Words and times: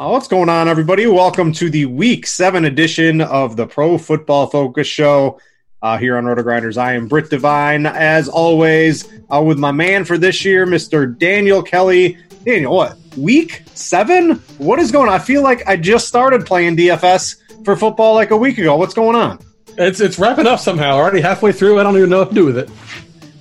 Uh, 0.00 0.08
what's 0.08 0.28
going 0.28 0.48
on, 0.48 0.66
everybody? 0.66 1.06
Welcome 1.06 1.52
to 1.52 1.68
the 1.68 1.84
Week 1.84 2.26
Seven 2.26 2.64
edition 2.64 3.20
of 3.20 3.56
the 3.56 3.66
Pro 3.66 3.98
Football 3.98 4.46
Focus 4.46 4.86
Show 4.86 5.38
uh, 5.82 5.98
here 5.98 6.16
on 6.16 6.24
RotoGrinders. 6.24 6.78
I 6.78 6.94
am 6.94 7.06
Brit 7.06 7.28
Devine, 7.28 7.84
as 7.84 8.26
always, 8.26 9.06
uh, 9.30 9.42
with 9.42 9.58
my 9.58 9.72
man 9.72 10.06
for 10.06 10.16
this 10.16 10.42
year, 10.42 10.64
Mr. 10.64 11.18
Daniel 11.18 11.62
Kelley. 11.62 12.16
Daniel, 12.46 12.76
what 12.76 12.96
week 13.18 13.62
seven? 13.74 14.36
What 14.56 14.78
is 14.78 14.90
going 14.90 15.10
on? 15.10 15.14
I 15.14 15.18
feel 15.18 15.42
like 15.42 15.68
I 15.68 15.76
just 15.76 16.08
started 16.08 16.46
playing 16.46 16.78
DFS 16.78 17.36
for 17.66 17.76
football 17.76 18.14
like 18.14 18.30
a 18.30 18.38
week 18.38 18.56
ago. 18.56 18.78
What's 18.78 18.94
going 18.94 19.16
on? 19.16 19.38
It's 19.76 20.00
it's 20.00 20.18
wrapping 20.18 20.46
up 20.46 20.60
somehow. 20.60 20.94
Already 20.94 21.20
halfway 21.20 21.52
through. 21.52 21.78
I 21.78 21.82
don't 21.82 21.98
even 21.98 22.08
know 22.08 22.20
what 22.20 22.30
to 22.30 22.34
do 22.34 22.46
with 22.46 22.56
it. 22.56 22.70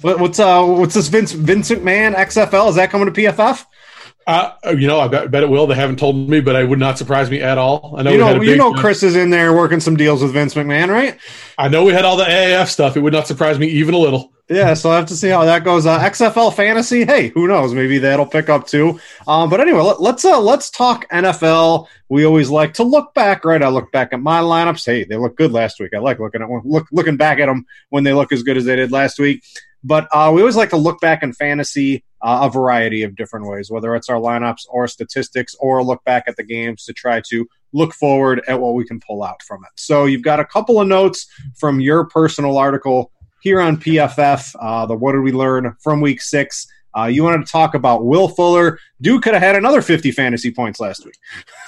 What, 0.02 0.20
what's 0.20 0.40
uh 0.40 0.66
what's 0.66 0.94
this 0.94 1.08
Vince 1.08 1.32
Vincent 1.32 1.86
Man 1.86 2.16
XFL? 2.16 2.68
Is 2.68 2.76
that 2.76 2.90
coming 2.90 3.06
to 3.14 3.14
PFF? 3.14 3.66
Uh, 4.30 4.76
you 4.78 4.86
know, 4.86 5.00
I 5.00 5.08
bet, 5.08 5.32
bet, 5.32 5.42
it 5.42 5.50
will. 5.50 5.66
They 5.66 5.74
haven't 5.74 5.98
told 5.98 6.30
me, 6.30 6.40
but 6.40 6.56
it 6.56 6.70
would 6.70 6.78
not 6.78 7.00
surprise 7.00 7.32
me 7.32 7.42
at 7.42 7.58
all. 7.58 7.96
I 7.98 8.04
know 8.04 8.12
you 8.12 8.18
know, 8.20 8.40
you 8.40 8.56
know, 8.58 8.74
Chris 8.74 9.02
is 9.02 9.16
in 9.16 9.32
there 9.32 9.54
working 9.54 9.80
some 9.80 9.98
deals 9.98 10.22
with 10.22 10.34
Vince 10.34 10.54
McMahon, 10.54 10.90
right? 10.90 11.18
I 11.58 11.68
know 11.68 11.84
we 11.84 11.94
had 11.94 12.06
all 12.06 12.16
the 12.16 12.26
AAF 12.26 12.68
stuff. 12.68 12.96
It 12.96 13.00
would 13.00 13.12
not 13.12 13.26
surprise 13.26 13.58
me 13.58 13.66
even 13.66 13.96
a 13.96 13.98
little. 13.98 14.32
Yeah, 14.48 14.76
so 14.76 14.92
I 14.92 14.98
have 14.98 15.08
to 15.08 15.16
see 15.16 15.30
how 15.30 15.46
that 15.46 15.64
goes. 15.64 15.88
Uh, 15.88 16.00
XFL 16.00 16.54
fantasy, 16.54 17.06
hey, 17.06 17.30
who 17.30 17.48
knows? 17.48 17.74
Maybe 17.74 17.98
that'll 17.98 18.28
pick 18.28 18.50
up 18.50 18.68
too. 18.68 19.00
Um, 19.28 19.50
but 19.50 19.62
anyway, 19.62 19.82
let, 19.82 20.00
let's 20.00 20.24
uh, 20.24 20.40
let's 20.40 20.70
talk 20.70 21.10
NFL. 21.10 21.88
We 22.08 22.24
always 22.24 22.52
like 22.52 22.76
to 22.76 22.84
look 22.84 23.16
back, 23.16 23.46
right? 23.46 23.64
I 23.64 23.70
look 23.70 23.92
back 23.92 24.14
at 24.14 24.22
my 24.22 24.42
lineups. 24.42 24.86
Hey, 24.86 25.06
they 25.06 25.18
look 25.18 25.38
good 25.38 25.52
last 25.52 25.80
week. 25.80 25.96
I 25.96 25.98
like 25.98 26.20
looking 26.20 26.44
at 26.44 26.50
look 26.66 26.86
looking 26.92 27.18
back 27.18 27.40
at 27.40 27.48
them 27.48 27.66
when 27.90 28.04
they 28.04 28.14
look 28.14 28.32
as 28.32 28.44
good 28.44 28.58
as 28.58 28.66
they 28.66 28.76
did 28.76 28.92
last 28.92 29.18
week. 29.18 29.44
But 29.84 30.08
uh, 30.12 30.32
we 30.34 30.42
always 30.42 30.56
like 30.56 30.70
to 30.72 30.78
look 30.78 31.00
back 31.00 31.24
in 31.24 31.34
fantasy 31.34 32.04
uh, 32.22 32.42
a 32.44 32.50
variety 32.50 33.04
of 33.04 33.16
different 33.16 33.48
ways, 33.48 33.72
whether 33.72 33.96
it's 33.96 34.10
our 34.10 34.20
lineups 34.20 34.66
or 34.70 34.88
statistics 34.88 35.56
or 35.60 35.84
look 35.84 36.04
back 36.04 36.26
at 36.28 36.36
the 36.36 36.44
games 36.44 36.84
to 36.86 36.94
try 36.94 37.22
to 37.30 37.48
look 37.72 37.94
forward 37.94 38.42
at 38.48 38.60
what 38.60 38.74
we 38.74 38.86
can 38.86 39.00
pull 39.00 39.24
out 39.24 39.42
from 39.44 39.64
it. 39.64 39.72
So 39.76 40.06
you've 40.06 40.24
got 40.24 40.40
a 40.40 40.46
couple 40.46 40.82
of 40.82 40.88
notes 40.88 41.28
from 41.58 41.80
your 41.80 42.06
personal 42.06 42.58
article 42.58 43.12
here 43.42 43.62
on 43.62 43.78
PFF. 43.78 44.54
Uh, 44.60 44.86
the 44.86 44.96
what 44.96 45.14
did 45.14 45.22
we 45.22 45.32
learn 45.32 45.76
from 45.82 46.02
week 46.02 46.22
six? 46.22 46.68
Uh, 46.98 47.06
you 47.06 47.24
wanted 47.24 47.46
to 47.46 47.52
talk 47.52 47.76
about 47.76 48.06
Will 48.06 48.28
Fuller. 48.28 48.80
Duke 49.00 49.22
could 49.22 49.34
have 49.34 49.44
had 49.44 49.56
another 49.56 49.82
50 49.82 50.12
fantasy 50.12 50.52
points 50.52 50.80
last 50.80 51.06
week. 51.06 51.16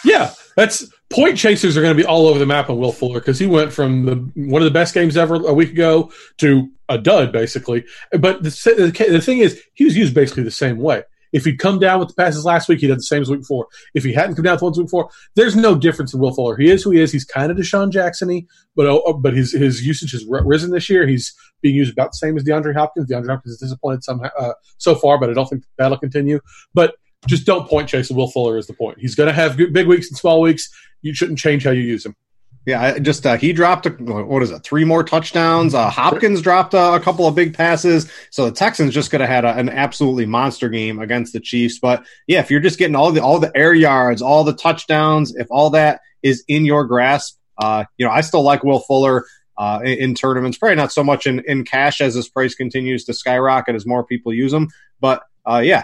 Yeah, 0.04 0.34
that's 0.56 0.92
point 1.12 1.38
chasers 1.38 1.78
are 1.78 1.82
going 1.82 1.96
to 1.96 2.02
be 2.02 2.08
all 2.08 2.28
over 2.28 2.40
the 2.40 2.46
map 2.46 2.70
on 2.70 2.78
Will 2.78 2.92
Fuller 2.92 3.20
because 3.20 3.38
he 3.38 3.46
went 3.46 3.72
from 3.72 4.06
the 4.06 4.16
one 4.50 4.62
of 4.62 4.66
the 4.66 4.72
best 4.72 4.94
games 4.94 5.18
ever 5.18 5.36
a 5.36 5.54
week 5.54 5.70
ago 5.70 6.12
to 6.40 6.70
a 6.92 6.98
dud 6.98 7.32
basically. 7.32 7.84
But 8.12 8.44
the, 8.44 8.50
the, 8.50 9.06
the 9.10 9.22
thing 9.22 9.40
is, 9.40 9.62
he 9.74 9.86
was 9.86 9.98
used 9.98 10.14
basically 10.14 10.44
the 10.44 10.52
same 10.52 10.78
way. 10.78 11.04
If 11.32 11.46
he'd 11.46 11.60
come 11.60 11.80
down 11.80 12.00
with 12.00 12.10
the 12.10 12.14
passes 12.14 12.44
last 12.44 12.68
week, 12.68 12.80
he'd 12.82 12.88
did 12.88 12.98
the 12.98 13.04
same 13.04 13.22
as 13.22 13.30
week 13.30 13.40
before. 13.40 13.68
If 13.94 14.04
he 14.04 14.12
hadn't 14.12 14.36
come 14.36 14.44
down 14.44 14.56
with 14.56 14.60
the 14.60 14.66
ones 14.66 14.78
week 14.78 14.88
before, 14.88 15.10
there's 15.36 15.56
no 15.56 15.76
difference 15.76 16.14
in 16.14 16.20
Will 16.20 16.34
Fuller. 16.34 16.58
He 16.58 16.70
is 16.70 16.84
who 16.84 16.92
he 16.92 17.00
is. 17.00 17.12
He's 17.12 17.24
kind 17.24 17.52
of 17.52 17.58
DeSean 17.58 17.90
Jackson-y, 17.90 18.44
but 18.76 18.86
uh, 18.88 19.14
but 19.14 19.34
his 19.34 19.54
his 19.54 19.86
usage 19.86 20.12
has 20.12 20.26
risen 20.28 20.72
this 20.72 20.90
year. 20.90 21.08
He's 21.08 21.34
being 21.62 21.76
used 21.76 21.94
about 21.94 22.12
the 22.12 22.18
same 22.18 22.36
as 22.36 22.44
DeAndre 22.44 22.76
Hopkins. 22.76 23.10
DeAndre 23.10 23.30
Hopkins 23.30 23.54
is 23.54 23.60
disappointed 23.60 24.04
some 24.04 24.22
uh, 24.38 24.54
so 24.78 24.94
far, 24.94 25.18
but 25.20 25.30
I 25.30 25.34
don't 25.34 25.48
think 25.48 25.64
that'll 25.78 25.98
continue. 25.98 26.42
But 26.74 26.96
just 27.28 27.46
don't 27.46 27.70
point 27.70 27.88
chase. 27.88 28.10
Will 28.10 28.30
Fuller 28.30 28.58
is 28.58 28.68
the 28.68 28.74
point. 28.74 28.98
He's 29.00 29.16
going 29.16 29.28
to 29.28 29.34
have 29.34 29.56
big 29.56 29.88
weeks 29.88 30.10
and 30.10 30.18
small 30.18 30.42
weeks. 30.42 30.70
You 31.02 31.14
shouldn't 31.14 31.40
change 31.40 31.64
how 31.64 31.72
you 31.72 31.84
use 31.84 32.06
him. 32.06 32.16
Yeah, 32.66 33.00
just 33.00 33.26
uh, 33.26 33.38
he 33.38 33.54
dropped 33.54 33.88
a, 33.88 33.90
what 33.90 34.44
is 34.44 34.52
it? 34.52 34.64
Three 34.64 34.86
more 34.86 35.04
touchdowns. 35.04 35.74
Uh, 35.74 35.90
Hopkins 35.90 36.44
dropped 36.44 36.76
a, 36.76 36.94
a, 36.94 37.00
couple 37.00 37.26
of 37.26 37.34
big 37.34 37.56
passes. 37.56 38.12
So 38.30 38.46
the 38.46 38.52
Texans 38.52 38.94
just 38.94 39.10
could 39.10 39.20
have 39.20 39.30
had 39.30 39.46
a, 39.46 39.58
an 39.58 39.70
absolutely 39.70 40.28
monster 40.28 40.70
game 40.70 41.00
against 41.00 41.34
the 41.34 41.40
Chiefs. 41.40 41.80
But 41.80 42.06
yeah, 42.28 42.40
if 42.40 42.52
you're 42.52 42.60
just 42.60 42.78
getting 42.78 42.96
all 42.96 43.12
the 43.12 43.24
all 43.24 43.40
the 43.40 43.52
air 43.56 43.74
yards, 43.74 44.22
all 44.22 44.44
the 44.44 44.54
touchdowns, 44.54 45.36
if 45.36 45.48
all 45.50 45.72
that 45.72 46.02
is 46.22 46.44
in 46.48 46.66
your 46.66 46.86
grasp, 46.86 47.40
uh, 47.58 47.86
you 47.98 48.06
know, 48.06 48.12
I 48.12 48.22
still 48.22 48.44
like 48.44 48.64
Will 48.64 48.80
Fuller. 48.80 49.26
Uh, 49.58 49.80
in, 49.84 50.00
in, 50.00 50.16
tournaments, 50.16 50.58
probably 50.58 50.76
not 50.76 50.92
so 50.92 51.04
much 51.04 51.28
in, 51.28 51.44
in 51.46 51.64
cash 51.64 52.02
as 52.02 52.16
his 52.16 52.28
price 52.28 52.56
continues 52.56 53.06
to 53.06 53.14
skyrocket 53.14 53.76
as 53.76 53.86
more 53.86 54.04
people 54.04 54.34
use 54.34 54.52
them. 54.52 54.68
But 55.00 55.22
uh, 55.46 55.62
yeah, 55.64 55.84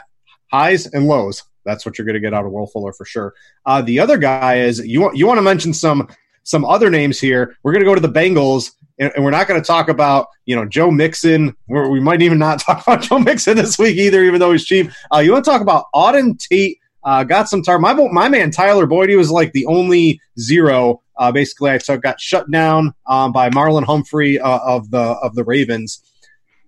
highs 0.52 0.88
and 0.88 1.06
lows. 1.06 1.44
That's 1.64 1.86
what 1.86 1.98
you're 1.98 2.06
going 2.06 2.16
to 2.16 2.20
get 2.20 2.34
out 2.34 2.46
of 2.46 2.52
Will 2.52 2.66
Fuller 2.66 2.94
for 2.94 3.06
sure. 3.06 3.36
Uh, 3.66 3.84
the 3.84 4.00
other 4.00 4.18
guy 4.18 4.60
is 4.60 4.80
you 4.80 5.14
you 5.14 5.28
want 5.28 5.38
to 5.38 5.44
mention 5.44 5.74
some 5.74 6.08
some 6.48 6.64
other 6.64 6.90
names 6.90 7.20
here. 7.20 7.58
We're 7.62 7.74
going 7.74 7.84
to 7.84 7.90
go 7.90 7.94
to 7.94 8.02
the 8.02 8.08
Bengals, 8.08 8.72
and, 8.98 9.12
and 9.16 9.24
we're 9.24 9.32
not 9.32 9.48
going 9.48 9.62
to 9.62 9.66
talk 9.66 9.90
about 9.90 10.28
you 10.46 10.56
know 10.56 10.66
Joe 10.66 10.90
Mixon. 10.90 11.56
We're, 11.68 11.90
we 11.90 12.00
might 12.00 12.22
even 12.22 12.40
not 12.40 12.60
talk 12.66 12.82
about 12.82 13.02
Joe 13.02 13.20
Mixon 13.20 13.58
this 13.58 13.78
week 13.78 13.98
either, 13.98 14.24
even 14.24 14.40
though 14.40 14.54
he's 14.54 14.66
cheap. 14.66 14.90
Uh, 15.14 15.20
you 15.20 15.34
want 15.34 15.46
to 15.46 15.52
talk 15.52 15.62
about 15.62 15.86
Auden 15.94 16.40
Tate? 16.40 16.80
Uh, 17.04 17.24
got 17.24 17.48
some 17.48 17.62
tar. 17.62 17.80
My 17.80 17.94
my 17.94 18.30
man 18.30 18.50
Tyler 18.52 18.86
Boyd, 18.86 19.10
he 19.10 19.16
was 19.16 19.30
like 19.30 19.52
the 19.52 19.66
only 19.66 20.22
zero. 20.40 21.02
Uh, 21.18 21.32
basically, 21.32 21.72
I 21.72 21.78
took 21.78 22.02
got 22.02 22.20
shut 22.20 22.50
down 22.50 22.94
um, 23.08 23.32
by 23.32 23.50
Marlon 23.50 23.84
Humphrey 23.84 24.40
uh, 24.40 24.60
of 24.60 24.90
the 24.90 25.00
of 25.00 25.36
the 25.36 25.44
Ravens. 25.44 26.02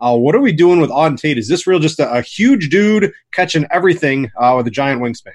Uh, 0.01 0.16
what 0.16 0.35
are 0.35 0.39
we 0.39 0.53
doing 0.53 0.79
with 0.79 0.89
Auden 0.89 1.18
Tate? 1.18 1.38
Is 1.38 1.47
this 1.47 1.68
real 1.68 1.79
just 1.79 2.00
a, 2.00 2.09
a 2.12 2.22
huge 2.22 2.69
dude 2.69 3.12
catching 3.34 3.66
everything 3.69 4.31
uh, 4.38 4.53
with 4.56 4.68
a 4.68 4.72
giant 4.72 5.01
wingspan? 5.01 5.34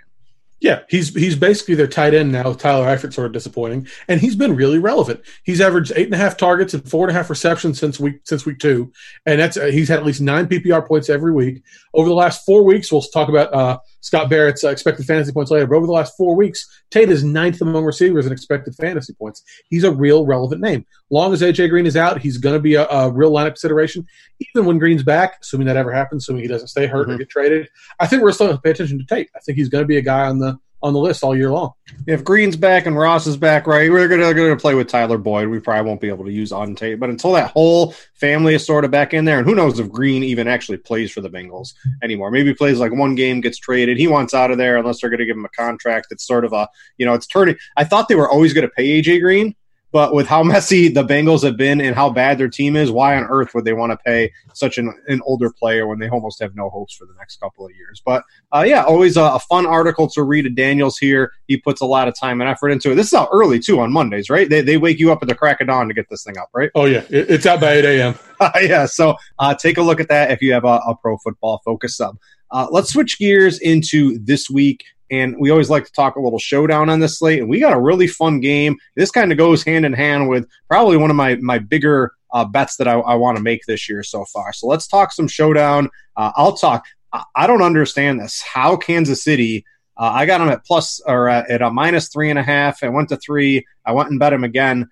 Yeah, 0.61 0.81
he's 0.89 1.15
he's 1.15 1.37
basically 1.37 1.75
their 1.75 1.87
tight 1.87 2.15
end 2.15 2.33
now. 2.33 2.53
Tyler 2.55 2.87
Eifert 2.87 3.13
sort 3.13 3.27
of 3.27 3.33
disappointing, 3.33 3.87
and 4.09 4.21
he's 4.21 4.37
been 4.37 4.57
really 4.57 4.79
relevant. 4.79 5.21
He's 5.43 5.61
averaged 5.61 5.93
eight 5.95 6.07
and 6.07 6.15
a 6.15 6.19
half 6.19 6.37
targets 6.37 6.73
and 6.73 6.89
four 6.89 7.07
and 7.07 7.15
a 7.15 7.19
half 7.19 7.29
receptions 7.29 7.79
since 7.79 8.01
week 8.01 8.21
since 8.25 8.47
week 8.47 8.61
two, 8.61 8.91
and 9.27 9.41
that's 9.41 9.57
uh, 9.57 9.67
he's 9.67 9.89
had 9.89 9.99
at 9.99 10.07
least 10.07 10.23
nine 10.23 10.47
PPR 10.47 10.87
points 10.87 11.11
every 11.11 11.33
week 11.33 11.63
over 11.93 12.09
the 12.09 12.15
last 12.15 12.47
four 12.47 12.63
weeks. 12.63 12.91
We'll 12.91 13.03
talk 13.03 13.29
about 13.29 13.53
uh, 13.53 13.79
Scott 14.05 14.29
Barrett's 14.29 14.63
uh, 14.63 14.69
expected 14.69 15.07
fantasy 15.07 15.33
points 15.33 15.51
later, 15.51 15.67
but 15.67 15.77
over 15.77 15.87
the 15.87 15.93
last 15.93 16.15
four 16.15 16.37
weeks, 16.37 16.83
Tate 16.91 17.09
is 17.09 17.25
ninth 17.25 17.63
among 17.63 17.87
receivers 17.87 18.27
in 18.27 18.33
expected 18.33 18.75
fantasy 18.75 19.15
points. 19.15 19.43
He's 19.71 19.83
a 19.83 19.91
real 19.91 20.27
relevant 20.27 20.61
name. 20.61 20.85
Long 21.09 21.33
as 21.33 21.41
AJ 21.41 21.71
Green 21.71 21.87
is 21.87 21.97
out, 21.97 22.21
he's 22.21 22.37
going 22.37 22.55
to 22.55 22.61
be 22.61 22.75
a, 22.75 22.87
a, 22.87 23.11
real 23.11 23.31
lineup 23.31 23.53
consideration. 23.53 24.07
Even 24.41 24.67
when 24.67 24.79
Green's 24.79 25.03
back, 25.03 25.39
assuming 25.41 25.67
that 25.69 25.79
ever 25.79 25.91
happens, 25.91 26.25
assuming 26.25 26.43
he 26.43 26.49
doesn't 26.49 26.69
stay 26.69 26.87
hurt 26.87 27.05
mm-hmm. 27.05 27.15
or 27.15 27.19
get 27.19 27.31
traded, 27.31 27.67
I 27.99 28.07
think 28.07 28.21
we're 28.21 28.33
still 28.33 28.49
going 28.49 28.59
to 28.59 28.63
pay 28.63 28.73
attention 28.73 28.99
to 28.99 29.07
Tate. 29.07 29.31
I 29.35 29.39
think 29.39 29.57
he's 29.57 29.71
going 29.71 29.85
to 29.85 29.89
be 29.89 29.97
a 29.97 30.03
guy 30.03 30.27
on 30.27 30.39
the 30.39 30.59
on 30.83 30.93
the 30.93 30.99
list 30.99 31.23
all 31.23 31.35
year 31.35 31.51
long. 31.51 31.73
If 32.07 32.25
Green's 32.25 32.57
back 32.57 32.85
and 32.85 32.97
Ross 32.97 33.27
is 33.27 33.37
back, 33.37 33.67
right, 33.67 33.91
we're 33.91 34.07
gonna 34.09 34.35
gonna 34.35 34.57
play 34.57 34.75
with 34.75 34.89
Tyler 34.89 35.17
Boyd. 35.17 35.49
We 35.49 35.59
probably 35.59 35.89
won't 35.89 36.01
be 36.01 36.09
able 36.09 36.27
to 36.27 36.33
use 36.33 36.51
Auden 36.51 36.77
Tate, 36.77 37.01
but 37.01 37.09
until 37.09 37.33
that 37.33 37.51
whole 37.53 37.95
family 38.15 38.55
is 38.55 38.67
sort 38.67 38.85
of 38.85 38.91
back 38.91 39.15
in 39.15 39.25
there, 39.25 39.39
and 39.39 39.47
who 39.47 39.55
knows 39.55 39.79
if 39.79 39.91
Green 39.91 40.23
even 40.23 40.47
actually 40.47 40.77
plays 40.77 41.11
for 41.11 41.23
the 41.23 41.31
Bengals 41.31 41.73
anymore? 42.03 42.31
Maybe 42.31 42.49
he 42.49 42.55
plays 42.55 42.79
like 42.79 42.93
one 42.93 43.15
game, 43.15 43.41
gets 43.41 43.59
traded. 43.59 43.97
He 43.97 44.07
wants 44.07 44.35
out 44.35 44.51
of 44.51 44.59
there 44.59 44.77
unless 44.77 45.01
they're 45.01 45.11
gonna 45.11 45.25
give 45.25 45.37
him 45.37 45.47
a 45.47 45.57
contract 45.57 46.09
that's 46.11 46.27
sort 46.27 46.45
of 46.45 46.53
a 46.53 46.69
you 46.99 47.07
know 47.07 47.15
it's 47.15 47.27
turning. 47.27 47.57
I 47.77 47.85
thought 47.85 48.09
they 48.09 48.15
were 48.15 48.29
always 48.29 48.53
gonna 48.53 48.69
pay 48.69 49.01
AJ 49.01 49.21
Green 49.21 49.55
but 49.95 50.13
with 50.13 50.27
how 50.27 50.43
messy 50.55 50.89
the 50.89 51.05
Bengals 51.05 51.45
have 51.45 51.57
been 51.57 51.81
and 51.81 51.95
how 51.95 52.11
bad 52.11 52.37
their 52.37 52.49
team 52.49 52.75
is, 52.75 52.91
why 52.91 53.17
on 53.17 53.23
earth 53.31 53.55
would 53.55 53.65
they 53.65 53.73
want 53.73 53.93
to 53.93 53.97
pay 53.97 54.33
such 54.53 54.77
an, 54.77 54.93
an 55.07 55.23
older 55.25 55.51
player 55.51 55.87
when 55.87 56.01
they 56.01 56.09
almost 56.09 56.43
have 56.43 56.55
no 56.57 56.69
hopes 56.69 56.95
for 56.95 57.07
the 57.07 57.15
next 57.17 57.39
couple 57.39 57.65
of 57.65 57.71
years? 57.77 58.03
But 58.05 58.25
uh, 58.53 58.65
yeah, 58.67 58.83
always 58.83 59.17
a, 59.17 59.23
a, 59.23 59.39
fun 59.39 59.67
article 59.67 60.09
to 60.11 60.25
read. 60.25 60.53
Daniels 60.57 60.99
here, 60.99 61.31
he 61.47 61.57
puts 61.57 61.81
a 61.81 61.87
lot 61.87 62.09
of 62.09 62.19
time 62.19 62.41
and 62.41 62.51
effort 62.51 62.71
into 62.71 62.91
it. 62.91 62.97
This 62.97 63.07
is 63.07 63.15
out 63.15 63.29
early 63.33 63.61
too 63.61 63.79
on 63.81 63.93
Mondays, 63.93 64.29
right? 64.29 64.51
They, 64.51 64.63
they 64.63 64.77
wake 64.77 64.99
you 64.99 65.13
up 65.13 65.23
at 65.23 65.29
the 65.29 65.35
crack 65.35 65.61
of 65.61 65.69
dawn 65.69 65.87
to 65.87 65.95
get 65.95 66.09
this 66.11 66.25
thing 66.25 66.37
up, 66.39 66.51
right? 66.53 66.73
Oh 66.75 66.87
yeah, 66.87 67.05
it's 67.09 67.47
out 67.47 67.61
by 67.61 67.75
eight 67.75 67.85
a.m. 67.85 68.19
yeah, 68.63 68.87
so 68.87 69.15
uh, 69.39 69.55
take 69.55 69.79
a 69.79 69.83
look 69.83 70.01
at 70.01 70.09
that 70.09 70.33
if 70.33 70.43
you 70.43 70.53
have 70.53 70.65
a, 70.65 70.81
a 70.89 70.97
pro 71.01 71.17
football 71.19 71.63
focus 71.65 71.97
sub. 71.97 72.19
Uh, 72.51 72.67
let's 72.71 72.93
switch 72.93 73.19
gears 73.19 73.59
into 73.61 74.19
this 74.19 74.51
week. 74.51 74.85
And 75.11 75.37
we 75.39 75.51
always 75.51 75.71
like 75.71 75.85
to 75.85 75.93
talk 75.93 76.17
a 76.17 76.21
little 76.21 76.39
showdown 76.39 76.89
on 76.89 77.01
this 77.01 77.19
slate. 77.19 77.41
And 77.41 77.49
we 77.49 77.61
got 77.61 77.73
a 77.73 77.81
really 77.81 78.07
fun 78.07 78.41
game. 78.41 78.77
This 78.97 79.11
kind 79.11 79.31
of 79.33 79.39
goes 79.39 79.63
hand 79.63 79.85
in 79.85 79.93
hand 79.93 80.29
with 80.29 80.49
probably 80.69 80.97
one 80.97 81.11
of 81.11 81.17
my, 81.17 81.37
my 81.37 81.59
bigger 81.59 82.13
uh, 82.33 82.45
bets 82.45 82.77
that 82.77 82.89
I, 82.89 82.95
I 82.95 83.15
want 83.15 83.37
to 83.37 83.43
make 83.43 83.65
this 83.67 83.89
year 83.89 84.03
so 84.03 84.25
far. 84.25 84.53
So 84.53 84.67
let's 84.67 84.89
talk 84.89 85.13
some 85.13 85.29
showdown. 85.29 85.89
Uh, 86.17 86.33
I'll 86.35 86.57
talk. 86.57 86.85
I, 87.13 87.25
I, 87.37 87.47
don't 87.47 87.63
understand 87.63 88.19
this. 88.19 88.43
How 88.43 88.77
Kansas 88.77 89.23
City, 89.23 89.65
uh, 89.97 90.11
I 90.13 90.27
got 90.27 90.39
them 90.39 90.49
at 90.49 90.65
plus 90.65 91.01
or 91.07 91.29
at, 91.29 91.49
at 91.49 91.63
a 91.63 91.71
minus 91.71 92.09
three 92.09 92.31
and 92.31 92.39
a 92.39 92.43
half. 92.43 92.83
I 92.83 92.89
went 92.89 93.11
to 93.11 93.17
three. 93.17 93.65
I 93.87 93.93
went 93.93 94.11
and 94.11 94.19
bet 94.19 94.33
them 94.33 94.43
again. 94.43 94.89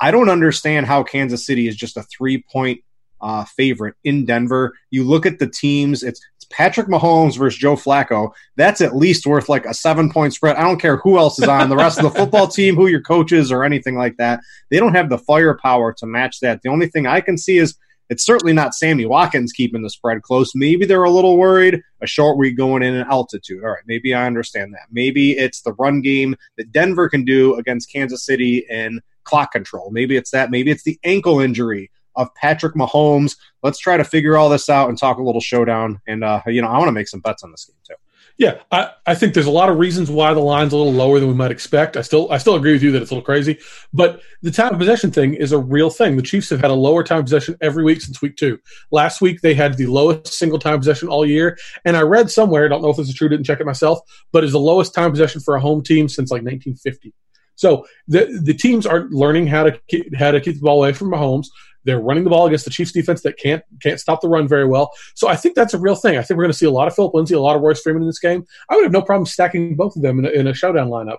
I 0.00 0.10
don't 0.10 0.30
understand 0.30 0.86
how 0.86 1.02
Kansas 1.02 1.44
City 1.44 1.68
is 1.68 1.76
just 1.76 1.98
a 1.98 2.02
three 2.02 2.42
point 2.50 2.82
uh, 3.20 3.44
favorite 3.44 3.96
in 4.02 4.24
Denver. 4.24 4.74
You 4.90 5.04
look 5.04 5.26
at 5.26 5.38
the 5.38 5.46
teams, 5.46 6.02
it's, 6.02 6.20
it's 6.36 6.39
Patrick 6.50 6.88
Mahomes 6.88 7.38
versus 7.38 7.58
Joe 7.58 7.76
Flacco. 7.76 8.32
That's 8.56 8.80
at 8.80 8.96
least 8.96 9.26
worth 9.26 9.48
like 9.48 9.64
a 9.64 9.74
seven 9.74 10.10
point 10.10 10.34
spread. 10.34 10.56
I 10.56 10.62
don't 10.62 10.80
care 10.80 10.96
who 10.98 11.18
else 11.18 11.38
is 11.38 11.48
on 11.48 11.68
the 11.68 11.76
rest 11.76 11.98
of 11.98 12.04
the 12.04 12.18
football 12.18 12.48
team, 12.48 12.74
who 12.74 12.88
your 12.88 13.00
coaches 13.00 13.50
or 13.50 13.64
anything 13.64 13.96
like 13.96 14.16
that. 14.18 14.40
They 14.70 14.78
don't 14.78 14.94
have 14.94 15.08
the 15.08 15.18
firepower 15.18 15.92
to 15.94 16.06
match 16.06 16.40
that. 16.40 16.60
The 16.62 16.68
only 16.68 16.88
thing 16.88 17.06
I 17.06 17.20
can 17.20 17.38
see 17.38 17.58
is 17.58 17.76
it's 18.10 18.26
certainly 18.26 18.52
not 18.52 18.74
Sammy 18.74 19.06
Watkins 19.06 19.52
keeping 19.52 19.82
the 19.82 19.90
spread 19.90 20.22
close. 20.22 20.50
Maybe 20.54 20.84
they're 20.84 21.04
a 21.04 21.10
little 21.10 21.38
worried. 21.38 21.80
A 22.02 22.06
short 22.08 22.36
week 22.36 22.56
going 22.56 22.82
in 22.82 22.94
an 22.94 23.06
altitude. 23.08 23.62
All 23.62 23.70
right, 23.70 23.84
maybe 23.86 24.12
I 24.12 24.26
understand 24.26 24.74
that. 24.74 24.88
Maybe 24.90 25.38
it's 25.38 25.62
the 25.62 25.74
run 25.74 26.00
game 26.00 26.34
that 26.56 26.72
Denver 26.72 27.08
can 27.08 27.24
do 27.24 27.54
against 27.54 27.92
Kansas 27.92 28.26
City 28.26 28.66
and 28.68 29.00
clock 29.22 29.52
control. 29.52 29.90
Maybe 29.92 30.16
it's 30.16 30.32
that. 30.32 30.50
Maybe 30.50 30.72
it's 30.72 30.82
the 30.82 30.98
ankle 31.04 31.38
injury 31.38 31.90
of 32.16 32.34
Patrick 32.34 32.74
Mahomes. 32.74 33.36
Let's 33.62 33.78
try 33.78 33.96
to 33.96 34.04
figure 34.04 34.36
all 34.36 34.48
this 34.48 34.68
out 34.68 34.88
and 34.88 34.98
talk 34.98 35.18
a 35.18 35.22
little 35.22 35.40
showdown. 35.40 36.00
And 36.06 36.24
uh, 36.24 36.42
you 36.46 36.62
know, 36.62 36.68
I 36.68 36.78
want 36.78 36.88
to 36.88 36.92
make 36.92 37.08
some 37.08 37.20
bets 37.20 37.42
on 37.42 37.50
this 37.50 37.64
game 37.64 37.76
too. 37.86 37.94
Yeah, 38.40 38.60
I, 38.72 38.90
I 39.06 39.14
think 39.14 39.34
there's 39.34 39.44
a 39.44 39.50
lot 39.50 39.68
of 39.68 39.78
reasons 39.78 40.10
why 40.10 40.32
the 40.32 40.40
line's 40.40 40.72
a 40.72 40.76
little 40.78 40.94
lower 40.94 41.20
than 41.20 41.28
we 41.28 41.34
might 41.34 41.50
expect. 41.50 41.98
I 41.98 42.00
still 42.00 42.32
I 42.32 42.38
still 42.38 42.54
agree 42.54 42.72
with 42.72 42.82
you 42.82 42.90
that 42.92 43.02
it's 43.02 43.10
a 43.10 43.14
little 43.14 43.24
crazy, 43.24 43.58
but 43.92 44.22
the 44.40 44.50
time 44.50 44.72
of 44.72 44.78
possession 44.78 45.10
thing 45.10 45.34
is 45.34 45.52
a 45.52 45.58
real 45.58 45.90
thing. 45.90 46.16
The 46.16 46.22
Chiefs 46.22 46.48
have 46.48 46.62
had 46.62 46.70
a 46.70 46.74
lower 46.74 47.04
time 47.04 47.22
possession 47.22 47.54
every 47.60 47.84
week 47.84 48.00
since 48.00 48.22
week 48.22 48.36
two. 48.36 48.58
Last 48.90 49.20
week 49.20 49.42
they 49.42 49.52
had 49.52 49.76
the 49.76 49.88
lowest 49.88 50.28
single 50.28 50.58
time 50.58 50.78
possession 50.78 51.08
all 51.08 51.26
year, 51.26 51.58
and 51.84 51.98
I 51.98 52.00
read 52.00 52.30
somewhere, 52.30 52.64
I 52.64 52.68
don't 52.68 52.80
know 52.80 52.88
if 52.88 52.96
this 52.96 53.10
is 53.10 53.14
true, 53.14 53.28
didn't 53.28 53.44
check 53.44 53.60
it 53.60 53.66
myself, 53.66 53.98
but 54.32 54.42
is 54.42 54.52
the 54.52 54.58
lowest 54.58 54.94
time 54.94 55.10
possession 55.10 55.42
for 55.42 55.54
a 55.54 55.60
home 55.60 55.82
team 55.82 56.08
since 56.08 56.30
like 56.30 56.42
1950. 56.42 57.12
So 57.56 57.86
the 58.08 58.40
the 58.42 58.54
teams 58.54 58.86
are 58.86 59.06
learning 59.10 59.48
how 59.48 59.64
to 59.64 59.78
keep, 59.86 60.16
how 60.16 60.30
to 60.30 60.40
keep 60.40 60.54
the 60.54 60.62
ball 60.62 60.78
away 60.78 60.94
from 60.94 61.10
Mahomes. 61.10 61.48
They're 61.84 62.00
running 62.00 62.24
the 62.24 62.30
ball 62.30 62.46
against 62.46 62.64
the 62.64 62.70
Chiefs 62.70 62.92
defense 62.92 63.22
that 63.22 63.38
can't 63.38 63.62
can't 63.82 63.98
stop 63.98 64.20
the 64.20 64.28
run 64.28 64.46
very 64.46 64.66
well. 64.66 64.90
So 65.14 65.28
I 65.28 65.36
think 65.36 65.54
that's 65.54 65.74
a 65.74 65.78
real 65.78 65.94
thing. 65.94 66.18
I 66.18 66.22
think 66.22 66.36
we're 66.36 66.44
going 66.44 66.52
to 66.52 66.58
see 66.58 66.66
a 66.66 66.70
lot 66.70 66.88
of 66.88 66.94
Philip 66.94 67.14
Lindsay, 67.14 67.34
a 67.34 67.40
lot 67.40 67.56
of 67.56 67.62
Royce 67.62 67.80
Freeman 67.80 68.02
in 68.02 68.08
this 68.08 68.18
game. 68.18 68.44
I 68.68 68.76
would 68.76 68.84
have 68.84 68.92
no 68.92 69.02
problem 69.02 69.26
stacking 69.26 69.76
both 69.76 69.96
of 69.96 70.02
them 70.02 70.18
in 70.18 70.26
a, 70.26 70.28
in 70.28 70.46
a 70.46 70.54
showdown 70.54 70.88
lineup. 70.88 71.18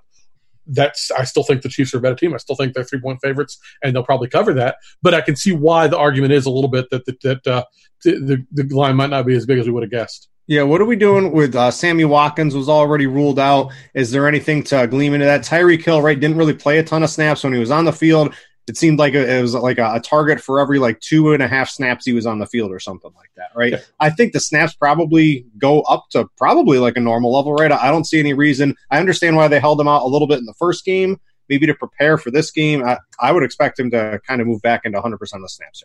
That's 0.67 1.09
I 1.11 1.23
still 1.23 1.43
think 1.43 1.63
the 1.63 1.69
Chiefs 1.69 1.93
are 1.93 1.97
a 1.97 2.01
better 2.01 2.15
team. 2.15 2.33
I 2.33 2.37
still 2.37 2.55
think 2.55 2.73
they're 2.73 2.83
three 2.83 3.01
point 3.01 3.19
favorites, 3.21 3.57
and 3.83 3.95
they'll 3.95 4.03
probably 4.03 4.29
cover 4.29 4.53
that. 4.53 4.77
But 5.01 5.13
I 5.13 5.21
can 5.21 5.35
see 5.35 5.51
why 5.51 5.87
the 5.87 5.97
argument 5.97 6.33
is 6.33 6.45
a 6.45 6.51
little 6.51 6.69
bit 6.69 6.89
that 6.91 7.05
that, 7.05 7.21
that 7.21 7.47
uh, 7.47 7.65
the, 8.03 8.45
the 8.51 8.63
line 8.75 8.95
might 8.95 9.09
not 9.09 9.25
be 9.25 9.35
as 9.35 9.45
big 9.45 9.59
as 9.59 9.65
we 9.65 9.71
would 9.71 9.83
have 9.83 9.91
guessed. 9.91 10.29
Yeah, 10.47 10.63
what 10.63 10.81
are 10.81 10.85
we 10.85 10.95
doing 10.95 11.31
with 11.31 11.55
uh, 11.55 11.71
Sammy 11.71 12.03
Watkins 12.03 12.55
was 12.55 12.67
already 12.67 13.07
ruled 13.07 13.39
out. 13.39 13.71
Is 13.93 14.11
there 14.11 14.27
anything 14.27 14.63
to 14.63 14.85
gleam 14.87 15.13
into 15.13 15.25
that? 15.25 15.43
Tyreek 15.43 15.83
Hill, 15.83 16.01
right, 16.01 16.19
didn't 16.19 16.35
really 16.35 16.53
play 16.53 16.79
a 16.79 16.83
ton 16.83 17.03
of 17.03 17.09
snaps 17.09 17.43
when 17.43 17.53
he 17.53 17.59
was 17.59 17.71
on 17.71 17.85
the 17.85 17.93
field 17.93 18.33
it 18.67 18.77
seemed 18.77 18.99
like 18.99 19.13
it 19.13 19.41
was 19.41 19.53
like 19.53 19.77
a, 19.79 19.95
a, 19.95 19.99
target 19.99 20.39
for 20.39 20.59
every 20.59 20.79
like 20.79 20.99
two 20.99 21.33
and 21.33 21.41
a 21.41 21.47
half 21.47 21.69
snaps 21.69 22.05
he 22.05 22.13
was 22.13 22.25
on 22.25 22.39
the 22.39 22.45
field 22.45 22.71
or 22.71 22.79
something 22.79 23.11
like 23.15 23.31
that, 23.35 23.49
right? 23.55 23.75
I 23.99 24.09
think 24.09 24.33
the 24.33 24.39
snaps 24.39 24.73
probably 24.73 25.45
go 25.57 25.81
up 25.81 26.05
to 26.11 26.27
probably 26.37 26.77
like 26.77 26.95
a 26.95 26.99
normal 26.99 27.33
level, 27.33 27.53
right? 27.53 27.71
I 27.71 27.89
don't 27.89 28.05
see 28.05 28.19
any 28.19 28.33
reason. 28.33 28.75
I 28.89 28.99
understand 28.99 29.35
why 29.35 29.47
they 29.47 29.59
held 29.59 29.81
him 29.81 29.87
out 29.87 30.03
a 30.03 30.07
little 30.07 30.27
bit 30.27 30.39
in 30.39 30.45
the 30.45 30.53
first 30.53 30.85
game, 30.85 31.19
maybe 31.49 31.65
to 31.65 31.73
prepare 31.73 32.17
for 32.17 32.31
this 32.31 32.51
game. 32.51 32.83
I, 32.83 32.97
I 33.19 33.31
would 33.31 33.43
expect 33.43 33.79
him 33.79 33.89
to 33.91 34.19
kind 34.27 34.41
of 34.41 34.47
move 34.47 34.61
back 34.61 34.81
into 34.85 35.01
100% 35.01 35.13
of 35.13 35.19
the 35.41 35.49
snaps. 35.49 35.83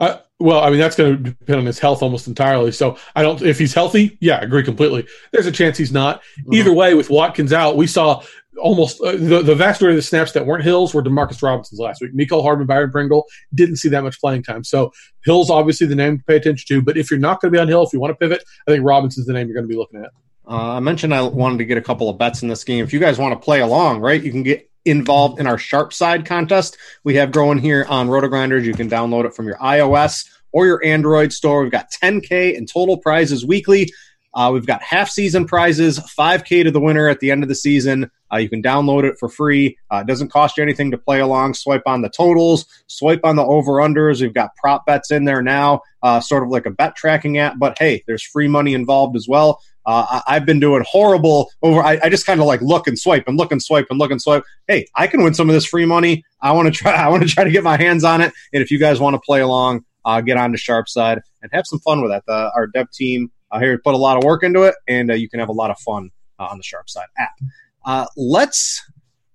Uh, 0.00 0.18
well, 0.38 0.60
I 0.60 0.70
mean 0.70 0.78
that's 0.78 0.94
going 0.94 1.16
to 1.16 1.30
depend 1.30 1.58
on 1.58 1.66
his 1.66 1.80
health 1.80 2.02
almost 2.02 2.28
entirely. 2.28 2.70
So 2.70 2.96
I 3.16 3.22
don't. 3.22 3.42
If 3.42 3.58
he's 3.58 3.74
healthy, 3.74 4.16
yeah, 4.20 4.36
I 4.36 4.42
agree 4.42 4.62
completely. 4.62 5.06
There's 5.32 5.46
a 5.46 5.52
chance 5.52 5.76
he's 5.76 5.90
not. 5.90 6.22
Mm-hmm. 6.40 6.54
Either 6.54 6.72
way, 6.72 6.94
with 6.94 7.10
Watkins 7.10 7.52
out, 7.52 7.76
we 7.76 7.88
saw 7.88 8.22
almost 8.58 9.00
uh, 9.00 9.12
the, 9.12 9.42
the 9.42 9.54
vast 9.54 9.80
majority 9.80 9.94
of 9.94 9.98
the 9.98 10.06
snaps 10.06 10.32
that 10.32 10.46
weren't 10.46 10.64
Hills 10.64 10.92
were 10.92 11.02
Demarcus 11.02 11.42
Robinson's 11.42 11.80
last 11.80 12.00
week. 12.00 12.14
Mecole 12.14 12.42
Hardman, 12.42 12.66
Byron 12.66 12.90
Pringle 12.90 13.26
didn't 13.54 13.76
see 13.76 13.88
that 13.88 14.02
much 14.02 14.20
playing 14.20 14.42
time. 14.42 14.64
So 14.64 14.92
Hill's 15.24 15.50
obviously 15.50 15.86
the 15.86 15.94
name 15.94 16.18
to 16.18 16.24
pay 16.24 16.36
attention 16.36 16.64
to. 16.68 16.82
But 16.82 16.96
if 16.96 17.10
you're 17.10 17.20
not 17.20 17.40
going 17.40 17.52
to 17.52 17.56
be 17.56 17.60
on 17.60 17.68
Hill, 17.68 17.84
if 17.84 17.92
you 17.92 18.00
want 18.00 18.10
to 18.12 18.16
pivot, 18.16 18.44
I 18.66 18.72
think 18.72 18.84
Robinson's 18.84 19.26
the 19.26 19.32
name 19.32 19.48
you're 19.48 19.54
going 19.54 19.68
to 19.68 19.72
be 19.72 19.78
looking 19.78 20.00
at. 20.00 20.10
Uh, 20.46 20.76
I 20.76 20.80
mentioned 20.80 21.14
I 21.14 21.22
wanted 21.22 21.58
to 21.58 21.64
get 21.64 21.76
a 21.76 21.82
couple 21.82 22.08
of 22.08 22.18
bets 22.18 22.42
in 22.42 22.48
this 22.48 22.64
game. 22.64 22.82
If 22.82 22.92
you 22.92 23.00
guys 23.00 23.18
want 23.18 23.38
to 23.38 23.44
play 23.44 23.60
along, 23.60 24.00
right, 24.00 24.22
you 24.22 24.30
can 24.30 24.42
get 24.42 24.68
involved 24.84 25.38
in 25.38 25.46
our 25.46 25.58
Sharp 25.58 25.92
Side 25.92 26.24
contest 26.24 26.78
we 27.04 27.16
have 27.16 27.32
growing 27.32 27.58
here 27.58 27.84
on 27.88 28.08
RotoGrinders. 28.08 28.64
You 28.64 28.72
can 28.72 28.88
download 28.88 29.26
it 29.26 29.34
from 29.34 29.46
your 29.46 29.58
iOS 29.58 30.26
or 30.52 30.66
your 30.66 30.82
Android 30.84 31.32
store. 31.32 31.62
We've 31.62 31.70
got 31.70 31.90
10K 31.90 32.54
in 32.54 32.66
total 32.66 32.96
prizes 32.96 33.44
weekly. 33.44 33.92
Uh, 34.38 34.52
we've 34.52 34.66
got 34.66 34.80
half 34.84 35.10
season 35.10 35.44
prizes, 35.44 35.98
5K 35.98 36.62
to 36.62 36.70
the 36.70 36.78
winner 36.78 37.08
at 37.08 37.18
the 37.18 37.32
end 37.32 37.42
of 37.42 37.48
the 37.48 37.56
season. 37.56 38.08
Uh, 38.32 38.36
you 38.36 38.48
can 38.48 38.62
download 38.62 39.02
it 39.02 39.16
for 39.18 39.28
free. 39.28 39.76
Uh, 39.90 39.96
it 39.96 40.06
doesn't 40.06 40.30
cost 40.30 40.56
you 40.56 40.62
anything 40.62 40.92
to 40.92 40.96
play 40.96 41.18
along. 41.18 41.54
Swipe 41.54 41.82
on 41.86 42.02
the 42.02 42.08
totals, 42.08 42.64
swipe 42.86 43.22
on 43.24 43.34
the 43.34 43.42
over 43.42 43.72
unders. 43.72 44.20
We've 44.20 44.32
got 44.32 44.54
prop 44.54 44.86
bets 44.86 45.10
in 45.10 45.24
there 45.24 45.42
now, 45.42 45.80
uh, 46.04 46.20
sort 46.20 46.44
of 46.44 46.50
like 46.50 46.66
a 46.66 46.70
bet 46.70 46.94
tracking 46.94 47.38
app. 47.38 47.58
But 47.58 47.78
hey, 47.80 48.04
there's 48.06 48.22
free 48.22 48.46
money 48.46 48.74
involved 48.74 49.16
as 49.16 49.26
well. 49.26 49.60
Uh, 49.84 50.20
I, 50.24 50.34
have 50.34 50.46
been 50.46 50.60
doing 50.60 50.84
horrible 50.88 51.50
over. 51.60 51.82
I, 51.82 51.98
I 52.00 52.08
just 52.08 52.24
kind 52.24 52.38
of 52.38 52.46
like 52.46 52.60
look 52.60 52.86
and 52.86 52.96
swipe 52.96 53.24
and 53.26 53.36
look 53.36 53.50
and 53.50 53.60
swipe 53.60 53.88
and 53.90 53.98
look 53.98 54.12
and 54.12 54.22
swipe. 54.22 54.44
Hey, 54.68 54.86
I 54.94 55.08
can 55.08 55.24
win 55.24 55.34
some 55.34 55.48
of 55.48 55.54
this 55.54 55.66
free 55.66 55.86
money. 55.86 56.24
I 56.40 56.52
want 56.52 56.72
to 56.72 56.72
try. 56.72 56.92
I 56.94 57.08
want 57.08 57.24
to 57.24 57.28
try 57.28 57.42
to 57.42 57.50
get 57.50 57.64
my 57.64 57.76
hands 57.76 58.04
on 58.04 58.20
it. 58.20 58.32
And 58.52 58.62
if 58.62 58.70
you 58.70 58.78
guys 58.78 59.00
want 59.00 59.14
to 59.14 59.20
play 59.20 59.40
along, 59.40 59.84
uh, 60.04 60.20
get 60.20 60.36
on 60.36 60.52
to 60.52 60.58
Sharp 60.58 60.88
Side 60.88 61.22
and 61.42 61.50
have 61.52 61.66
some 61.66 61.80
fun 61.80 62.02
with 62.02 62.12
that. 62.12 62.22
The, 62.26 62.52
our 62.54 62.68
dev 62.68 62.88
team 62.92 63.32
uh, 63.50 63.58
here 63.58 63.78
put 63.78 63.94
a 63.94 63.98
lot 63.98 64.16
of 64.16 64.24
work 64.24 64.42
into 64.42 64.62
it, 64.62 64.74
and 64.86 65.10
uh, 65.10 65.14
you 65.14 65.28
can 65.28 65.40
have 65.40 65.48
a 65.48 65.52
lot 65.52 65.70
of 65.70 65.78
fun 65.78 66.10
uh, 66.38 66.48
on 66.50 66.58
the 66.58 66.64
Sharp 66.64 66.88
Side 66.88 67.06
app. 67.18 68.08
Let's 68.16 68.82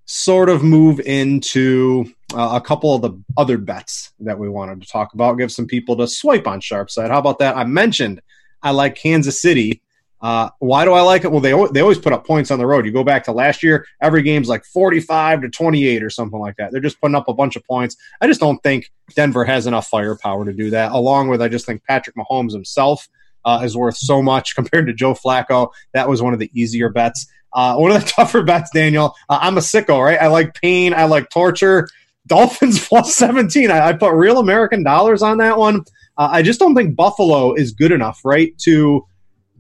sort 0.05 0.49
of 0.49 0.63
move 0.63 0.99
into 0.99 2.05
uh, 2.33 2.51
a 2.53 2.61
couple 2.61 2.93
of 2.93 3.01
the 3.01 3.19
other 3.37 3.57
bets 3.57 4.13
that 4.19 4.37
we 4.37 4.49
wanted 4.49 4.81
to 4.81 4.87
talk 4.87 5.13
about. 5.13 5.37
Give 5.37 5.51
some 5.51 5.65
people 5.65 5.95
to 5.97 6.07
swipe 6.07 6.45
on 6.47 6.59
Sharp 6.59 6.91
Side. 6.91 7.09
How 7.09 7.19
about 7.19 7.39
that? 7.39 7.55
I 7.55 7.63
mentioned 7.63 8.21
I 8.61 8.71
like 8.71 8.95
Kansas 8.95 9.41
City. 9.41 9.81
Uh, 10.21 10.49
why 10.59 10.85
do 10.85 10.93
I 10.93 11.01
like 11.01 11.25
it? 11.25 11.31
Well, 11.31 11.41
they 11.41 11.51
they 11.73 11.81
always 11.81 11.99
put 11.99 12.13
up 12.13 12.25
points 12.25 12.49
on 12.49 12.57
the 12.57 12.65
road. 12.65 12.85
You 12.85 12.93
go 12.93 13.03
back 13.03 13.25
to 13.25 13.33
last 13.33 13.61
year, 13.61 13.85
every 14.01 14.21
game's 14.21 14.47
like 14.47 14.63
forty 14.63 15.01
five 15.01 15.41
to 15.41 15.49
twenty 15.49 15.85
eight 15.85 16.01
or 16.01 16.09
something 16.09 16.39
like 16.39 16.55
that. 16.57 16.71
They're 16.71 16.79
just 16.79 17.01
putting 17.01 17.15
up 17.15 17.27
a 17.27 17.33
bunch 17.33 17.57
of 17.57 17.65
points. 17.65 17.97
I 18.21 18.27
just 18.27 18.39
don't 18.39 18.61
think 18.63 18.89
Denver 19.15 19.43
has 19.43 19.67
enough 19.67 19.87
firepower 19.87 20.45
to 20.45 20.53
do 20.53 20.69
that. 20.69 20.93
Along 20.93 21.27
with, 21.27 21.41
I 21.41 21.49
just 21.49 21.65
think 21.65 21.83
Patrick 21.83 22.15
Mahomes 22.15 22.53
himself 22.53 23.09
uh, 23.45 23.61
is 23.63 23.75
worth 23.75 23.97
so 23.97 24.21
much 24.21 24.55
compared 24.55 24.87
to 24.87 24.93
Joe 24.93 25.13
Flacco. 25.13 25.71
That 25.93 26.09
was 26.09 26.21
one 26.21 26.33
of 26.33 26.39
the 26.39 26.51
easier 26.53 26.89
bets. 26.89 27.27
Uh, 27.51 27.75
one 27.75 27.91
of 27.91 28.01
the 28.03 28.09
tougher 28.15 28.43
bets, 28.43 28.69
Daniel. 28.73 29.15
Uh, 29.29 29.39
I'm 29.41 29.57
a 29.57 29.61
sicko, 29.61 30.03
right? 30.03 30.19
I 30.19 30.27
like 30.27 30.53
pain. 30.55 30.93
I 30.93 31.05
like 31.05 31.29
torture. 31.29 31.87
Dolphins 32.27 32.87
plus 32.87 33.15
17. 33.15 33.69
I, 33.69 33.89
I 33.89 33.93
put 33.93 34.13
real 34.13 34.39
American 34.39 34.83
dollars 34.83 35.21
on 35.21 35.39
that 35.39 35.57
one. 35.57 35.83
Uh, 36.17 36.29
I 36.31 36.41
just 36.41 36.59
don't 36.59 36.75
think 36.75 36.95
Buffalo 36.95 37.53
is 37.53 37.71
good 37.71 37.91
enough, 37.91 38.21
right, 38.23 38.57
to 38.59 39.05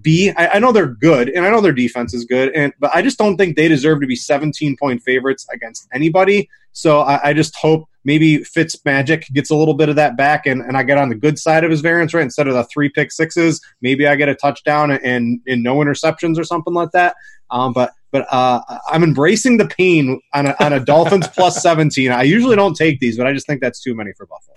be. 0.01 0.31
I, 0.31 0.47
I, 0.55 0.59
know 0.59 0.71
they're 0.71 0.85
good, 0.87 1.29
and 1.29 1.45
I 1.45 1.49
know 1.49 1.61
their 1.61 1.73
defense 1.73 2.13
is 2.13 2.25
good, 2.25 2.53
and 2.53 2.71
but 2.79 2.91
I 2.93 3.01
just 3.01 3.17
don't 3.17 3.37
think 3.37 3.55
they 3.55 3.67
deserve 3.67 4.01
to 4.01 4.07
be 4.07 4.15
17 4.15 4.77
point 4.77 5.01
favorites 5.01 5.47
against 5.51 5.87
anybody. 5.91 6.49
So 6.73 7.01
I, 7.01 7.29
I 7.29 7.33
just 7.33 7.55
hope 7.55 7.87
maybe 8.03 8.43
Fitz 8.43 8.75
Magic 8.83 9.27
gets 9.33 9.49
a 9.49 9.55
little 9.55 9.73
bit 9.73 9.89
of 9.89 9.95
that 9.95 10.17
back, 10.17 10.45
and, 10.45 10.61
and 10.61 10.75
I 10.75 10.83
get 10.83 10.97
on 10.97 11.09
the 11.09 11.15
good 11.15 11.39
side 11.39 11.63
of 11.63 11.71
his 11.71 11.81
variance, 11.81 12.13
right? 12.13 12.23
Instead 12.23 12.47
of 12.47 12.53
the 12.53 12.65
three 12.65 12.89
pick 12.89 13.11
sixes, 13.11 13.61
maybe 13.81 14.07
I 14.07 14.15
get 14.15 14.27
a 14.27 14.35
touchdown 14.35 14.91
and, 14.91 15.39
and 15.47 15.63
no 15.63 15.77
interceptions 15.77 16.37
or 16.37 16.43
something 16.43 16.73
like 16.73 16.91
that. 16.91 17.15
Um, 17.49 17.73
but 17.73 17.91
but 18.11 18.27
uh, 18.31 18.61
I'm 18.89 19.03
embracing 19.03 19.57
the 19.57 19.67
pain 19.67 20.21
on 20.33 20.45
a, 20.45 20.55
on 20.59 20.71
a 20.71 20.79
Dolphins 20.79 21.27
plus 21.33 21.61
17. 21.63 22.11
I 22.11 22.21
usually 22.21 22.55
don't 22.55 22.75
take 22.75 22.99
these, 22.99 23.17
but 23.17 23.25
I 23.25 23.33
just 23.33 23.47
think 23.47 23.59
that's 23.59 23.81
too 23.81 23.95
many 23.95 24.11
for 24.13 24.27
Buffalo. 24.27 24.55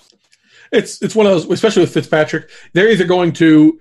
It's 0.72 1.00
it's 1.00 1.14
one 1.14 1.26
of 1.26 1.32
those, 1.32 1.50
especially 1.50 1.82
with 1.82 1.94
Fitzpatrick. 1.94 2.50
They're 2.74 2.90
either 2.90 3.06
going 3.06 3.32
to 3.34 3.78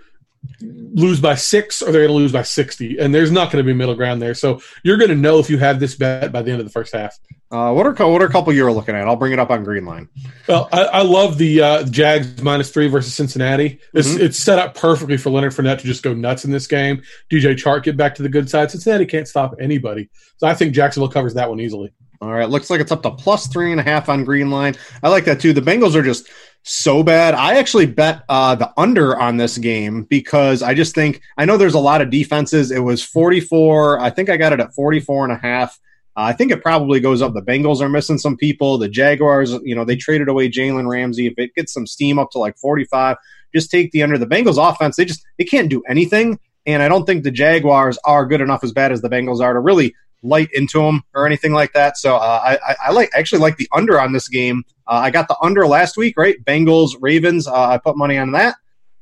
lose 0.62 1.20
by 1.20 1.36
six 1.36 1.82
or 1.82 1.92
they're 1.92 2.02
going 2.02 2.10
to 2.10 2.14
lose 2.14 2.32
by 2.32 2.42
60 2.42 3.00
and 3.00 3.14
there's 3.14 3.32
not 3.32 3.52
going 3.52 3.64
to 3.64 3.68
be 3.68 3.74
middle 3.74 3.96
ground 3.96 4.22
there 4.22 4.34
so 4.34 4.62
you're 4.84 4.98
going 4.98 5.10
to 5.10 5.16
know 5.16 5.40
if 5.40 5.50
you 5.50 5.58
have 5.58 5.80
this 5.80 5.96
bet 5.96 6.32
by 6.32 6.42
the 6.42 6.52
end 6.52 6.60
of 6.60 6.66
the 6.66 6.72
first 6.72 6.94
half 6.94 7.18
uh, 7.52 7.72
what 7.72 7.86
are 7.86 7.94
what 8.12 8.22
are 8.22 8.26
a 8.26 8.32
couple 8.32 8.52
you're 8.52 8.72
looking 8.72 8.96
at? 8.96 9.08
I'll 9.08 9.16
bring 9.16 9.32
it 9.32 9.40
up 9.40 9.52
on 9.52 9.64
Green 9.64 9.86
Line. 9.86 10.10
Well, 10.48 10.68
I, 10.74 10.84
I 10.86 11.02
love 11.04 11.38
the 11.38 11.62
uh, 11.62 11.84
Jags 11.86 12.42
minus 12.42 12.72
three 12.72 12.88
versus 12.88 13.14
Cincinnati. 13.14 13.80
It's, 13.94 14.10
mm-hmm. 14.10 14.24
it's 14.24 14.38
set 14.38 14.58
up 14.58 14.76
perfectly 14.76 15.16
for 15.16 15.30
Leonard 15.30 15.54
Fournette 15.54 15.78
to 15.80 15.86
just 15.86 16.02
go 16.02 16.14
nuts 16.14 16.44
in 16.44 16.52
this 16.52 16.66
game. 16.66 17.04
DJ 17.32 17.56
Chark 17.56 17.84
get 17.84 17.96
back 17.96 18.16
to 18.16 18.24
the 18.24 18.30
good 18.30 18.50
side. 18.50 18.72
Cincinnati 18.72 19.06
can't 19.06 19.28
stop 19.28 19.54
anybody, 19.60 20.10
so 20.38 20.48
I 20.48 20.56
think 20.56 20.74
Jacksonville 20.74 21.10
covers 21.10 21.36
that 21.36 21.48
one 21.48 21.60
easily. 21.60 21.94
All 22.22 22.32
right, 22.32 22.50
looks 22.50 22.70
like 22.70 22.82
it's 22.82 22.92
up 22.92 23.04
to 23.04 23.12
plus 23.12 23.48
three 23.48 23.72
and 23.72 23.80
a 23.80 23.84
half 23.84 24.10
on 24.10 24.24
Green 24.24 24.50
Line. 24.50 24.76
I 25.04 25.10
like 25.10 25.26
that 25.26 25.40
too. 25.40 25.54
The 25.54 25.62
Bengals 25.62 25.96
are 25.96 26.04
just 26.04 26.30
so 26.64 27.04
bad. 27.04 27.36
I 27.36 27.58
actually 27.58 27.86
bet 27.86 28.24
uh, 28.28 28.56
the 28.56 28.74
under 28.78 29.18
on 29.18 29.38
this 29.38 29.58
game 29.58 30.04
because 30.04 30.64
I 30.64 30.74
just 30.74 30.96
think 30.96 31.22
I 31.38 31.46
know 31.46 31.58
there's 31.58 31.76
a 31.76 31.80
lot 31.80 32.02
of 32.02 32.10
defenses. 32.10 32.72
It 32.72 32.80
was 32.80 33.04
44. 33.04 34.00
I 34.00 34.10
think 34.10 34.30
I 34.30 34.38
got 34.38 34.54
it 34.54 34.60
at 34.60 34.74
44 34.74 35.26
and 35.26 35.34
a 35.34 35.38
half. 35.38 35.80
Uh, 36.18 36.22
I 36.22 36.34
think 36.34 36.52
it 36.52 36.64
probably 36.64 37.00
goes 37.00 37.22
up. 37.22 37.34
The 37.34 37.42
Bengals 37.42 37.82
are 37.82 37.90
missing 37.90 38.18
some 38.18 38.38
people. 38.38 38.78
The 38.78 38.90
Jaguars, 38.90 39.52
you 39.64 39.76
know, 39.76 39.84
they 39.86 39.96
traded 39.96 40.30
away 40.30 40.50
Jalen 40.50 40.90
Ramsey. 40.90 41.28
If 41.28 41.34
it 41.38 41.54
gets 41.54 41.74
some 41.74 41.86
steam 41.86 42.18
up 42.18 42.32
to 42.32 42.40
like 42.40 42.58
45, 42.58 43.18
just 43.54 43.70
take 43.70 43.92
the 43.92 44.02
under. 44.02 44.18
The 44.18 44.26
Bengals 44.26 44.58
offense, 44.58 44.96
they 44.96 45.06
just 45.06 45.24
they 45.38 45.46
can't 45.46 45.70
do 45.70 45.84
anything. 45.88 46.40
And 46.66 46.82
I 46.82 46.88
don't 46.88 47.06
think 47.06 47.24
the 47.24 47.32
Jaguars 47.32 48.00
are 48.06 48.26
good 48.26 48.42
enough 48.42 48.64
as 48.64 48.72
bad 48.72 48.92
as 48.92 49.02
the 49.02 49.10
Bengals 49.10 49.40
are 49.40 49.54
to 49.54 49.60
really 49.60 49.94
light 50.24 50.50
into 50.54 50.82
them 50.82 51.04
or 51.14 51.26
anything 51.26 51.54
like 51.54 51.74
that. 51.74 51.98
So 51.98 52.16
uh, 52.16 52.58
I, 52.68 52.76
I, 52.88 52.92
like 52.92 53.12
actually 53.14 53.40
like 53.42 53.58
the 53.58 53.68
under 53.72 54.00
on 54.00 54.12
this 54.12 54.28
game. 54.28 54.64
Uh, 54.88 55.02
I 55.04 55.12
got 55.12 55.28
the 55.28 55.38
under 55.42 55.68
last 55.68 55.98
week, 55.98 56.18
right? 56.18 56.36
Bengals 56.44 56.92
Ravens. 57.00 57.48
Uh, 57.48 57.68
I 57.68 57.78
put 57.78 57.98
money 57.98 58.18
on 58.18 58.32
that 58.32 58.56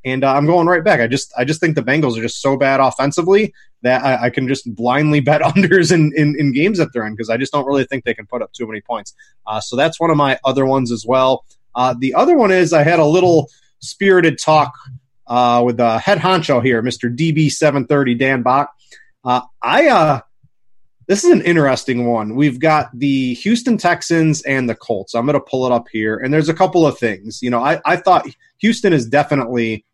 and 0.05 0.23
uh, 0.23 0.33
I'm 0.33 0.45
going 0.45 0.67
right 0.67 0.83
back. 0.83 0.99
I 0.99 1.07
just 1.07 1.33
I 1.37 1.45
just 1.45 1.59
think 1.59 1.75
the 1.75 1.81
Bengals 1.81 2.17
are 2.17 2.21
just 2.21 2.41
so 2.41 2.57
bad 2.57 2.79
offensively 2.79 3.53
that 3.81 4.03
I, 4.03 4.25
I 4.25 4.29
can 4.29 4.47
just 4.47 4.73
blindly 4.75 5.19
bet 5.21 5.41
unders 5.41 5.91
in, 5.91 6.11
in, 6.15 6.35
in 6.37 6.53
games 6.53 6.77
that 6.77 6.89
they're 6.93 7.05
in 7.05 7.13
because 7.13 7.29
I 7.29 7.37
just 7.37 7.51
don't 7.51 7.65
really 7.65 7.85
think 7.85 8.03
they 8.03 8.13
can 8.13 8.25
put 8.25 8.41
up 8.41 8.51
too 8.53 8.67
many 8.67 8.81
points. 8.81 9.13
Uh, 9.47 9.59
so 9.59 9.75
that's 9.75 9.99
one 9.99 10.09
of 10.09 10.17
my 10.17 10.39
other 10.43 10.65
ones 10.65 10.91
as 10.91 11.05
well. 11.05 11.45
Uh, 11.75 11.95
the 11.97 12.13
other 12.13 12.37
one 12.37 12.51
is 12.51 12.73
I 12.73 12.83
had 12.83 12.99
a 12.99 13.05
little 13.05 13.49
spirited 13.79 14.37
talk 14.39 14.73
with 15.63 15.77
the 15.77 15.99
head 15.99 16.19
honcho 16.19 16.63
here, 16.63 16.83
Mr. 16.83 17.13
DB730 17.15 18.19
Dan 18.19 18.43
Back. 18.43 18.69
I 19.25 19.87
uh, 19.87 20.19
this 21.07 21.23
is 21.23 21.31
an 21.31 21.41
interesting 21.41 22.07
one. 22.07 22.35
We've 22.35 22.59
got 22.59 22.89
the 22.93 23.33
Houston 23.35 23.77
Texans 23.77 24.41
and 24.43 24.69
the 24.69 24.75
Colts. 24.75 25.13
I'm 25.13 25.25
going 25.25 25.33
to 25.33 25.39
pull 25.39 25.65
it 25.65 25.71
up 25.71 25.87
here, 25.91 26.17
and 26.17 26.33
there's 26.33 26.49
a 26.49 26.53
couple 26.53 26.85
of 26.85 26.97
things. 26.97 27.41
You 27.41 27.49
know, 27.49 27.59
I, 27.59 27.81
I 27.85 27.97
thought 27.97 28.27
Houston 28.59 28.93
is 28.93 29.05
definitely 29.05 29.85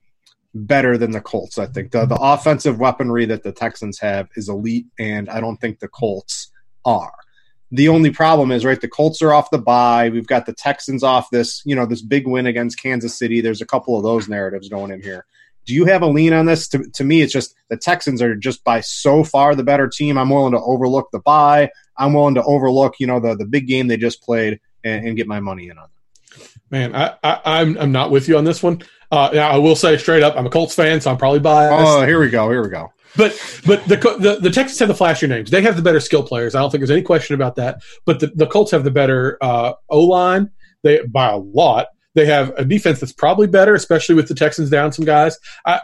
better 0.54 0.98
than 0.98 1.12
the 1.12 1.22
Colts. 1.22 1.58
I 1.58 1.68
think 1.68 1.92
the, 1.92 2.06
the 2.06 2.20
offensive 2.20 2.80
weaponry 2.80 3.26
that 3.26 3.44
the 3.44 3.52
Texans 3.52 4.00
have 4.00 4.30
is 4.36 4.50
elite, 4.50 4.88
and 5.00 5.30
I 5.30 5.40
don't 5.40 5.58
think 5.58 5.80
the 5.80 5.88
Colts 5.88 6.52
are. 6.86 7.14
The 7.72 7.90
only 7.90 8.10
problem 8.10 8.52
is, 8.52 8.66
right, 8.66 8.82
the 8.82 8.88
Colts 8.88 9.22
are 9.22 9.34
off 9.34 9.52
the 9.52 9.60
bye. 9.60 10.10
We've 10.10 10.26
got 10.26 10.48
the 10.48 10.54
Texans 10.54 11.04
off 11.04 11.30
this, 11.30 11.62
you 11.66 11.76
know, 11.76 11.86
this 11.86 12.02
big 12.02 12.28
win 12.28 12.48
against 12.48 12.82
Kansas 12.82 13.16
City. 13.16 13.42
There's 13.42 13.62
a 13.62 13.66
couple 13.66 13.96
of 13.96 14.04
those 14.04 14.28
narratives 14.28 14.70
going 14.70 14.92
in 14.92 15.04
here. 15.04 15.26
Do 15.66 15.74
you 15.74 15.86
have 15.86 16.02
a 16.02 16.08
lean 16.08 16.34
on 16.34 16.46
this? 16.46 16.68
To, 16.70 16.84
to 16.96 17.04
me, 17.04 17.22
it's 17.22 17.34
just 17.34 17.56
the 17.70 17.78
Texans 17.78 18.22
are 18.22 18.36
just 18.36 18.64
by 18.64 18.82
so 18.82 19.24
far 19.24 19.56
the 19.56 19.64
better 19.64 19.88
team. 19.88 20.18
I'm 20.18 20.30
willing 20.30 20.54
to 20.54 20.62
overlook 20.62 21.10
the 21.12 21.20
bye. 21.20 21.70
I'm 21.98 22.14
willing 22.14 22.36
to 22.36 22.44
overlook, 22.44 22.96
you 23.00 23.08
know, 23.08 23.20
the, 23.20 23.36
the 23.36 23.46
big 23.46 23.68
game 23.68 23.88
they 23.88 23.98
just 23.98 24.24
played 24.24 24.60
and, 24.84 25.08
and 25.08 25.18
get 25.18 25.28
my 25.28 25.40
money 25.40 25.70
in 25.70 25.78
on 25.78 25.84
them. 25.84 26.48
Man, 26.72 26.96
I, 26.96 27.16
I, 27.24 27.42
I'm 27.46 27.78
I'm 27.78 27.92
not 27.92 28.12
with 28.12 28.28
you 28.28 28.38
on 28.38 28.44
this 28.44 28.62
one. 28.62 28.82
Uh, 29.12 29.30
I 29.32 29.58
will 29.58 29.76
say 29.76 29.98
straight 29.98 30.22
up, 30.22 30.36
I'm 30.38 30.46
a 30.46 30.50
Colts 30.50 30.76
fan, 30.76 31.02
so 31.02 31.10
I'm 31.10 31.18
probably 31.18 31.40
biased. 31.40 31.74
Oh, 31.74 32.06
here 32.06 32.20
we 32.20 32.30
go. 32.30 32.50
Here 32.50 32.62
we 32.62 32.70
go. 32.70 32.94
But 33.18 33.62
but 33.66 33.84
the, 33.86 33.96
the 33.96 34.38
the 34.40 34.52
Texans 34.52 34.78
have 34.80 34.88
the 34.88 34.94
flashier 34.94 35.28
names. 35.28 35.50
They 35.50 35.64
have 35.64 35.76
the 35.76 35.82
better 35.82 36.00
skill 36.00 36.22
players. 36.22 36.54
I 36.54 36.60
don't 36.60 36.70
think 36.70 36.82
there's 36.82 36.92
any 36.92 37.02
question 37.02 37.34
about 37.34 37.56
that. 37.56 37.82
But 38.06 38.20
the, 38.20 38.28
the 38.28 38.46
Colts 38.46 38.72
have 38.72 38.84
the 38.84 38.92
better 38.92 39.38
uh, 39.42 39.74
O 39.90 40.02
line. 40.02 40.52
They 40.84 41.02
by 41.02 41.30
a 41.30 41.38
lot. 41.38 41.88
They 42.16 42.26
have 42.26 42.50
a 42.58 42.66
defense 42.66 43.00
that's 43.00 43.14
probably 43.14 43.48
better, 43.48 43.76
especially 43.76 44.16
with 44.16 44.28
the 44.28 44.36
Texans 44.36 44.70
down 44.70 44.92
some 44.92 45.06
guys. 45.06 45.38
I, 45.66 45.80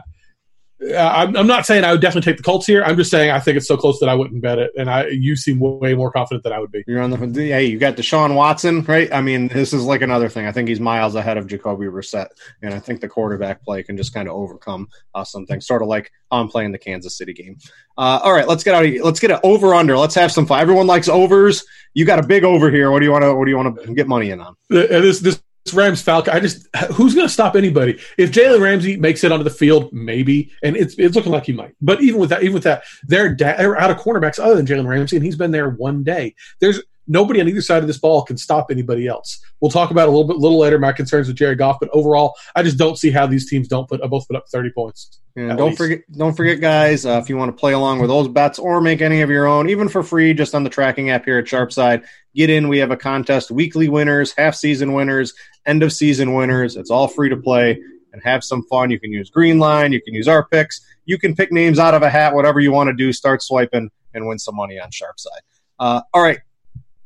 I'm, 0.98 1.36
I'm 1.38 1.48
not 1.48 1.66
saying 1.66 1.86
I 1.86 1.92
would 1.94 2.02
definitely 2.02 2.30
take 2.30 2.38
the 2.38 2.44
Colts 2.44 2.68
here. 2.68 2.84
I'm 2.84 2.98
just 2.98 3.10
saying 3.10 3.32
I 3.32 3.40
think 3.40 3.56
it's 3.56 3.68
so 3.68 3.78
close 3.78 4.00
that 4.02 4.10
I 4.10 4.14
wouldn't 4.14 4.42
bet 4.42 4.60
it, 4.60 4.72
and 4.78 4.90
I 4.90 5.08
you 5.08 5.38
seem 5.38 5.60
way 5.60 5.96
more 5.96 6.12
confident 6.12 6.44
than 6.44 6.52
I 6.52 6.60
would 6.60 6.72
be. 6.72 6.84
You're 6.86 7.02
on 7.02 7.12
the 7.12 7.18
hey, 7.18 7.66
you 7.66 7.80
got 7.80 7.96
Deshaun 7.96 8.36
Watson, 8.36 8.82
right? 8.84 9.12
I 9.12 9.22
mean, 9.22 9.48
this 9.48 9.72
is 9.72 9.86
like 9.86 10.02
another 10.02 10.28
thing. 10.28 10.46
I 10.46 10.52
think 10.52 10.68
he's 10.68 10.82
miles 10.82 11.16
ahead 11.16 11.38
of 11.38 11.48
Jacoby 11.48 11.86
Brissett, 11.86 12.28
and 12.62 12.74
I 12.74 12.80
think 12.80 13.00
the 13.00 13.08
quarterback 13.08 13.64
play 13.64 13.84
can 13.84 13.96
just 13.96 14.14
kind 14.14 14.28
of 14.28 14.36
overcome 14.36 14.90
uh, 15.14 15.24
something, 15.24 15.62
sort 15.62 15.82
of 15.82 15.88
like 15.88 16.12
I'm 16.30 16.50
playing 16.50 16.74
the 16.74 16.78
Kansas 16.78 17.18
City 17.18 17.34
game. 17.34 17.58
Uh, 17.98 18.20
all 18.22 18.34
right, 18.34 18.48
let's 18.48 18.64
get 18.64 18.76
out. 18.76 18.86
Of, 18.86 18.94
let's 18.96 19.22
get 19.22 19.32
it 19.32 19.40
over 19.44 19.74
under. 19.74 19.98
Let's 19.98 20.16
have 20.16 20.32
some 20.32 20.46
fun. 20.46 20.60
Everyone 20.60 20.88
likes 20.88 21.08
overs. 21.08 21.64
You 21.94 22.04
got 22.04 22.20
a 22.20 22.28
big 22.28 22.44
over 22.44 22.70
here. 22.70 22.92
What 22.92 23.00
do 23.00 23.06
you 23.06 23.12
want 23.12 23.24
to? 23.24 23.34
What 23.34 23.46
do 23.46 23.52
you 23.52 23.58
want 23.58 23.82
to 23.82 23.94
get 23.94 24.10
money 24.10 24.32
in 24.32 24.42
on? 24.42 24.56
Uh, 24.70 24.88
this 24.88 25.22
this 25.22 25.42
Rams 25.74 26.02
Falcon. 26.02 26.34
I 26.34 26.40
just 26.40 26.68
who's 26.94 27.16
going 27.16 27.28
to 27.28 27.34
stop 27.34 27.56
anybody? 27.56 28.00
If 28.18 28.32
Jalen 28.32 28.62
Ramsey 28.62 28.98
makes 28.98 29.24
it 29.24 29.32
onto 29.32 29.44
the 29.44 29.50
field, 29.50 29.92
maybe, 29.92 30.52
and 30.64 30.76
it's 30.76 30.96
it's 30.98 31.16
looking 31.16 31.32
like 31.32 31.46
he 31.46 31.54
might. 31.54 31.76
But 31.82 32.02
even 32.02 32.20
with 32.20 32.30
that, 32.30 32.44
even 32.44 32.54
with 32.54 32.64
that, 32.64 32.84
they're, 33.04 33.34
da- 33.34 33.58
they're 33.58 33.80
out 33.80 33.92
of 33.92 33.98
cornerbacks 33.98 34.40
other 34.40 34.56
than 34.56 34.66
Jalen 34.66 34.88
Ramsey, 34.88 35.16
and 35.16 35.26
he's 35.26 35.36
been 35.36 35.52
there 35.52 35.72
one 35.72 36.04
day. 36.04 36.36
There's 36.60 36.82
nobody 37.08 37.42
on 37.42 37.48
either 37.48 37.62
side 37.62 37.82
of 37.82 37.88
this 37.88 37.98
ball 37.98 38.24
can 38.24 38.38
stop 38.38 38.72
anybody 38.72 39.08
else. 39.08 39.40
We'll 39.60 39.72
talk 39.72 39.92
about 39.92 40.08
a 40.08 40.12
little 40.12 40.28
bit 40.28 40.38
little 40.38 40.60
later 40.60 40.80
my 40.80 40.92
concerns 40.92 41.28
with 41.28 41.38
Jared 41.38 41.58
Goff, 41.58 41.78
but 41.80 41.90
overall, 41.94 42.36
I 42.56 42.64
just 42.64 42.78
don't 42.78 42.98
see 42.98 43.12
how 43.12 43.28
these 43.28 43.50
teams 43.50 43.68
don't 43.68 43.88
put 43.88 44.02
uh, 44.02 44.08
both 44.08 44.28
put 44.28 44.36
up 44.36 44.46
thirty 44.50 44.72
points. 44.72 45.20
And 45.38 45.58
don't 45.58 45.70
least. 45.70 45.78
forget, 45.78 46.00
don't 46.14 46.36
forget, 46.36 46.62
guys, 46.62 47.06
uh, 47.06 47.20
if 47.22 47.30
you 47.30 47.36
want 47.36 47.50
to 47.50 47.60
play 47.60 47.74
along 47.74 48.00
with 48.00 48.10
those 48.10 48.30
bets 48.30 48.58
or 48.58 48.80
make 48.80 49.02
any 49.02 49.22
of 49.22 49.30
your 49.30 49.48
own, 49.48 49.70
even 49.70 49.90
for 49.90 50.02
free, 50.02 50.34
just 50.34 50.56
on 50.56 50.64
the 50.64 50.70
tracking 50.70 51.10
app 51.10 51.26
here 51.26 51.38
at 51.38 51.46
Sharpside, 51.46 52.06
get 52.34 52.50
in. 52.50 52.70
We 52.70 52.80
have 52.80 52.92
a 52.92 52.98
contest: 52.98 53.52
weekly 53.52 53.90
winners, 53.90 54.34
half 54.38 54.56
season 54.56 54.94
winners, 54.94 55.34
end 55.66 55.84
of 55.84 55.92
season 55.92 56.34
winners. 56.34 56.78
It's 56.78 56.90
all 56.90 57.08
free 57.08 57.30
to 57.30 57.38
play 57.38 57.80
and 58.14 58.24
have 58.24 58.44
some 58.44 58.64
fun. 58.64 58.90
You 58.92 59.00
can 59.00 59.12
use 59.12 59.30
Green 59.30 59.60
Line, 59.60 59.92
you 59.92 60.02
can 60.02 60.14
use 60.14 60.28
our 60.28 60.48
picks, 60.48 60.80
you 61.04 61.18
can 61.20 61.36
pick 61.36 61.52
names 61.52 61.80
out 61.80 61.94
of 61.94 62.02
a 62.02 62.10
hat, 62.10 62.34
whatever 62.34 62.62
you 62.62 62.72
want 62.72 62.88
to 62.88 62.94
do. 62.94 63.12
Start 63.12 63.44
swiping 63.44 63.90
and 64.14 64.26
win 64.26 64.40
some 64.40 64.56
money 64.56 64.80
on 64.80 64.90
Sharpside. 64.90 65.44
Uh, 65.78 66.02
all 66.14 66.24
right, 66.24 66.40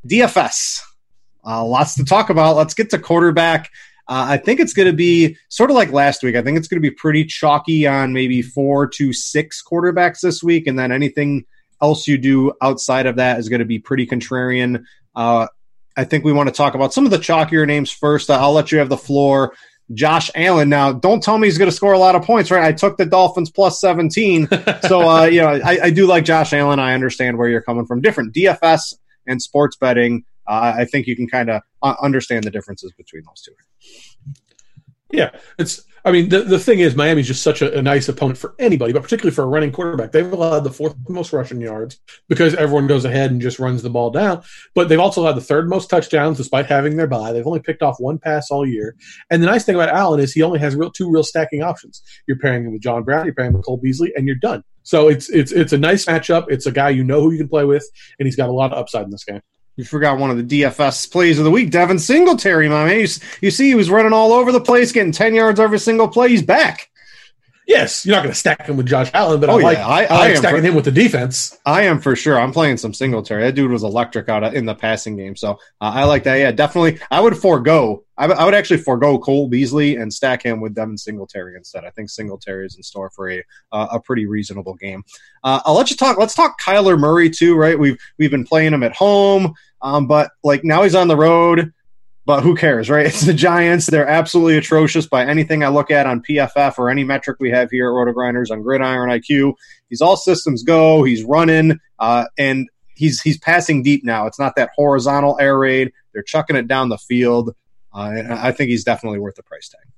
DFS. 0.08 0.82
Uh, 1.46 1.66
lots 1.66 1.96
to 1.96 2.06
talk 2.06 2.30
about. 2.30 2.56
Let's 2.56 2.74
get 2.74 2.90
to 2.92 3.00
quarterback. 3.00 3.70
Uh, 4.08 4.26
I 4.30 4.38
think 4.38 4.60
it's 4.60 4.74
going 4.74 4.88
to 4.88 4.94
be 4.94 5.38
sort 5.50 5.70
of 5.70 5.76
like 5.76 5.92
last 5.92 6.24
week. 6.24 6.36
I 6.36 6.42
think 6.42 6.58
it's 6.58 6.68
going 6.68 6.82
to 6.82 6.90
be 6.90 6.94
pretty 6.94 7.26
chalky 7.26 7.86
on 7.86 8.12
maybe 8.12 8.42
four 8.42 8.88
to 8.88 9.14
six 9.14 9.64
quarterbacks 9.64 10.22
this 10.22 10.42
week, 10.42 10.68
and 10.68 10.78
then 10.78 10.92
anything 10.92 11.46
else 11.82 12.08
you 12.08 12.18
do 12.18 12.52
outside 12.62 13.06
of 13.06 13.18
that 13.18 13.40
is 13.40 13.50
going 13.50 13.60
to 13.60 13.66
be 13.66 13.80
pretty 13.80 14.08
contrarian. 14.08 14.84
Uh, 15.16 15.48
I 15.96 16.06
think 16.06 16.24
we 16.24 16.34
want 16.34 16.50
to 16.50 16.56
talk 16.56 16.76
about 16.76 16.94
some 16.94 17.06
of 17.06 17.12
the 17.12 17.18
chalkier 17.18 17.68
names 17.68 17.92
first. 17.92 18.30
I'll 18.30 18.54
let 18.54 18.72
you 18.72 18.80
have 18.80 18.90
the 18.90 18.98
floor. 18.98 19.54
Josh 19.94 20.30
Allen. 20.36 20.70
Now, 20.70 20.92
don't 20.92 21.22
tell 21.22 21.38
me 21.38 21.48
he's 21.48 21.58
going 21.58 21.70
to 21.70 21.76
score 21.76 21.94
a 21.94 22.00
lot 22.00 22.16
of 22.16 22.24
points, 22.24 22.52
right? 22.52 22.64
I 22.64 22.72
took 22.74 22.98
the 22.98 23.06
Dolphins 23.06 23.50
plus 23.50 23.82
17. 23.82 24.48
so, 24.88 25.10
uh, 25.10 25.26
you 25.26 25.42
know, 25.42 25.50
I, 25.50 25.80
I, 25.86 25.90
do 25.90 26.06
like 26.06 26.26
Josh 26.26 26.54
Allen. 26.54 26.80
I 26.80 26.94
understand 26.94 27.38
where 27.38 27.50
you're 27.50 27.62
coming 27.62 27.86
from. 27.86 28.02
Different 28.02 28.34
DFS 28.34 28.94
and 29.30 29.42
sports 29.42 29.78
betting. 29.78 30.26
Uh, 30.48 30.74
I 30.78 30.86
think 30.86 31.08
you 31.08 31.16
can 31.16 31.28
kind 31.28 31.50
of 31.50 31.62
uh, 31.84 31.96
understand 32.02 32.44
the 32.44 32.52
differences 32.52 32.92
between 32.98 33.24
those 33.26 33.42
two. 33.42 33.54
Yeah, 35.12 35.32
it's. 35.58 35.86
I 36.06 36.12
mean, 36.12 36.30
the, 36.30 36.42
the 36.42 36.60
thing 36.60 36.80
is, 36.80 36.96
Miami's 36.96 37.28
just 37.28 37.44
such 37.44 37.62
a, 37.62 37.78
a, 37.78 37.82
nice 37.82 38.08
opponent 38.08 38.38
for 38.38 38.56
anybody, 38.60 38.94
but 38.94 39.04
particularly 39.04 39.34
for 39.34 39.44
a 39.44 39.48
running 39.48 39.72
quarterback. 39.72 40.12
They've 40.12 40.32
allowed 40.32 40.62
the 40.62 40.72
fourth 40.72 40.96
most 41.08 41.34
rushing 41.34 41.62
yards 41.62 42.00
because 42.28 42.56
everyone 42.56 42.88
goes 42.88 43.06
ahead 43.06 43.32
and 43.32 43.42
just 43.42 43.60
runs 43.60 43.82
the 43.82 43.90
ball 43.90 44.10
down. 44.10 44.44
But 44.76 44.90
they've 44.90 45.00
also 45.00 45.26
had 45.26 45.36
the 45.36 45.42
third 45.42 45.70
most 45.70 45.90
touchdowns 45.90 46.38
despite 46.38 46.66
having 46.68 46.98
their 46.98 47.08
bye. 47.08 47.34
They've 47.34 47.46
only 47.46 47.60
picked 47.60 47.82
off 47.82 48.00
one 48.00 48.18
pass 48.18 48.50
all 48.52 48.66
year. 48.66 48.96
And 49.30 49.42
the 49.42 49.48
nice 49.48 49.66
thing 49.66 49.76
about 49.76 49.90
Allen 49.90 50.20
is 50.20 50.34
he 50.34 50.42
only 50.42 50.60
has 50.60 50.76
real 50.76 50.92
two 50.92 51.12
real 51.12 51.24
stacking 51.24 51.64
options. 51.64 52.02
You're 52.28 52.40
pairing 52.40 52.66
him 52.66 52.74
with 52.74 52.82
John 52.82 53.04
Brown, 53.04 53.26
you're 53.26 53.36
pairing 53.36 53.52
him 53.52 53.58
with 53.58 53.66
Cole 53.66 53.78
Beasley, 53.78 54.14
and 54.16 54.28
you're 54.28 54.36
done. 54.36 54.64
So 54.84 55.08
it's 55.08 55.30
it's 55.30 55.52
it's 55.52 55.74
a 55.74 55.78
nice 55.78 56.06
matchup. 56.06 56.46
It's 56.50 56.66
a 56.66 56.72
guy 56.72 56.90
you 56.90 57.04
know 57.04 57.22
who 57.22 57.32
you 57.32 57.38
can 57.38 57.50
play 57.50 57.66
with, 57.66 57.88
and 58.18 58.26
he's 58.26 58.36
got 58.36 58.50
a 58.50 58.54
lot 58.54 58.72
of 58.72 58.78
upside 58.78 59.06
in 59.06 59.12
this 59.12 59.24
game. 59.24 59.42
You 59.80 59.86
forgot 59.86 60.20
one 60.20 60.30
of 60.30 60.36
the 60.36 60.62
DFS 60.62 61.10
plays 61.10 61.38
of 61.38 61.46
the 61.46 61.52
week, 61.52 61.72
Devin 61.72 62.00
Singletary, 62.00 62.68
my 62.68 62.84
man. 62.84 63.00
You, 63.00 63.08
you 63.40 63.50
see, 63.50 63.70
he 63.70 63.76
was 63.76 63.90
running 63.90 64.12
all 64.12 64.34
over 64.34 64.52
the 64.52 64.60
place, 64.60 64.92
getting 64.92 65.14
10 65.14 65.34
yards 65.34 65.58
every 65.58 65.80
single 65.80 66.10
play. 66.10 66.28
He's 66.28 66.44
back. 66.44 66.90
Yes, 67.66 68.06
you're 68.06 68.16
not 68.16 68.24
going 68.24 68.34
to 68.34 68.38
stack 68.38 68.66
him 68.66 68.76
with 68.76 68.88
Josh 68.88 69.12
Allen, 69.14 69.40
but 69.40 69.50
oh, 69.50 69.60
I 69.60 69.62
like, 69.62 69.78
yeah. 69.78 69.88
I, 69.88 70.02
I, 70.02 70.06
I 70.06 70.18
like 70.18 70.38
stacking 70.38 70.62
for, 70.62 70.68
him 70.68 70.76
with 70.76 70.86
the 70.86 70.92
defense. 70.92 71.58
I 71.66 71.84
am 71.84 72.02
for 72.02 72.16
sure. 72.16 72.38
I'm 72.38 72.52
playing 72.52 72.76
some 72.76 72.94
Singletary. 72.96 73.44
That 73.44 73.54
dude 73.54 73.72
was 73.72 73.84
electric 73.84 74.28
out 74.28 74.56
in 74.56 74.66
the 74.66 74.74
passing 74.76 75.16
game. 75.16 75.36
So 75.36 75.52
uh, 75.52 75.56
I 75.80 76.06
like 76.06 76.24
that. 76.24 76.38
Yeah, 76.38 76.52
definitely. 76.52 77.00
I 77.12 77.22
would 77.22 77.38
forego. 77.38 78.04
I, 78.18 78.26
I 78.26 78.44
would 78.44 78.56
actually 78.56 78.80
forego 78.80 79.20
Cole 79.20 79.48
Beasley 79.48 79.98
and 79.98 80.12
stack 80.12 80.44
him 80.44 80.60
with 80.62 80.74
Devin 80.74 80.98
Singletary 80.98 81.56
instead. 81.56 81.86
I 81.86 81.92
think 81.92 82.10
Singletary 82.10 82.66
is 82.66 82.76
in 82.76 82.82
store 82.82 83.12
for 83.12 83.30
a 83.30 83.44
uh, 83.72 83.88
a 83.92 84.00
pretty 84.00 84.26
reasonable 84.26 84.74
game. 84.74 85.04
Uh, 85.44 85.62
I'll 85.64 85.76
let 85.76 85.92
you 85.92 85.96
talk. 85.96 86.18
Let's 86.18 86.36
talk 86.36 86.60
Kyler 86.60 87.00
Murray 87.00 87.30
too, 87.30 87.56
right? 87.56 87.78
We've 87.78 87.98
we've 88.18 88.32
been 88.32 88.46
playing 88.46 88.74
him 88.74 88.82
at 88.82 88.96
home. 88.96 89.54
Um, 89.82 90.08
but 90.08 90.32
like 90.44 90.64
now 90.64 90.84
he's 90.84 90.96
on 90.96 91.08
the 91.08 91.16
road, 91.16 91.74
but 92.26 92.42
who 92.42 92.56
cares, 92.56 92.90
right? 92.90 93.06
It's 93.08 93.22
the 93.22 93.34
Giants. 93.34 93.88
They're 93.88 94.08
absolutely 94.08 94.58
atrocious 94.58 95.08
by 95.08 95.26
anything 95.26 95.64
I 95.64 95.70
look 95.70 95.90
at 95.92 96.06
on 96.06 96.22
PFF 96.22 96.78
or 96.78 96.90
any 96.90 97.04
metric 97.04 97.38
we 97.40 97.50
have 97.52 97.72
here 97.72 97.90
at 97.90 97.94
RotoGrinders 97.94 98.52
on 98.52 98.62
Gridiron 98.62 99.10
IQ. 99.10 99.54
He's 99.90 100.02
all 100.02 100.18
systems 100.18 100.64
go. 100.64 101.04
He's 101.04 101.24
running, 101.24 101.80
uh, 101.98 102.26
and 102.38 102.68
he's 102.96 103.22
he's 103.22 103.38
passing 103.38 103.82
deep 103.82 104.04
now. 104.04 104.28
It's 104.28 104.40
not 104.40 104.56
that 104.58 104.72
horizontal 104.76 105.38
air 105.40 105.58
raid. 105.58 105.92
They're 106.14 106.24
chucking 106.24 106.56
it 106.56 106.68
down 106.68 106.90
the 106.90 106.98
field. 106.98 107.56
Uh, 107.94 108.22
I 108.30 108.52
think 108.52 108.70
he's 108.70 108.84
definitely 108.84 109.20
worth 109.20 109.36
the 109.36 109.44
price 109.44 109.70
tag. 109.70 109.92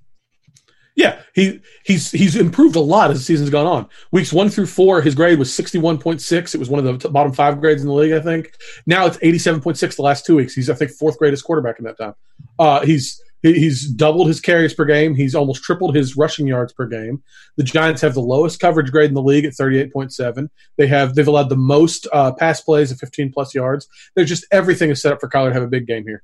Yeah, 0.96 1.22
he 1.34 1.62
he's 1.86 2.12
he's 2.12 2.36
improved 2.36 2.76
a 2.76 2.82
lot 2.82 3.12
as 3.12 3.18
the 3.18 3.24
season's 3.24 3.50
gone 3.50 3.66
on. 3.66 3.88
Weeks 4.12 4.34
one 4.34 4.50
through 4.50 4.66
four, 4.66 5.02
his 5.02 5.16
grade 5.16 5.40
was 5.40 5.54
sixty 5.54 5.78
one 5.78 5.98
point 5.98 6.22
six. 6.22 6.54
It 6.54 6.58
was 6.58 6.70
one 6.70 6.86
of 6.86 7.00
the 7.00 7.10
bottom 7.10 7.32
five 7.32 7.62
grades 7.62 7.82
in 7.82 7.88
the 7.88 7.94
league, 7.94 8.12
I 8.12 8.20
think. 8.20 8.54
Now 8.86 9.06
it's 9.06 9.18
eighty 9.22 9.40
seven 9.40 9.62
point 9.62 9.78
six. 9.78 9.96
The 9.96 10.02
last 10.02 10.26
two 10.26 10.36
weeks, 10.36 10.54
he's 10.54 10.70
I 10.70 10.74
think 10.74 10.92
fourth 10.92 11.18
greatest 11.18 11.46
quarterback 11.46 11.80
in 11.80 11.86
that 11.86 11.98
time. 11.98 12.14
Uh, 12.60 12.86
he's 12.86 13.22
he's 13.42 13.90
doubled 13.90 14.28
his 14.28 14.42
carries 14.42 14.74
per 14.74 14.84
game. 14.84 15.16
He's 15.16 15.34
almost 15.34 15.64
tripled 15.64 15.96
his 15.96 16.18
rushing 16.18 16.46
yards 16.46 16.74
per 16.74 16.86
game. 16.86 17.24
The 17.56 17.64
Giants 17.64 18.02
have 18.02 18.14
the 18.14 18.22
lowest 18.22 18.60
coverage 18.60 18.92
grade 18.92 19.10
in 19.10 19.16
the 19.16 19.22
league 19.22 19.46
at 19.46 19.54
thirty 19.54 19.80
eight 19.80 19.94
point 19.94 20.14
seven. 20.14 20.50
They 20.78 20.88
have 20.88 21.16
they've 21.16 21.28
allowed 21.28 21.50
the 21.50 21.56
most 21.56 22.06
uh, 22.12 22.34
pass 22.34 22.60
plays 22.60 22.92
at 22.92 23.00
fifteen 23.00 23.32
plus 23.32 23.56
yards. 23.56 23.88
They're 24.16 24.26
just 24.26 24.46
everything 24.52 24.90
is 24.90 25.02
set 25.02 25.14
up 25.14 25.22
for 25.22 25.30
Kyler 25.30 25.50
to 25.50 25.54
have 25.54 25.64
a 25.64 25.68
big 25.68 25.88
game 25.88 26.04
here. 26.06 26.22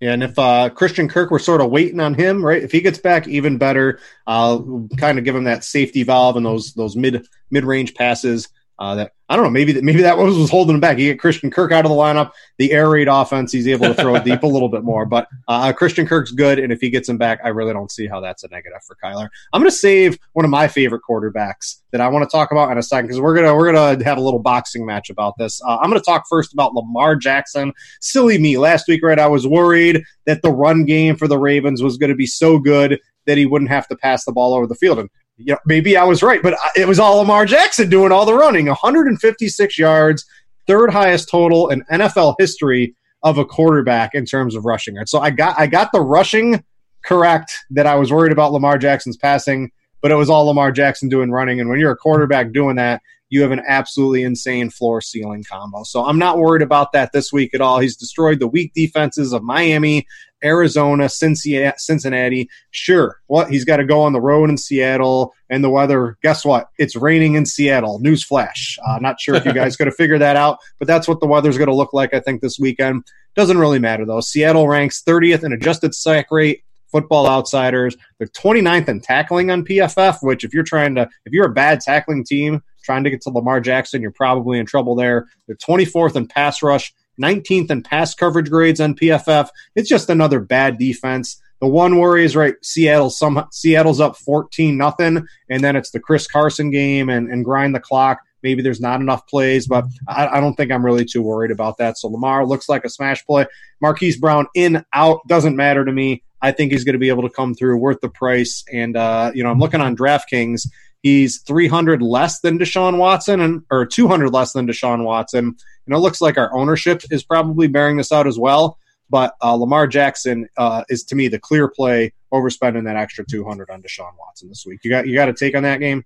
And 0.00 0.22
if 0.22 0.38
uh, 0.38 0.70
Christian 0.70 1.08
Kirk, 1.08 1.30
we're 1.30 1.38
sort 1.38 1.60
of 1.60 1.70
waiting 1.70 2.00
on 2.00 2.14
him, 2.14 2.44
right? 2.44 2.62
If 2.62 2.72
he 2.72 2.80
gets 2.80 2.98
back, 2.98 3.28
even 3.28 3.58
better. 3.58 4.00
I'll 4.26 4.88
kind 4.98 5.18
of 5.18 5.24
give 5.24 5.36
him 5.36 5.44
that 5.44 5.64
safety 5.64 6.02
valve 6.02 6.36
and 6.36 6.44
those 6.44 6.74
those 6.74 6.96
mid 6.96 7.26
mid 7.50 7.64
range 7.64 7.94
passes 7.94 8.48
uh, 8.78 8.94
that 8.96 9.12
I 9.28 9.36
don't 9.36 9.44
know. 9.44 9.50
Maybe 9.50 9.72
that 9.72 9.84
maybe 9.84 10.02
that 10.02 10.18
was 10.18 10.36
was 10.36 10.50
holding 10.50 10.74
him 10.74 10.80
back. 10.80 10.98
You 10.98 11.10
get 11.10 11.18
Christian 11.18 11.50
Kirk 11.50 11.72
out 11.72 11.86
of 11.86 11.90
the 11.90 11.96
lineup, 11.96 12.32
the 12.58 12.72
air 12.72 12.90
raid 12.90 13.08
offense. 13.08 13.52
He's 13.52 13.66
able 13.66 13.86
to 13.86 13.94
throw 13.94 14.14
it 14.16 14.24
deep 14.24 14.42
a 14.42 14.46
little 14.46 14.68
bit 14.68 14.84
more. 14.84 15.06
But 15.06 15.28
uh, 15.48 15.72
Christian 15.72 16.06
Kirk's 16.06 16.30
good, 16.30 16.58
and 16.58 16.72
if 16.72 16.80
he 16.80 16.90
gets 16.90 17.08
him 17.08 17.16
back, 17.16 17.40
I 17.42 17.48
really 17.48 17.72
don't 17.72 17.90
see 17.90 18.06
how 18.06 18.20
that's 18.20 18.44
a 18.44 18.48
negative 18.48 18.82
for 18.86 18.96
Kyler. 19.02 19.28
I'm 19.52 19.62
going 19.62 19.70
to 19.70 19.76
save 19.76 20.18
one 20.34 20.44
of 20.44 20.50
my 20.50 20.68
favorite 20.68 21.02
quarterbacks 21.08 21.80
that 21.92 22.00
I 22.00 22.08
want 22.08 22.28
to 22.28 22.36
talk 22.36 22.52
about 22.52 22.70
in 22.70 22.76
a 22.76 22.82
second 22.82 23.06
because 23.06 23.20
we're 23.20 23.34
gonna 23.34 23.54
we're 23.54 23.72
gonna 23.72 24.04
have 24.04 24.18
a 24.18 24.20
little 24.20 24.40
boxing 24.40 24.84
match 24.84 25.08
about 25.08 25.38
this. 25.38 25.60
Uh, 25.66 25.78
I'm 25.78 25.88
going 25.88 26.00
to 26.00 26.04
talk 26.04 26.24
first 26.28 26.52
about 26.52 26.74
Lamar 26.74 27.16
Jackson. 27.16 27.72
Silly 28.00 28.36
me. 28.36 28.58
Last 28.58 28.88
week, 28.88 29.02
right? 29.02 29.18
I 29.18 29.28
was 29.28 29.46
worried 29.46 30.02
that 30.26 30.42
the 30.42 30.50
run 30.50 30.84
game 30.84 31.16
for 31.16 31.28
the 31.28 31.38
Ravens 31.38 31.82
was 31.82 31.96
going 31.96 32.10
to 32.10 32.16
be 32.16 32.26
so 32.26 32.58
good 32.58 33.00
that 33.26 33.38
he 33.38 33.46
wouldn't 33.46 33.70
have 33.70 33.88
to 33.88 33.96
pass 33.96 34.24
the 34.24 34.32
ball 34.32 34.54
over 34.54 34.66
the 34.66 34.74
field. 34.74 34.98
And 34.98 35.08
you 35.36 35.52
know, 35.52 35.58
maybe 35.66 35.96
I 35.96 36.04
was 36.04 36.22
right, 36.22 36.42
but 36.42 36.56
it 36.76 36.86
was 36.86 36.98
all 36.98 37.16
Lamar 37.16 37.44
Jackson 37.46 37.90
doing 37.90 38.12
all 38.12 38.24
the 38.24 38.34
running. 38.34 38.66
156 38.66 39.78
yards, 39.78 40.24
third 40.66 40.90
highest 40.90 41.28
total 41.28 41.68
in 41.68 41.82
NFL 41.90 42.36
history 42.38 42.94
of 43.22 43.38
a 43.38 43.44
quarterback 43.44 44.14
in 44.14 44.26
terms 44.26 44.54
of 44.54 44.64
rushing. 44.64 44.96
So 45.06 45.18
I 45.18 45.30
got 45.30 45.58
I 45.58 45.66
got 45.66 45.90
the 45.92 46.00
rushing 46.00 46.62
correct 47.04 47.52
that 47.70 47.86
I 47.86 47.96
was 47.96 48.12
worried 48.12 48.32
about 48.32 48.52
Lamar 48.52 48.78
Jackson's 48.78 49.16
passing, 49.16 49.70
but 50.02 50.10
it 50.10 50.16
was 50.16 50.30
all 50.30 50.44
Lamar 50.46 50.70
Jackson 50.72 51.08
doing 51.08 51.30
running. 51.30 51.60
And 51.60 51.68
when 51.68 51.78
you're 51.78 51.92
a 51.92 51.96
quarterback 51.96 52.52
doing 52.52 52.76
that, 52.76 53.02
you 53.30 53.42
have 53.42 53.50
an 53.50 53.62
absolutely 53.66 54.22
insane 54.22 54.70
floor 54.70 55.00
ceiling 55.00 55.44
combo. 55.50 55.82
So 55.82 56.04
I'm 56.04 56.18
not 56.18 56.38
worried 56.38 56.62
about 56.62 56.92
that 56.92 57.12
this 57.12 57.32
week 57.32 57.54
at 57.54 57.60
all. 57.60 57.78
He's 57.78 57.96
destroyed 57.96 58.38
the 58.38 58.46
weak 58.46 58.72
defenses 58.74 59.32
of 59.32 59.42
Miami, 59.42 60.06
Arizona, 60.44 61.08
Cincinnati. 61.08 62.48
Sure, 62.70 63.20
what 63.26 63.50
he's 63.50 63.64
got 63.64 63.78
to 63.78 63.84
go 63.84 64.02
on 64.02 64.12
the 64.12 64.20
road 64.20 64.50
in 64.50 64.58
Seattle 64.58 65.32
and 65.50 65.64
the 65.64 65.70
weather. 65.70 66.18
Guess 66.22 66.44
what? 66.44 66.68
It's 66.78 66.96
raining 66.96 67.34
in 67.34 67.46
Seattle. 67.46 68.00
Newsflash. 68.00 68.78
Uh, 68.86 68.98
not 69.00 69.20
sure 69.20 69.34
if 69.34 69.44
you 69.44 69.52
guys 69.52 69.76
could 69.78 69.86
have 69.86 69.96
figured 69.96 70.20
that 70.20 70.36
out, 70.36 70.58
but 70.78 70.88
that's 70.88 71.08
what 71.08 71.20
the 71.20 71.26
weather's 71.26 71.58
going 71.58 71.68
to 71.68 71.74
look 71.74 71.92
like. 71.92 72.14
I 72.14 72.20
think 72.20 72.40
this 72.40 72.58
weekend 72.58 73.04
doesn't 73.34 73.58
really 73.58 73.78
matter 73.78 74.04
though. 74.04 74.20
Seattle 74.20 74.68
ranks 74.68 75.02
30th 75.02 75.44
in 75.44 75.52
adjusted 75.52 75.94
sack 75.94 76.26
rate. 76.30 76.62
Football 76.94 77.26
Outsiders. 77.26 77.96
They're 78.18 78.28
29th 78.28 78.88
in 78.88 79.00
tackling 79.00 79.50
on 79.50 79.64
PFF, 79.64 80.18
which 80.22 80.44
if 80.44 80.54
you're 80.54 80.62
trying 80.62 80.94
to, 80.94 81.08
if 81.26 81.32
you're 81.32 81.46
a 81.46 81.52
bad 81.52 81.80
tackling 81.80 82.22
team, 82.22 82.62
trying 82.84 83.02
to 83.02 83.10
get 83.10 83.20
to 83.22 83.30
Lamar 83.30 83.60
Jackson, 83.60 84.00
you're 84.00 84.12
probably 84.12 84.60
in 84.60 84.66
trouble 84.66 84.94
there. 84.94 85.26
They're 85.48 85.56
24th 85.56 86.14
in 86.14 86.28
pass 86.28 86.62
rush, 86.62 86.94
19th 87.20 87.70
in 87.70 87.82
pass 87.82 88.14
coverage 88.14 88.50
grades 88.50 88.80
on 88.80 88.94
PFF. 88.94 89.48
It's 89.74 89.88
just 89.88 90.10
another 90.10 90.40
bad 90.40 90.78
defense. 90.78 91.40
The 91.60 91.68
one 91.68 91.98
worry 91.98 92.24
is 92.24 92.36
right. 92.36 92.54
Seattle 92.62 93.10
some 93.10 93.46
Seattle's 93.50 94.00
up 94.00 94.16
14 94.16 94.76
nothing, 94.76 95.26
and 95.48 95.64
then 95.64 95.76
it's 95.76 95.90
the 95.90 96.00
Chris 96.00 96.26
Carson 96.26 96.70
game 96.70 97.08
and, 97.08 97.30
and 97.30 97.44
grind 97.44 97.74
the 97.74 97.80
clock. 97.80 98.18
Maybe 98.42 98.60
there's 98.60 98.80
not 98.80 99.00
enough 99.00 99.26
plays, 99.26 99.66
but 99.66 99.86
I, 100.06 100.26
I, 100.26 100.40
don't 100.40 100.54
think 100.54 100.70
I'm 100.70 100.84
really 100.84 101.06
too 101.06 101.22
worried 101.22 101.50
about 101.50 101.78
that. 101.78 101.96
So 101.96 102.08
Lamar 102.08 102.44
looks 102.44 102.68
like 102.68 102.84
a 102.84 102.90
smash 102.90 103.24
play. 103.24 103.46
Marquise 103.80 104.18
Brown 104.18 104.46
in 104.54 104.84
out 104.92 105.26
doesn't 105.26 105.56
matter 105.56 105.82
to 105.82 105.90
me. 105.90 106.22
I 106.42 106.52
think 106.52 106.72
he's 106.72 106.84
going 106.84 106.92
to 106.92 106.98
be 106.98 107.08
able 107.08 107.22
to 107.22 107.30
come 107.30 107.54
through, 107.54 107.78
worth 107.78 108.02
the 108.02 108.10
price. 108.10 108.62
And 108.70 108.98
uh, 108.98 109.32
you 109.34 109.42
know, 109.42 109.50
I'm 109.50 109.58
looking 109.58 109.80
on 109.80 109.96
DraftKings. 109.96 110.68
He's 111.00 111.40
300 111.42 112.02
less 112.02 112.40
than 112.40 112.58
Deshaun 112.58 112.98
Watson, 112.98 113.40
and 113.40 113.62
or 113.70 113.86
200 113.86 114.28
less 114.28 114.52
than 114.52 114.66
Deshaun 114.66 115.04
Watson. 115.04 115.56
And 115.86 115.94
it 115.94 115.98
looks 115.98 116.20
like 116.20 116.38
our 116.38 116.54
ownership 116.54 117.02
is 117.10 117.22
probably 117.22 117.66
bearing 117.66 117.96
this 117.96 118.12
out 118.12 118.26
as 118.26 118.38
well. 118.38 118.78
But 119.10 119.34
uh, 119.42 119.54
Lamar 119.54 119.86
Jackson 119.86 120.48
uh, 120.56 120.84
is 120.88 121.04
to 121.04 121.14
me 121.14 121.28
the 121.28 121.38
clear 121.38 121.68
play 121.68 122.12
over 122.32 122.50
spending 122.50 122.84
that 122.84 122.96
extra 122.96 123.24
200 123.24 123.70
on 123.70 123.82
Deshaun 123.82 124.12
Watson 124.18 124.48
this 124.48 124.64
week. 124.66 124.80
You 124.82 124.90
got 124.90 125.06
you 125.06 125.14
got 125.14 125.28
a 125.28 125.32
take 125.32 125.54
on 125.54 125.62
that 125.62 125.78
game? 125.78 126.04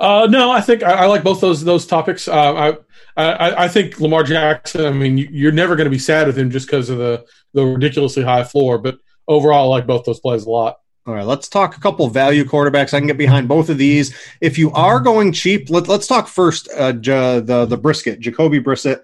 Uh, 0.00 0.26
no, 0.28 0.50
I 0.50 0.60
think 0.60 0.82
I, 0.82 0.92
I, 0.92 1.06
like 1.06 1.22
both 1.22 1.40
those 1.40 1.64
those 1.64 1.86
topics. 1.86 2.26
Uh, 2.28 2.76
I, 3.16 3.22
I, 3.22 3.64
I 3.64 3.68
think 3.68 4.00
Lamar 4.00 4.22
Jackson. 4.22 4.84
I 4.84 4.90
mean, 4.90 5.16
you're 5.16 5.52
never 5.52 5.76
going 5.76 5.86
to 5.86 5.90
be 5.90 5.98
sad 5.98 6.26
with 6.26 6.36
him 6.36 6.50
just 6.50 6.66
because 6.66 6.90
of 6.90 6.98
the 6.98 7.24
the 7.52 7.64
ridiculously 7.64 8.22
high 8.22 8.44
floor. 8.44 8.78
But 8.78 8.98
overall, 9.28 9.72
I 9.72 9.76
like 9.76 9.86
both 9.86 10.04
those 10.04 10.20
plays 10.20 10.44
a 10.44 10.50
lot. 10.50 10.78
All 11.04 11.14
right, 11.14 11.26
let's 11.26 11.48
talk 11.48 11.76
a 11.76 11.80
couple 11.80 12.08
value 12.08 12.44
quarterbacks. 12.44 12.94
I 12.94 13.00
can 13.00 13.08
get 13.08 13.18
behind 13.18 13.48
both 13.48 13.68
of 13.68 13.76
these. 13.76 14.14
If 14.40 14.56
you 14.56 14.70
are 14.70 15.00
going 15.00 15.32
cheap, 15.32 15.68
let, 15.68 15.88
us 15.88 16.06
talk 16.06 16.28
first 16.28 16.68
uh, 16.76 16.92
J- 16.92 17.40
the 17.40 17.66
the 17.66 17.76
brisket, 17.76 18.20
Jacoby 18.20 18.60
Brissett. 18.60 19.00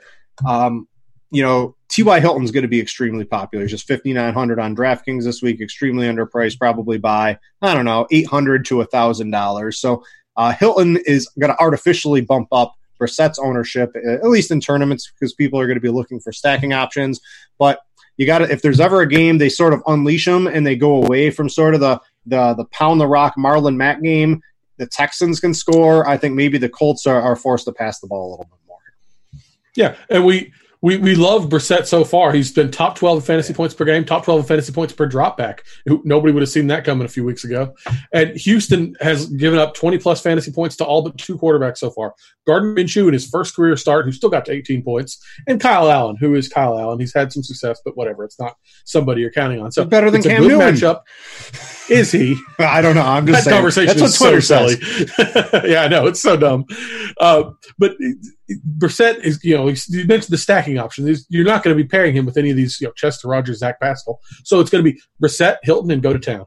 Um, 0.47 0.87
you 1.31 1.43
know, 1.43 1.75
T.Y. 1.89 2.21
Hilton's 2.21 2.53
going 2.53 2.63
to 2.63 2.69
be 2.69 2.81
extremely 2.81 3.25
popular. 3.25 3.65
He's 3.65 3.73
just 3.73 3.89
5,900 3.89 4.59
on 4.59 4.77
DraftKings 4.77 5.25
this 5.25 5.43
week, 5.43 5.61
extremely 5.61 6.07
underpriced, 6.07 6.59
probably 6.59 6.99
by, 6.99 7.39
I 7.61 7.75
don't 7.75 7.85
know, 7.85 8.07
800 8.11 8.65
to 8.67 8.77
$1,000. 8.77 9.75
So 9.75 10.05
uh, 10.37 10.53
Hilton 10.53 10.99
is 11.05 11.29
going 11.39 11.53
to 11.53 11.61
artificially 11.61 12.21
bump 12.21 12.49
up 12.53 12.75
Brissett's 12.99 13.39
ownership, 13.39 13.95
at 13.97 14.29
least 14.29 14.51
in 14.51 14.61
tournaments, 14.61 15.11
because 15.11 15.35
people 15.35 15.59
are 15.61 15.67
going 15.67 15.77
to 15.77 15.83
be 15.83 15.89
looking 15.89 16.21
for 16.21 16.33
stacking 16.33 16.73
options. 16.73 17.21
But 17.59 17.81
you 18.19 18.27
got 18.27 18.39
to 18.39 18.51
if 18.51 18.61
there's 18.61 18.81
ever 18.81 19.01
a 19.01 19.09
game 19.09 19.39
they 19.39 19.49
sort 19.49 19.73
of 19.73 19.83
unleash 19.87 20.27
them 20.27 20.47
and 20.47 20.67
they 20.67 20.77
go 20.77 21.03
away 21.03 21.31
from 21.31 21.49
sort 21.49 21.75
of 21.75 21.81
the 21.81 21.99
the 22.27 22.53
the 22.55 22.67
pound 22.67 23.01
the 23.01 23.07
rock 23.07 23.35
Marlon 23.39 23.77
Mack 23.77 24.03
game. 24.03 24.43
The 24.77 24.87
Texans 24.87 25.41
can 25.41 25.55
score. 25.55 26.07
I 26.07 26.17
think 26.17 26.37
maybe 26.37 26.57
the 26.57 26.69
Colts 26.69 27.05
are, 27.07 27.21
are 27.21 27.35
forced 27.35 27.65
to 27.65 27.73
pass 27.73 27.99
the 27.99 28.07
ball 28.07 28.29
a 28.29 28.31
little 28.31 28.45
bit 28.45 28.59
more. 28.69 28.79
Yeah, 29.75 29.97
and 30.09 30.25
we 30.25 30.53
we, 30.81 30.97
we 30.97 31.15
love 31.15 31.49
Brissett 31.49 31.87
so 31.87 32.05
far. 32.05 32.33
He's 32.33 32.53
been 32.53 32.71
top 32.71 32.97
12 32.97 33.19
in 33.19 33.23
fantasy 33.23 33.53
points 33.53 33.75
per 33.75 33.85
game, 33.85 34.05
top 34.05 34.25
12 34.25 34.41
in 34.41 34.47
fantasy 34.47 34.73
points 34.73 34.93
per 34.93 35.09
dropback. 35.09 35.61
Nobody 35.87 36.33
would 36.33 36.43
have 36.43 36.51
seen 36.51 36.69
that 36.69 36.85
coming 36.85 37.05
a 37.05 37.09
few 37.09 37.25
weeks 37.25 37.45
ago. 37.45 37.75
And 38.13 38.37
Houston 38.37 38.95
has 39.01 39.27
given 39.27 39.59
up 39.59 39.75
20 39.75 39.99
plus 39.99 40.21
fantasy 40.21 40.53
points 40.53 40.77
to 40.77 40.85
all 40.85 41.03
but 41.03 41.19
two 41.19 41.37
quarterbacks 41.37 41.79
so 41.79 41.91
far. 41.91 42.15
Gardner 42.47 42.75
Minshew 42.75 43.09
in 43.09 43.13
his 43.13 43.29
first 43.29 43.57
career 43.57 43.77
start, 43.77 44.05
who 44.05 44.13
still 44.13 44.31
got 44.31 44.45
to 44.47 44.53
18 44.53 44.83
points, 44.83 45.23
and 45.47 45.61
Kyle 45.61 45.91
Allen, 45.91 46.17
who 46.17 46.35
is 46.35 46.49
Kyle 46.49 46.79
Allen. 46.79 47.01
He's 47.01 47.15
had 47.15 47.33
some 47.33 47.43
success, 47.43 47.81
but 47.85 47.97
whatever. 47.97 48.25
It's 48.25 48.39
not 48.39 48.57
somebody 48.85 49.23
you're 49.23 49.33
counting 49.33 49.61
on. 49.61 49.73
So 49.73 49.85
better 49.85 50.11
than 50.11 50.23
Cam 50.23 50.43
Newton. 50.43 50.59
Matchup. 50.61 51.03
Is 51.89 52.13
he? 52.13 52.37
I 52.59 52.83
don't 52.83 52.95
know. 52.95 53.03
I'm 53.03 53.27
just 53.27 53.45
that 53.45 53.51
saying. 53.51 53.57
conversation 53.57 53.99
That's 53.99 54.21
what 54.21 54.31
Twitter 54.31 54.41
so 54.41 54.69
silly. 54.69 55.71
yeah, 55.71 55.83
I 55.83 55.89
know 55.89 56.07
it's 56.07 56.21
so 56.21 56.37
dumb. 56.37 56.67
Uh, 57.19 57.51
but 57.79 57.97
Brissett 58.79 59.25
is, 59.25 59.43
you 59.43 59.57
know, 59.57 59.69
you 59.69 60.05
mentioned 60.07 60.31
the 60.31 60.39
stacking 60.39 60.79
option. 60.79 61.15
You're 61.29 61.45
not 61.45 61.63
going 61.63 61.77
to 61.77 61.83
be 61.83 61.89
pairing 61.89 62.15
him 62.15 62.27
with 62.27 62.37
any 62.37 62.51
of 62.51 62.57
these, 62.57 62.81
you 62.81 62.87
know, 62.87 62.93
Chester 62.95 63.29
Rogers, 63.29 63.59
Zach 63.59 63.81
Pascal. 63.81 64.21
So 64.45 64.61
it's 64.61 64.71
going 64.71 64.85
to 64.85 64.93
be 64.93 65.01
Brissett, 65.23 65.59
Hilton, 65.63 65.91
and 65.91 66.03
go 66.03 66.13
to 66.13 66.19
town. 66.19 66.47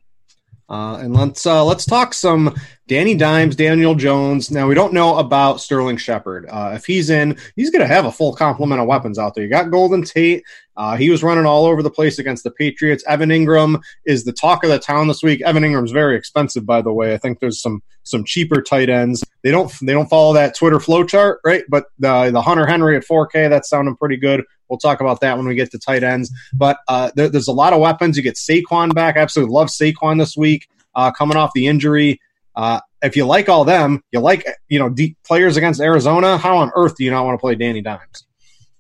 Uh, 0.71 0.95
and 1.01 1.13
let's 1.13 1.45
uh, 1.45 1.65
let's 1.65 1.85
talk 1.85 2.13
some 2.13 2.55
Danny 2.87 3.13
Dimes, 3.13 3.57
Daniel 3.57 3.93
Jones. 3.93 4.49
Now 4.49 4.69
we 4.69 4.73
don't 4.73 4.93
know 4.93 5.17
about 5.17 5.59
Sterling 5.59 5.97
Shepard. 5.97 6.47
Uh, 6.49 6.71
if 6.75 6.85
he's 6.85 7.09
in, 7.09 7.37
he's 7.57 7.71
going 7.71 7.81
to 7.81 7.93
have 7.93 8.05
a 8.05 8.11
full 8.11 8.33
complement 8.33 8.79
of 8.79 8.87
weapons 8.87 9.19
out 9.19 9.35
there. 9.35 9.43
You 9.43 9.49
got 9.49 9.69
Golden 9.69 10.01
Tate. 10.01 10.45
Uh, 10.77 10.95
he 10.95 11.09
was 11.09 11.23
running 11.23 11.45
all 11.45 11.65
over 11.65 11.83
the 11.83 11.89
place 11.89 12.19
against 12.19 12.45
the 12.45 12.51
Patriots. 12.51 13.03
Evan 13.05 13.31
Engram 13.31 13.81
is 14.05 14.23
the 14.23 14.31
talk 14.31 14.63
of 14.63 14.69
the 14.69 14.79
town 14.79 15.09
this 15.09 15.21
week. 15.21 15.41
Evan 15.41 15.63
Engram's 15.63 15.91
very 15.91 16.15
expensive, 16.15 16.65
by 16.65 16.81
the 16.81 16.93
way. 16.93 17.13
I 17.13 17.17
think 17.17 17.41
there's 17.41 17.61
some 17.61 17.83
some 18.03 18.23
cheaper 18.23 18.61
tight 18.61 18.89
ends. 18.89 19.25
They 19.43 19.51
don't 19.51 19.69
they 19.81 19.91
don't 19.91 20.09
follow 20.09 20.33
that 20.35 20.55
Twitter 20.55 20.79
flow 20.79 21.03
chart, 21.03 21.41
right? 21.43 21.65
But 21.67 21.87
the 21.99 22.31
the 22.31 22.41
Hunter 22.41 22.65
Henry 22.65 22.95
at 22.95 23.03
4K 23.03 23.49
that's 23.49 23.69
sounding 23.69 23.97
pretty 23.97 24.15
good. 24.15 24.45
We'll 24.71 24.77
talk 24.77 25.01
about 25.01 25.19
that 25.19 25.35
when 25.35 25.45
we 25.45 25.53
get 25.53 25.69
to 25.71 25.77
tight 25.77 26.01
ends. 26.01 26.31
But 26.53 26.77
uh, 26.87 27.11
there, 27.13 27.27
there's 27.27 27.49
a 27.49 27.53
lot 27.53 27.73
of 27.73 27.81
weapons. 27.81 28.15
You 28.15 28.23
get 28.23 28.35
Saquon 28.35 28.95
back. 28.95 29.17
I 29.17 29.19
absolutely 29.19 29.53
love 29.53 29.67
Saquon 29.67 30.17
this 30.17 30.37
week, 30.37 30.69
uh, 30.95 31.11
coming 31.11 31.35
off 31.35 31.51
the 31.53 31.67
injury. 31.67 32.21
Uh, 32.55 32.79
if 33.01 33.17
you 33.17 33.25
like 33.25 33.49
all 33.49 33.65
them, 33.65 34.01
you 34.11 34.21
like 34.21 34.45
you 34.69 34.79
know 34.79 34.87
deep 34.87 35.17
players 35.25 35.57
against 35.57 35.81
Arizona. 35.81 36.37
How 36.37 36.57
on 36.57 36.71
earth 36.73 36.95
do 36.95 37.03
you 37.03 37.11
not 37.11 37.25
want 37.25 37.37
to 37.37 37.41
play 37.41 37.55
Danny 37.55 37.81
Dimes? 37.81 38.25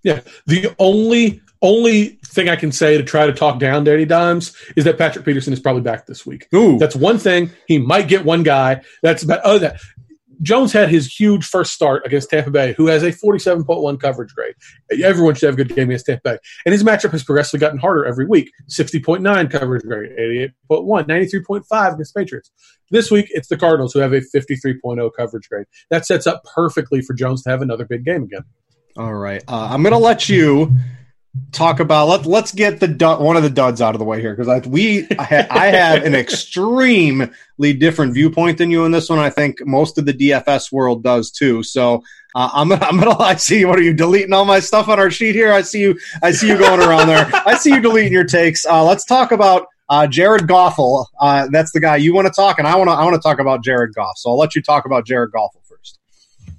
Yeah, 0.01 0.21
the 0.47 0.73
only 0.79 1.41
only 1.61 2.19
thing 2.25 2.49
I 2.49 2.55
can 2.55 2.71
say 2.71 2.97
to 2.97 3.03
try 3.03 3.27
to 3.27 3.33
talk 3.33 3.59
down 3.59 3.83
Danny 3.83 4.05
Dimes 4.05 4.55
is 4.75 4.85
that 4.85 4.97
Patrick 4.97 5.25
Peterson 5.25 5.53
is 5.53 5.59
probably 5.59 5.83
back 5.83 6.07
this 6.07 6.25
week. 6.25 6.47
Ooh. 6.55 6.77
That's 6.79 6.95
one 6.95 7.17
thing. 7.17 7.51
He 7.67 7.77
might 7.77 8.07
get 8.07 8.25
one 8.25 8.43
guy. 8.43 8.81
That's 9.03 9.23
about 9.23 9.41
oh 9.43 9.59
that 9.59 9.79
Jones 10.41 10.73
had 10.73 10.89
his 10.89 11.07
huge 11.07 11.45
first 11.45 11.73
start 11.73 12.05
against 12.05 12.29
Tampa 12.29 12.51
Bay, 12.51 12.73
who 12.73 12.87
has 12.87 13.03
a 13.03 13.11
47.1 13.11 13.99
coverage 13.99 14.33
grade. 14.33 14.55
Everyone 15.03 15.35
should 15.35 15.47
have 15.47 15.53
a 15.53 15.63
good 15.63 15.75
game 15.75 15.89
against 15.89 16.07
Tampa 16.07 16.21
Bay. 16.23 16.37
And 16.65 16.73
his 16.73 16.83
matchup 16.83 17.11
has 17.11 17.23
progressively 17.23 17.59
gotten 17.59 17.79
harder 17.79 18.05
every 18.05 18.25
week 18.25 18.51
60.9 18.69 19.51
coverage 19.51 19.83
grade, 19.83 20.11
88.1, 20.69 21.07
93.5 21.07 21.93
against 21.93 22.15
Patriots. 22.15 22.51
This 22.89 23.11
week, 23.11 23.27
it's 23.29 23.47
the 23.47 23.57
Cardinals 23.57 23.93
who 23.93 23.99
have 23.99 24.13
a 24.13 24.21
53.0 24.21 25.11
coverage 25.17 25.47
grade. 25.47 25.65
That 25.89 26.05
sets 26.05 26.27
up 26.27 26.43
perfectly 26.43 27.01
for 27.01 27.13
Jones 27.13 27.43
to 27.43 27.49
have 27.49 27.61
another 27.61 27.85
big 27.85 28.03
game 28.03 28.23
again. 28.23 28.43
All 28.97 29.13
right. 29.13 29.43
Uh, 29.47 29.69
I'm 29.71 29.83
going 29.83 29.93
to 29.93 29.99
let 29.99 30.27
you 30.27 30.73
talk 31.51 31.79
about 31.79 32.07
let 32.07 32.25
let's 32.25 32.51
get 32.51 32.79
the 32.79 33.17
one 33.19 33.37
of 33.37 33.43
the 33.43 33.49
duds 33.49 33.81
out 33.81 33.95
of 33.95 33.99
the 33.99 34.05
way 34.05 34.19
here 34.19 34.35
because 34.35 34.49
I 34.49 34.59
we 34.67 35.07
I, 35.17 35.23
ha, 35.23 35.47
I 35.49 35.67
have 35.67 36.03
an 36.03 36.13
extremely 36.13 37.31
different 37.59 38.13
viewpoint 38.13 38.57
than 38.57 38.69
you 38.69 38.83
in 38.83 38.91
this 38.91 39.09
one. 39.09 39.19
I 39.19 39.29
think 39.29 39.65
most 39.65 39.97
of 39.97 40.05
the 40.05 40.13
DFS 40.13 40.71
world 40.71 41.03
does 41.03 41.31
too. 41.31 41.63
So 41.63 42.03
uh, 42.35 42.49
I'm 42.53 42.71
I'm 42.73 42.99
gonna 42.99 43.17
I 43.17 43.35
see 43.35 43.63
what 43.63 43.79
are 43.79 43.83
you 43.83 43.93
deleting 43.93 44.33
all 44.33 44.45
my 44.45 44.59
stuff 44.59 44.89
on 44.89 44.99
our 44.99 45.09
sheet 45.09 45.35
here? 45.35 45.53
I 45.53 45.61
see 45.61 45.81
you 45.81 45.97
I 46.21 46.31
see 46.31 46.49
you 46.49 46.57
going 46.57 46.81
around 46.81 47.07
there. 47.07 47.29
I 47.33 47.55
see 47.55 47.71
you 47.71 47.79
deleting 47.79 48.11
your 48.11 48.25
takes. 48.25 48.65
Uh, 48.65 48.83
let's 48.83 49.05
talk 49.05 49.31
about 49.31 49.67
uh, 49.87 50.07
Jared 50.07 50.43
Goffel. 50.43 51.05
Uh, 51.19 51.47
that's 51.51 51.71
the 51.71 51.79
guy 51.79 51.97
you 51.97 52.13
want 52.13 52.27
to 52.27 52.33
talk, 52.33 52.59
and 52.59 52.67
I 52.67 52.75
want 52.75 52.89
to 52.89 52.93
I 52.93 53.03
want 53.05 53.15
to 53.15 53.21
talk 53.21 53.39
about 53.39 53.63
Jared 53.63 53.93
Goff. 53.93 54.17
So 54.17 54.31
I'll 54.31 54.37
let 54.37 54.53
you 54.55 54.61
talk 54.61 54.85
about 54.85 55.05
Jared 55.05 55.31
Goffel. 55.31 55.60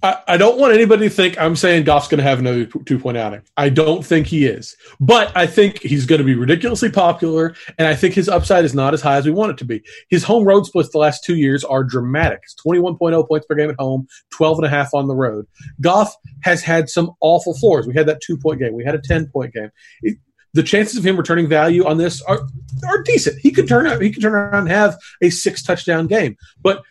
I, 0.03 0.19
I 0.27 0.37
don't 0.37 0.59
want 0.59 0.75
anybody 0.75 1.09
to 1.09 1.15
think 1.15 1.41
I'm 1.41 1.55
saying 1.55 1.85
Goff's 1.85 2.09
going 2.09 2.19
to 2.19 2.25
have 2.25 2.41
another 2.41 2.67
two 2.67 2.99
point 2.99 3.17
outing. 3.17 3.43
I 3.57 3.69
don't 3.69 4.05
think 4.05 4.27
he 4.27 4.47
is, 4.47 4.77
but 4.99 5.35
I 5.37 5.47
think 5.47 5.81
he's 5.81 6.07
going 6.07 6.19
to 6.19 6.25
be 6.25 6.35
ridiculously 6.35 6.91
popular, 6.91 7.55
and 7.79 7.87
I 7.87 7.95
think 7.95 8.15
his 8.15 8.29
upside 8.29 8.65
is 8.65 8.75
not 8.75 8.95
as 8.95 9.01
high 9.01 9.17
as 9.17 9.27
we 9.27 9.33
want 9.33 9.53
it 9.53 9.59
to 9.59 9.65
be. 9.65 9.83
His 10.09 10.25
home 10.25 10.45
road 10.45 10.67
splits 10.67 10.91
the 10.91 10.99
last 10.99 11.23
two 11.25 11.37
years 11.37 11.62
are 11.65 11.85
dramatic. 11.85 12.41
It's 12.43 12.57
21.0 12.67 13.29
points 13.29 13.47
per 13.47 13.55
game 13.55 13.71
at 13.71 13.77
home, 13.79 14.09
12 14.31 14.59
and 14.59 14.67
a 14.67 14.71
half 14.71 14.93
on 14.93 15.07
the 15.07 15.15
road. 15.15 15.47
Goff 15.81 16.15
has 16.43 16.62
had 16.62 16.88
some 16.88 17.12
awful 17.21 17.55
floors. 17.55 17.87
We 17.87 17.95
had 17.95 18.07
that 18.07 18.21
two 18.21 18.37
point 18.37 18.61
game. 18.61 18.75
We 18.75 18.85
had 18.85 18.95
a 18.95 19.01
10 19.01 19.29
point 19.29 19.55
game. 19.55 19.71
It, 20.03 20.19
the 20.55 20.62
chances 20.62 20.99
of 20.99 21.07
him 21.07 21.17
returning 21.17 21.49
value 21.49 21.87
on 21.87 21.97
this 21.97 22.21
are 22.23 22.41
are 22.87 23.03
decent. 23.03 23.38
He 23.41 23.51
could 23.51 23.69
turn 23.69 23.87
out 23.87 24.03
he 24.03 24.11
could 24.11 24.23
turn 24.23 24.35
around 24.35 24.62
and 24.62 24.69
have 24.69 24.99
a 25.23 25.31
six 25.31 25.62
touchdown 25.62 26.07
game. 26.07 26.37
But 26.61 26.83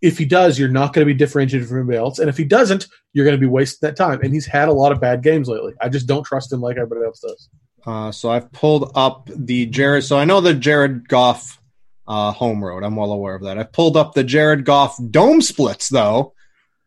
if 0.00 0.18
he 0.18 0.24
does, 0.24 0.58
you're 0.58 0.68
not 0.68 0.92
going 0.92 1.06
to 1.06 1.12
be 1.12 1.16
differentiated 1.16 1.68
from 1.68 1.78
anybody 1.78 1.98
else. 1.98 2.18
And 2.18 2.28
if 2.28 2.36
he 2.36 2.44
doesn't, 2.44 2.86
you're 3.12 3.24
going 3.24 3.36
to 3.36 3.40
be 3.40 3.46
wasting 3.46 3.86
that 3.86 3.96
time. 3.96 4.20
And 4.22 4.32
he's 4.32 4.46
had 4.46 4.68
a 4.68 4.72
lot 4.72 4.92
of 4.92 5.00
bad 5.00 5.22
games 5.22 5.48
lately. 5.48 5.74
I 5.80 5.88
just 5.88 6.06
don't 6.06 6.24
trust 6.24 6.52
him 6.52 6.60
like 6.60 6.76
everybody 6.76 7.04
else 7.06 7.20
does. 7.20 7.48
Uh, 7.86 8.12
so 8.12 8.30
I've 8.30 8.50
pulled 8.52 8.92
up 8.94 9.28
the 9.34 9.66
Jared. 9.66 10.04
So 10.04 10.18
I 10.18 10.24
know 10.24 10.40
the 10.40 10.54
Jared 10.54 11.08
Goff 11.08 11.60
uh, 12.06 12.32
home 12.32 12.64
road. 12.64 12.84
I'm 12.84 12.96
well 12.96 13.12
aware 13.12 13.34
of 13.34 13.42
that. 13.42 13.58
I've 13.58 13.72
pulled 13.72 13.96
up 13.96 14.14
the 14.14 14.24
Jared 14.24 14.64
Goff 14.64 14.98
dome 15.10 15.40
splits 15.40 15.88
though. 15.88 16.34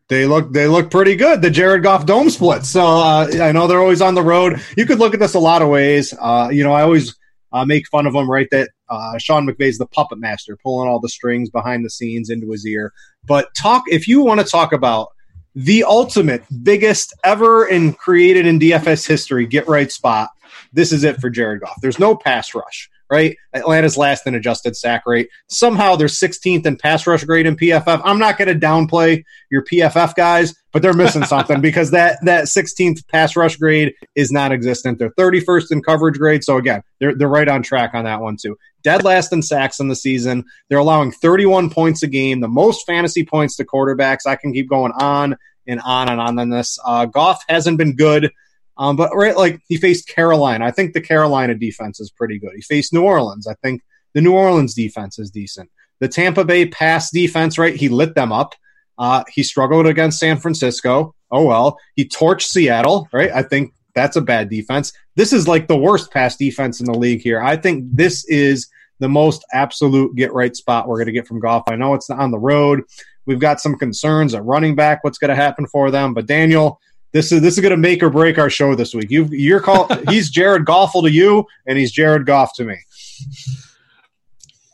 They 0.08 0.26
look 0.26 0.52
they 0.52 0.66
look 0.66 0.90
pretty 0.90 1.16
good. 1.16 1.40
The 1.40 1.50
Jared 1.50 1.82
Goff 1.82 2.04
dome 2.06 2.28
splits. 2.28 2.68
So 2.68 2.84
uh, 2.84 3.28
I 3.40 3.52
know 3.52 3.66
they're 3.66 3.80
always 3.80 4.02
on 4.02 4.14
the 4.14 4.22
road. 4.22 4.60
You 4.76 4.84
could 4.84 4.98
look 4.98 5.14
at 5.14 5.20
this 5.20 5.34
a 5.34 5.38
lot 5.38 5.62
of 5.62 5.68
ways. 5.68 6.12
Uh, 6.18 6.50
you 6.52 6.64
know, 6.64 6.72
I 6.72 6.82
always 6.82 7.16
uh, 7.52 7.64
make 7.64 7.86
fun 7.88 8.06
of 8.06 8.12
them, 8.12 8.30
right? 8.30 8.48
That 8.50 8.70
uh, 8.92 9.18
Sean 9.18 9.46
McVay's 9.46 9.78
the 9.78 9.86
puppet 9.86 10.18
master, 10.18 10.56
pulling 10.62 10.88
all 10.88 11.00
the 11.00 11.08
strings 11.08 11.48
behind 11.50 11.84
the 11.84 11.90
scenes 11.90 12.28
into 12.28 12.50
his 12.50 12.66
ear. 12.66 12.92
But 13.24 13.48
talk 13.54 13.84
if 13.86 14.06
you 14.06 14.22
want 14.22 14.40
to 14.40 14.46
talk 14.46 14.72
about 14.72 15.08
the 15.54 15.84
ultimate, 15.84 16.44
biggest 16.62 17.14
ever 17.24 17.66
in 17.66 17.94
created 17.94 18.46
in 18.46 18.58
DFS 18.58 19.06
history, 19.06 19.46
get 19.46 19.66
right 19.66 19.90
spot. 19.90 20.30
This 20.72 20.92
is 20.92 21.04
it 21.04 21.20
for 21.20 21.30
Jared 21.30 21.60
Goff. 21.60 21.80
There's 21.80 21.98
no 21.98 22.14
pass 22.14 22.54
rush 22.54 22.90
right? 23.12 23.36
Atlanta's 23.52 23.98
last 23.98 24.26
in 24.26 24.34
adjusted 24.34 24.74
sack 24.74 25.02
rate. 25.04 25.28
Somehow 25.46 25.96
they're 25.96 26.06
16th 26.06 26.64
in 26.64 26.78
pass 26.78 27.06
rush 27.06 27.22
grade 27.24 27.44
in 27.44 27.56
PFF. 27.56 28.00
I'm 28.06 28.18
not 28.18 28.38
going 28.38 28.48
to 28.48 28.66
downplay 28.66 29.22
your 29.50 29.62
PFF 29.62 30.14
guys, 30.14 30.54
but 30.72 30.80
they're 30.80 30.94
missing 30.94 31.24
something 31.24 31.60
because 31.68 31.90
that 31.90 32.18
that 32.24 32.44
16th 32.44 33.06
pass 33.08 33.36
rush 33.36 33.56
grade 33.56 33.92
is 34.14 34.32
non-existent. 34.32 34.98
They're 34.98 35.10
31st 35.10 35.72
in 35.72 35.82
coverage 35.82 36.16
grade. 36.16 36.42
So 36.42 36.56
again, 36.56 36.82
they're 37.00 37.14
they're 37.14 37.28
right 37.28 37.48
on 37.48 37.62
track 37.62 37.90
on 37.92 38.04
that 38.04 38.22
one 38.22 38.38
too. 38.40 38.56
Dead 38.82 39.04
last 39.04 39.32
in 39.32 39.42
sacks 39.42 39.80
in 39.80 39.88
the 39.88 39.96
season. 39.96 40.44
They're 40.68 40.78
allowing 40.78 41.12
31 41.12 41.70
points 41.70 42.02
a 42.02 42.06
game, 42.06 42.40
the 42.40 42.48
most 42.48 42.86
fantasy 42.86 43.24
points 43.24 43.56
to 43.56 43.64
quarterbacks. 43.64 44.26
I 44.26 44.36
can 44.36 44.52
keep 44.52 44.68
going 44.68 44.92
on 44.92 45.36
and 45.66 45.80
on 45.80 46.08
and 46.08 46.20
on 46.20 46.38
on 46.38 46.50
this. 46.50 46.78
Uh, 46.84 47.06
Goff 47.06 47.42
hasn't 47.48 47.78
been 47.78 47.94
good. 47.96 48.32
Um, 48.76 48.96
but 48.96 49.14
right, 49.14 49.36
like 49.36 49.60
he 49.68 49.76
faced 49.76 50.08
Carolina. 50.08 50.64
I 50.64 50.70
think 50.70 50.94
the 50.94 51.00
Carolina 51.00 51.54
defense 51.54 52.00
is 52.00 52.10
pretty 52.10 52.38
good. 52.38 52.52
He 52.54 52.62
faced 52.62 52.92
New 52.92 53.02
Orleans. 53.02 53.46
I 53.46 53.54
think 53.62 53.82
the 54.14 54.20
New 54.20 54.32
Orleans 54.32 54.74
defense 54.74 55.18
is 55.18 55.30
decent. 55.30 55.70
The 56.00 56.08
Tampa 56.08 56.44
Bay 56.44 56.66
pass 56.66 57.10
defense, 57.10 57.58
right? 57.58 57.76
He 57.76 57.88
lit 57.88 58.14
them 58.14 58.32
up. 58.32 58.54
Uh, 58.98 59.24
he 59.28 59.42
struggled 59.42 59.86
against 59.86 60.18
San 60.18 60.38
Francisco. 60.38 61.14
Oh 61.30 61.44
well. 61.44 61.78
He 61.94 62.06
torched 62.06 62.48
Seattle, 62.48 63.08
right? 63.12 63.30
I 63.32 63.42
think 63.42 63.72
that's 63.94 64.16
a 64.16 64.20
bad 64.20 64.48
defense. 64.48 64.92
This 65.16 65.32
is 65.32 65.46
like 65.46 65.68
the 65.68 65.76
worst 65.76 66.10
pass 66.10 66.36
defense 66.36 66.80
in 66.80 66.86
the 66.86 66.98
league 66.98 67.22
here. 67.22 67.42
I 67.42 67.56
think 67.56 67.84
this 67.92 68.24
is 68.26 68.68
the 68.98 69.08
most 69.08 69.44
absolute 69.52 70.14
get 70.16 70.32
right 70.32 70.54
spot 70.54 70.88
we're 70.88 70.96
going 70.96 71.06
to 71.06 71.12
get 71.12 71.26
from 71.26 71.40
Goff. 71.40 71.64
I 71.66 71.76
know 71.76 71.94
it's 71.94 72.08
on 72.08 72.30
the 72.30 72.38
road. 72.38 72.82
We've 73.26 73.40
got 73.40 73.60
some 73.60 73.76
concerns 73.76 74.34
at 74.34 74.44
running 74.44 74.74
back. 74.74 75.04
What's 75.04 75.18
going 75.18 75.30
to 75.30 75.34
happen 75.34 75.66
for 75.66 75.90
them? 75.90 76.14
But 76.14 76.26
Daniel, 76.26 76.80
this 77.12 77.30
is 77.30 77.42
this 77.42 77.54
is 77.54 77.60
going 77.60 77.70
to 77.70 77.76
make 77.76 78.02
or 78.02 78.10
break 78.10 78.38
our 78.38 78.50
show 78.50 78.74
this 78.74 78.94
week. 78.94 79.10
You 79.10 79.28
you're 79.30 79.60
call 79.60 79.88
he's 80.08 80.30
Jared 80.30 80.64
Goffle 80.64 81.02
to 81.02 81.10
you, 81.10 81.46
and 81.66 81.78
he's 81.78 81.92
Jared 81.92 82.26
Goff 82.26 82.54
to 82.56 82.64
me. 82.64 82.78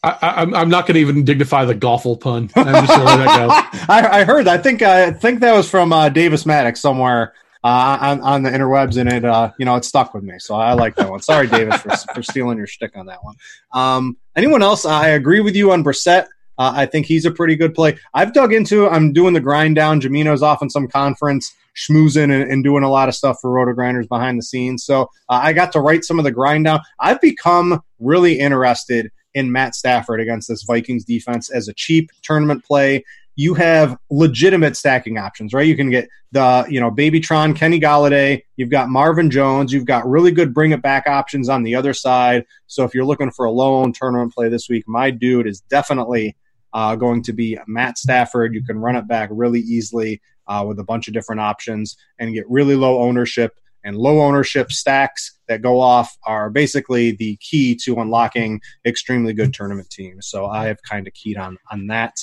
I, 0.05 0.43
am 0.43 0.69
not 0.69 0.87
going 0.87 0.95
to 0.95 1.01
even 1.01 1.25
dignify 1.25 1.65
the 1.65 1.75
Goffle 1.75 2.19
pun. 2.19 2.51
I'm 2.55 2.87
just 2.87 2.89
going 2.89 3.01
to 3.01 3.05
let 3.05 3.17
that 3.19 3.37
go. 3.37 3.93
I, 3.93 4.21
I, 4.21 4.25
heard. 4.25 4.47
I 4.47 4.57
think 4.57 4.81
I 4.81 5.11
think 5.11 5.41
that 5.41 5.53
was 5.53 5.69
from 5.69 5.93
uh, 5.93 6.09
Davis 6.09 6.45
Mattek 6.45 6.77
somewhere 6.77 7.35
uh, 7.65 7.99
on 8.01 8.21
on 8.21 8.43
the 8.43 8.51
interwebs, 8.51 8.97
and 8.99 9.13
it 9.13 9.25
uh, 9.25 9.53
you 9.59 9.65
know 9.65 9.77
it 9.77 9.85
stuck 9.85 10.15
with 10.15 10.25
me. 10.25 10.35
So 10.39 10.55
I 10.55 10.73
like 10.75 10.95
that 10.97 11.11
one. 11.11 11.21
Sorry, 11.21 11.47
Davis, 11.47 11.81
for 11.81 11.91
for 12.15 12.23
stealing 12.23 12.59
your 12.59 12.67
shtick 12.67 12.97
on 12.97 13.07
that 13.07 13.23
one. 13.23 13.37
Um, 13.73 14.17
anyone 14.37 14.63
else? 14.63 14.85
I 14.85 15.09
agree 15.09 15.41
with 15.41 15.57
you 15.57 15.73
on 15.73 15.83
Brissett. 15.85 16.27
Uh, 16.59 16.73
I 16.75 16.87
think 16.87 17.07
he's 17.07 17.25
a 17.25 17.31
pretty 17.31 17.55
good 17.55 17.75
play. 17.75 17.97
I've 18.15 18.33
dug 18.33 18.53
into. 18.53 18.89
I'm 18.89 19.13
doing 19.13 19.33
the 19.33 19.41
grind 19.41 19.77
down. 19.77 20.01
Jamino's 20.01 20.43
off 20.43 20.63
in 20.63 20.71
some 20.71 20.89
conference 20.89 21.55
schmoozing 21.79 22.25
and, 22.25 22.51
and, 22.51 22.65
doing 22.65 22.83
a 22.83 22.91
lot 22.91 23.09
of 23.09 23.15
stuff 23.15 23.39
for 23.41 23.51
RotoGrinders 23.51 24.09
behind 24.09 24.37
the 24.37 24.43
scenes. 24.43 24.85
So 24.85 25.03
uh, 25.29 25.41
I 25.43 25.53
got 25.53 25.71
to 25.73 25.81
write 25.81 26.05
some 26.05 26.19
of 26.19 26.25
the 26.25 26.33
grind 26.33 26.65
down. 26.65 26.81
I've 26.99 27.21
become 27.21 27.81
really 28.01 28.39
interested 28.41 29.13
in 29.35 29.53
Matt 29.53 29.75
Stafford 29.75 30.21
against 30.21 30.49
this 30.49 30.65
Vikings 30.65 31.05
defense 31.05 31.51
as 31.51 31.69
a 31.69 31.75
cheap 31.75 32.11
tournament 32.23 32.65
play. 32.65 33.05
You 33.39 33.55
have 33.55 33.97
legitimate 34.11 34.77
stacking 34.77 35.17
options, 35.17 35.55
right? 35.55 35.65
You 35.65 35.77
can 35.77 35.91
get 35.91 36.09
the, 36.33 36.67
you 36.69 36.81
know, 36.81 36.91
Babytron, 36.91 37.55
Kenny 37.55 37.79
Golladay. 37.79 38.43
You've 38.57 38.69
got 38.69 38.89
Marvin 38.89 39.31
Jones. 39.31 39.73
You've 39.73 39.85
got 39.85 40.05
really 40.09 40.33
good 40.33 40.53
bring 40.53 40.73
it 40.73 40.83
back 40.83 41.07
options 41.07 41.49
on 41.49 41.63
the 41.63 41.77
other 41.77 41.95
side. 41.95 42.45
So 42.67 42.83
if 42.83 42.95
you're 42.95 43.05
looking 43.05 43.31
for 43.31 43.45
a 43.45 43.53
low 43.53 43.89
tournament 43.93 44.35
play 44.35 44.49
this 44.49 44.69
week, 44.69 44.89
my 44.89 45.13
dude 45.13 45.47
is 45.47 45.61
definitely 45.61 46.37
uh, 46.73 46.97
going 46.97 47.23
to 47.23 47.33
be 47.33 47.57
Matt 47.69 47.97
Stafford. 47.97 48.55
You 48.55 48.65
can 48.65 48.81
run 48.81 48.97
it 48.97 49.07
back 49.07 49.31
really 49.33 49.61
easily 49.61 50.21
uh, 50.49 50.65
with 50.67 50.81
a 50.81 50.85
bunch 50.85 51.07
of 51.07 51.15
different 51.15 51.41
options 51.41 51.97
and 52.19 52.35
get 52.35 52.45
really 52.51 52.75
low 52.75 53.01
ownership. 53.01 53.53
And 53.85 53.97
low 53.97 54.21
ownership 54.21 54.73
stacks 54.73 55.39
that 55.47 55.63
go 55.63 55.81
off 55.81 56.19
are 56.27 56.51
basically 56.51 57.13
the 57.13 57.37
key 57.37 57.77
to 57.85 58.01
unlocking 58.01 58.61
extremely 58.85 59.33
good 59.33 59.55
tournament 59.55 59.89
teams. 59.91 60.27
So 60.27 60.47
I 60.47 60.67
have 60.67 60.79
kind 60.83 61.07
of 61.07 61.15
keyed 61.15 61.37
on 61.37 61.57
on 61.71 61.87
that. 61.87 62.17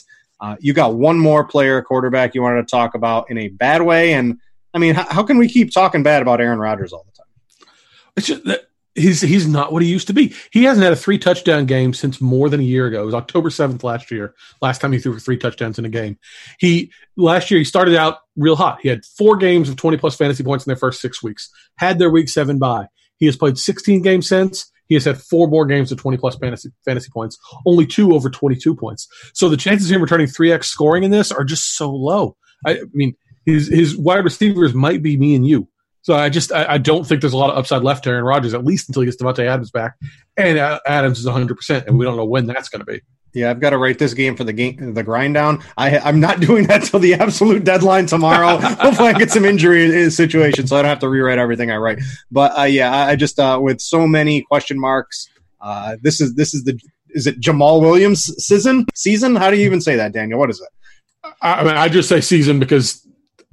Uh, 0.46 0.56
you 0.60 0.74
got 0.74 0.94
one 0.94 1.18
more 1.18 1.44
player 1.44 1.82
quarterback 1.82 2.36
you 2.36 2.42
wanted 2.44 2.68
to 2.68 2.70
talk 2.70 2.94
about 2.94 3.32
in 3.32 3.38
a 3.40 3.48
bad 3.48 3.82
way, 3.82 4.14
and 4.14 4.40
I 4.76 4.78
mean, 4.78 4.94
how, 4.94 5.06
how 5.10 5.24
can 5.24 5.40
we 5.40 5.50
keep 5.50 5.74
talking 5.74 6.04
bad 6.04 6.22
about 6.22 6.40
Aaron 6.40 6.60
Rodgers 6.60 6.94
all 6.94 7.04
the 7.04 7.12
time? 7.18 7.74
It's 8.16 8.28
just 8.28 8.44
that 8.44 8.62
he's 8.94 9.22
he's 9.22 9.48
not 9.48 9.74
what 9.74 9.82
he 9.82 9.90
used 9.90 10.06
to 10.06 10.14
be. 10.14 10.36
He 10.52 10.64
hasn't 10.66 10.84
had 10.84 10.94
a 10.94 10.96
three 10.96 11.18
touchdown 11.18 11.66
game 11.66 11.96
since 11.96 12.22
more 12.22 12.48
than 12.48 12.60
a 12.60 12.64
year 12.64 12.86
ago. 12.86 13.02
It 13.02 13.06
was 13.08 13.16
October 13.16 13.50
seventh 13.50 13.84
last 13.84 14.12
year. 14.12 14.36
Last 14.62 14.82
time 14.82 14.92
he 14.92 15.00
threw 15.00 15.16
for 15.16 15.20
three 15.20 15.38
touchdowns 15.38 15.80
in 15.80 15.86
a 15.86 15.90
game. 15.90 16.20
He 16.60 16.92
last 17.18 17.50
year 17.50 17.58
he 17.58 17.64
started 17.64 17.96
out 17.96 18.20
real 18.36 18.56
hot. 18.56 18.82
He 18.84 18.90
had 18.90 19.04
four 19.04 19.38
games 19.38 19.68
of 19.68 19.78
twenty 19.78 19.98
plus 19.98 20.16
fantasy 20.16 20.44
points 20.44 20.68
in 20.68 20.70
their 20.70 20.78
first 20.78 21.02
six 21.02 21.24
weeks. 21.24 21.50
Had 21.78 21.98
their 21.98 22.12
week 22.12 22.30
seven 22.30 22.60
bye. 22.60 22.88
He 23.18 23.26
has 23.26 23.36
played 23.36 23.58
sixteen 23.58 24.04
games 24.04 24.30
since. 24.30 24.72
He 24.88 24.96
has 24.96 25.06
had 25.06 25.22
four 25.22 25.48
more 25.48 25.66
games 25.66 25.92
of 25.92 25.98
20 25.98 26.18
plus 26.18 26.36
fantasy, 26.36 26.70
fantasy 26.84 27.10
points, 27.12 27.38
only 27.66 27.86
two 27.86 28.14
over 28.14 28.30
22 28.30 28.76
points. 28.76 29.08
So 29.34 29.50
the 29.50 29.58
chances 29.58 29.90
of 29.90 29.96
him 29.96 30.02
returning 30.02 30.28
3x 30.28 30.66
scoring 30.66 31.04
in 31.04 31.12
this 31.12 31.32
are 31.32 31.44
just 31.44 31.76
so 31.76 31.92
low. 31.92 32.36
I, 32.66 32.72
I 32.72 32.82
mean, 32.94 33.16
his, 33.46 33.68
his 33.68 33.98
wide 33.98 34.24
receivers 34.24 34.74
might 34.74 35.02
be 35.02 35.18
me 35.18 35.36
and 35.36 35.46
you. 35.46 35.68
So 36.06 36.14
I 36.14 36.30
just 36.30 36.52
I, 36.52 36.74
I, 36.74 36.78
don't 36.78 37.04
think 37.04 37.22
there's 37.22 37.34
a 37.34 37.38
lot 37.38 37.50
of 37.50 37.58
upside 37.58 37.82
left 37.82 38.04
to 38.04 38.12
Aaron 38.12 38.26
Rodgers 38.26 38.54
at 38.54 38.64
least 38.64 38.88
until 38.88 39.02
he 39.02 39.08
gets 39.08 39.18
Davante 39.20 39.40
Adams 39.40 39.72
back, 39.72 39.96
and 40.38 40.60
uh, 40.60 40.80
Adams 40.86 41.18
is 41.18 41.26
100, 41.26 41.58
percent 41.58 41.88
and 41.88 41.98
we 41.98 42.06
don't 42.06 42.16
know 42.16 42.26
when 42.26 42.46
that's 42.46 42.70
going 42.70 42.82
to 42.82 42.86
be. 42.86 43.02
Yeah, 43.36 43.50
I've 43.50 43.60
got 43.60 43.72
to 43.72 43.78
write 43.78 44.00
this 44.00 44.14
game 44.14 44.38
for 44.38 44.46
the 44.46 44.54
game, 44.54 44.94
the 44.94 45.04
grind 45.04 45.34
down. 45.34 45.62
I, 45.78 46.00
I'm 46.00 46.22
not 46.22 46.40
doing 46.48 46.68
that 46.68 46.84
till 46.84 47.02
the 47.02 47.16
absolute 47.16 47.66
deadline 47.66 48.06
tomorrow. 48.06 48.58
Hopefully, 48.62 49.10
I 49.10 49.14
get 49.14 49.30
some 49.30 49.44
injury 49.44 50.10
situation, 50.10 50.68
so 50.68 50.78
I 50.78 50.82
don't 50.82 50.90
have 50.90 51.00
to 51.00 51.10
rewrite 51.10 51.38
everything 51.38 51.70
I 51.70 51.76
write. 51.76 52.00
But 52.32 52.58
uh, 52.58 52.64
yeah, 52.64 52.96
I 52.96 53.18
just 53.18 53.38
uh, 53.38 53.60
with 53.62 53.82
so 53.82 54.08
many 54.08 54.42
question 54.44 54.80
marks. 54.80 55.30
Uh, 55.60 55.98
this 56.02 56.22
is 56.22 56.34
this 56.36 56.54
is 56.54 56.64
the 56.64 56.80
is 57.10 57.28
it 57.28 57.40
Jamaal 57.42 57.82
Williams 57.82 58.24
season 58.44 58.86
season? 58.96 59.36
How 59.36 59.52
do 59.52 59.58
you 59.58 59.66
even 59.66 59.82
say 59.82 59.98
that, 59.98 60.14
Daniel? 60.14 60.40
What 60.40 60.50
is 60.50 60.62
it? 60.62 61.32
I, 61.42 61.56
I 61.56 61.64
mean, 61.64 61.76
I 61.76 61.90
just 61.90 62.08
say 62.08 62.22
season 62.22 62.58
because 62.58 63.06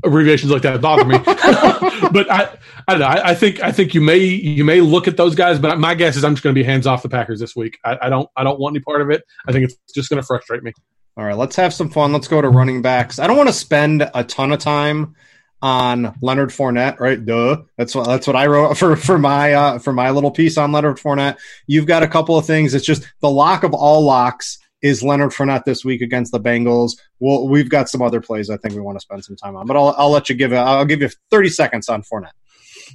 abbreviations 0.05 0.51
like 0.51 0.62
that 0.62 0.81
bother 0.81 1.05
me. 1.05 1.19
but 1.25 2.31
I, 2.31 2.57
I 2.88 2.93
don't 2.93 3.01
know. 3.01 3.07
I, 3.07 3.31
I, 3.31 3.35
think 3.35 3.62
I 3.62 3.73
think 3.73 3.95
you 3.95 4.01
may 4.01 4.19
you 4.19 4.65
may 4.65 4.81
look 4.81 5.09
at 5.09 5.17
those 5.17 5.35
guys, 5.35 5.59
but 5.59 5.79
my 5.79 5.95
guess 5.95 6.17
is 6.17 6.25
I'm 6.25 6.35
just 6.35 6.43
going 6.43 6.55
to 6.55 6.59
be 6.59 6.65
hands 6.65 6.87
off 6.87 7.03
the 7.03 7.09
Packers 7.09 7.41
this 7.41 7.55
week. 7.55 7.79
I, 7.85 7.99
I 8.03 8.09
don't 8.09 8.29
I 8.37 8.45
don't 8.45 8.59
want 8.59 8.77
any 8.77 8.83
part 8.83 9.01
of 9.01 9.11
it. 9.11 9.25
I 9.47 9.53
think 9.53 9.65
it's 9.65 9.77
just 9.95 10.11
going 10.11 10.21
to 10.21 10.27
frustrate 10.27 10.62
me. 10.62 10.73
All 11.17 11.25
right, 11.25 11.37
let's 11.37 11.57
have 11.57 11.75
some 11.75 11.91
fun. 11.91 12.12
Let's 12.12 12.29
go 12.29 12.41
to 12.41 12.49
running 12.49 12.81
backs. 12.81 13.19
I 13.19 13.27
don't 13.27 13.37
want 13.37 13.49
to 13.49 13.55
spend 13.55 14.09
a 14.15 14.25
ton 14.25 14.53
of 14.53 14.61
time 14.61 15.15
on 15.61 16.15
Leonard 16.21 16.51
Fournette, 16.51 16.99
right? 16.99 17.25
Duh. 17.25 17.62
That's 17.77 17.95
what 17.95 18.07
that's 18.07 18.27
what 18.27 18.37
I 18.37 18.47
wrote 18.47 18.75
for 18.79 18.97
for 18.97 19.19
my 19.19 19.53
uh, 19.53 19.79
for 19.79 19.93
my 19.93 20.11
little 20.11 20.31
piece 20.31 20.59
on 20.59 20.73
Leonard 20.73 20.97
Fournette. 20.97 21.38
You've 21.67 21.87
got 21.87 22.03
a 22.03 22.09
couple 22.09 22.37
of 22.37 22.47
things. 22.47 22.75
It's 22.75 22.87
just 22.87 23.07
the 23.21 23.31
lock 23.31 23.62
of 23.62 23.75
all 23.75 24.03
locks 24.03 24.59
is 24.83 25.03
Leonard 25.03 25.31
Fournette 25.31 25.64
this 25.64 25.85
week 25.85 26.01
against 26.01 26.33
the 26.33 26.40
Bengals. 26.40 26.92
Well, 27.21 27.49
we've 27.49 27.68
got 27.68 27.88
some 27.88 28.03
other 28.03 28.21
plays 28.21 28.51
I 28.51 28.57
think 28.57 28.75
we 28.75 28.81
want 28.81 28.97
to 28.97 29.03
spend 29.03 29.25
some 29.25 29.37
time 29.37 29.57
on, 29.57 29.66
but 29.66 29.77
I'll, 29.77 29.95
I'll 29.97 30.11
let 30.11 30.29
you 30.29 30.35
give 30.35 30.53
it. 30.53 30.57
I'll 30.57 30.85
give 30.85 31.01
you 31.01 31.11
30 31.31 31.49
seconds 31.49 31.88
on 31.88 32.03
Fournette. 32.03 32.33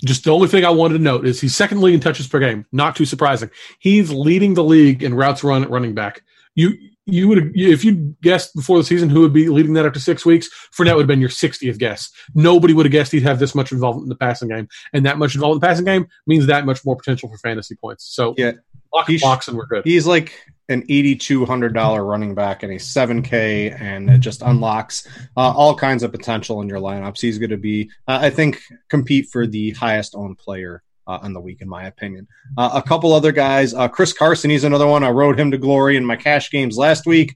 Just 0.06 0.26
the 0.26 0.32
only 0.32 0.48
thing 0.48 0.66
I 0.66 0.70
wanted 0.70 0.98
to 0.98 1.04
note 1.04 1.26
is 1.26 1.42
he's 1.42 1.56
second 1.56 1.82
league 1.82 1.96
in 1.96 2.00
touches 2.00 2.28
per 2.28 2.40
game. 2.40 2.66
Not 2.72 2.96
too 2.96 3.06
surprising. 3.06 3.50
He's 3.80 4.12
leading 4.12 4.54
the 4.54 4.64
league 4.64 5.02
in 5.02 5.14
routes 5.14 5.44
run 5.44 5.64
at 5.64 5.70
running 5.70 5.96
back. 5.96 6.22
You 6.56 6.74
you 7.06 7.28
would 7.30 7.54
if 7.56 7.86
you 7.86 8.16
guessed 8.22 8.54
before 8.54 8.78
the 8.78 8.84
season 8.84 9.10
who 9.10 9.22
would 9.22 9.32
be 9.32 9.48
leading 9.48 9.74
that 9.74 9.86
after 9.86 10.00
six 10.00 10.26
weeks, 10.26 10.50
Fournette 10.78 10.96
would 10.96 11.04
have 11.04 11.08
been 11.08 11.22
your 11.22 11.30
60th 11.30 11.78
guess. 11.78 12.12
Nobody 12.36 12.74
would 12.74 12.86
have 12.86 12.92
guessed 12.92 13.14
he'd 13.14 13.24
have 13.24 13.40
this 13.40 13.56
much 13.56 13.72
involvement 13.72 14.06
in 14.06 14.10
the 14.10 14.16
passing 14.16 14.50
game, 14.50 14.68
and 14.92 15.06
that 15.06 15.18
much 15.18 15.34
involvement 15.34 15.64
in 15.64 15.68
the 15.68 15.72
passing 15.72 15.86
game 15.86 16.08
means 16.28 16.48
that 16.48 16.66
much 16.66 16.84
more 16.86 16.98
potential 16.98 17.30
for 17.30 17.38
fantasy 17.38 17.76
points. 17.76 18.06
So 18.14 18.36
yeah, 18.38 18.52
lock 18.94 19.48
and 19.48 19.58
we're 19.58 19.68
good. 19.68 19.86
He's 19.86 20.06
like 20.06 20.34
an 20.70 20.86
$8,200 20.88 22.08
running 22.08 22.36
back 22.36 22.64
and 22.64 22.74
a 22.74 22.76
7K, 22.76 23.80
and 23.80 24.10
it 24.10 24.20
just 24.20 24.42
unlocks 24.42 25.08
uh, 25.38 25.54
all 25.56 25.76
kinds 25.76 26.04
of 26.04 26.12
potential 26.12 26.62
in 26.62 26.68
your 26.68 26.80
lineups. 26.80 27.22
He's 27.22 27.38
going 27.38 27.52
to 27.52 27.58
be, 27.58 27.90
uh, 28.08 28.20
I 28.22 28.30
think, 28.30 28.62
compete 28.90 29.30
for 29.30 29.48
the 29.48 29.72
highest 29.72 30.16
owned 30.16 30.38
player 30.38 30.84
uh, 31.08 31.20
on 31.22 31.34
the 31.34 31.40
week, 31.40 31.62
in 31.62 31.70
my 31.70 31.86
opinion. 31.86 32.28
Uh, 32.58 32.72
a 32.74 32.82
couple 32.82 33.14
other 33.14 33.32
guys. 33.32 33.74
Uh, 33.74 33.88
Chris 33.88 34.14
Carson, 34.14 34.50
he's 34.50 34.64
another 34.66 34.88
one. 34.88 35.04
I 35.04 35.10
rode 35.10 35.40
him 35.40 35.52
to 35.52 35.58
glory 35.58 35.96
in 35.96 36.06
my 36.06 36.18
cash 36.18 36.52
games 36.52 36.78
last 36.78 37.06
week. 37.06 37.36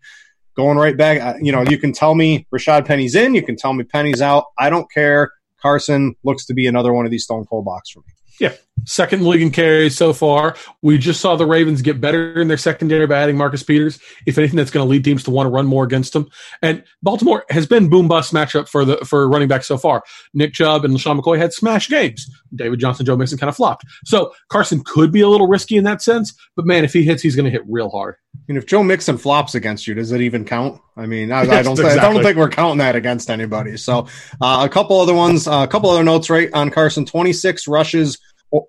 Going 0.58 0.78
right 0.78 0.98
back, 0.98 1.22
uh, 1.22 1.36
you 1.42 1.54
know, 1.54 1.62
you 1.62 1.78
can 1.78 1.94
tell 1.94 2.14
me 2.14 2.46
Rashad 2.54 2.86
Penny's 2.86 3.16
in, 3.16 3.34
you 3.34 3.42
can 3.42 3.56
tell 3.56 3.72
me 3.72 3.86
Penny's 3.86 4.22
out. 4.22 4.48
I 4.58 4.70
don't 4.70 4.92
care. 4.92 5.32
Carson 5.62 6.16
looks 6.24 6.46
to 6.48 6.54
be 6.54 6.68
another 6.68 6.92
one 6.92 7.06
of 7.06 7.12
these 7.12 7.24
Stone 7.24 7.46
Cold 7.46 7.64
box 7.64 7.92
for 7.92 8.00
me. 8.00 8.14
Yeah, 8.40 8.54
second 8.86 9.26
league 9.26 9.42
in 9.42 9.52
carries 9.52 9.98
so 9.98 10.14
far. 10.14 10.56
We 10.82 10.98
just 10.98 11.22
saw 11.22 11.36
the 11.36 11.46
Ravens 11.46 11.82
get 11.82 12.02
better 12.02 12.42
in 12.42 12.48
their 12.48 12.58
secondary 12.58 13.08
by 13.08 13.20
adding 13.20 13.38
Marcus 13.38 13.64
Peters. 13.64 14.00
If 14.26 14.38
anything, 14.38 14.58
that's 14.58 14.72
going 14.72 14.86
to 14.86 14.90
lead 14.90 15.04
teams 15.04 15.24
to 15.24 15.32
want 15.32 15.48
to 15.48 15.52
run 15.52 15.66
more 15.66 15.84
against 15.84 16.14
them. 16.14 16.30
And 16.62 16.84
Baltimore 17.02 17.46
has 17.50 17.66
been 17.66 17.90
boom 17.90 18.08
bust 18.08 18.34
matchup 18.34 18.68
for 18.68 18.86
the 18.86 18.98
for 18.98 19.28
running 19.30 19.48
back 19.48 19.64
so 19.64 19.78
far. 19.78 20.04
Nick 20.34 20.54
Chubb 20.54 20.86
and 20.86 20.94
LeSean 20.94 21.20
McCoy 21.20 21.38
had 21.38 21.54
smash 21.54 21.90
games. 21.90 22.30
David 22.54 22.80
Johnson, 22.80 23.06
Joe 23.06 23.16
Mixon 23.16 23.38
kind 23.38 23.50
of 23.50 23.56
flopped. 23.56 23.86
So 24.06 24.34
Carson 24.50 24.84
could 24.84 25.12
be 25.12 25.22
a 25.22 25.30
little 25.30 25.48
risky 25.48 25.78
in 25.78 25.84
that 25.86 26.02
sense, 26.02 26.34
but 26.56 26.66
man, 26.66 26.84
if 26.84 26.94
he 26.94 27.04
hits, 27.04 27.22
he's 27.22 27.36
going 27.36 27.46
to 27.46 27.52
hit 27.52 27.64
real 27.68 27.90
hard. 27.90 28.16
And 28.48 28.58
if 28.58 28.66
Joe 28.66 28.84
Mixon 28.84 29.18
flops 29.18 29.56
against 29.56 29.88
you, 29.88 29.94
does 29.94 30.12
it 30.12 30.22
even 30.22 30.46
count? 30.46 30.82
I 30.98 31.06
mean, 31.06 31.32
I, 31.32 31.42
I 31.42 31.46
don't, 31.64 31.74
exactly. 31.74 32.00
I 32.00 32.12
don't 32.12 32.24
think 32.24 32.38
we're 32.38 32.50
counting 32.50 32.80
that 32.80 32.96
against 32.96 33.30
anybody. 33.30 33.78
So, 33.78 34.08
uh, 34.42 34.66
a 34.66 34.70
couple 34.70 35.00
other 35.00 35.14
ones, 35.14 35.48
uh, 35.48 35.62
a 35.64 35.68
couple 35.68 35.90
other 35.90 36.04
notes, 36.04 36.30
right 36.30 36.50
on 36.54 36.70
Carson: 36.70 37.06
twenty 37.06 37.34
six 37.34 37.68
rushes 37.68 38.18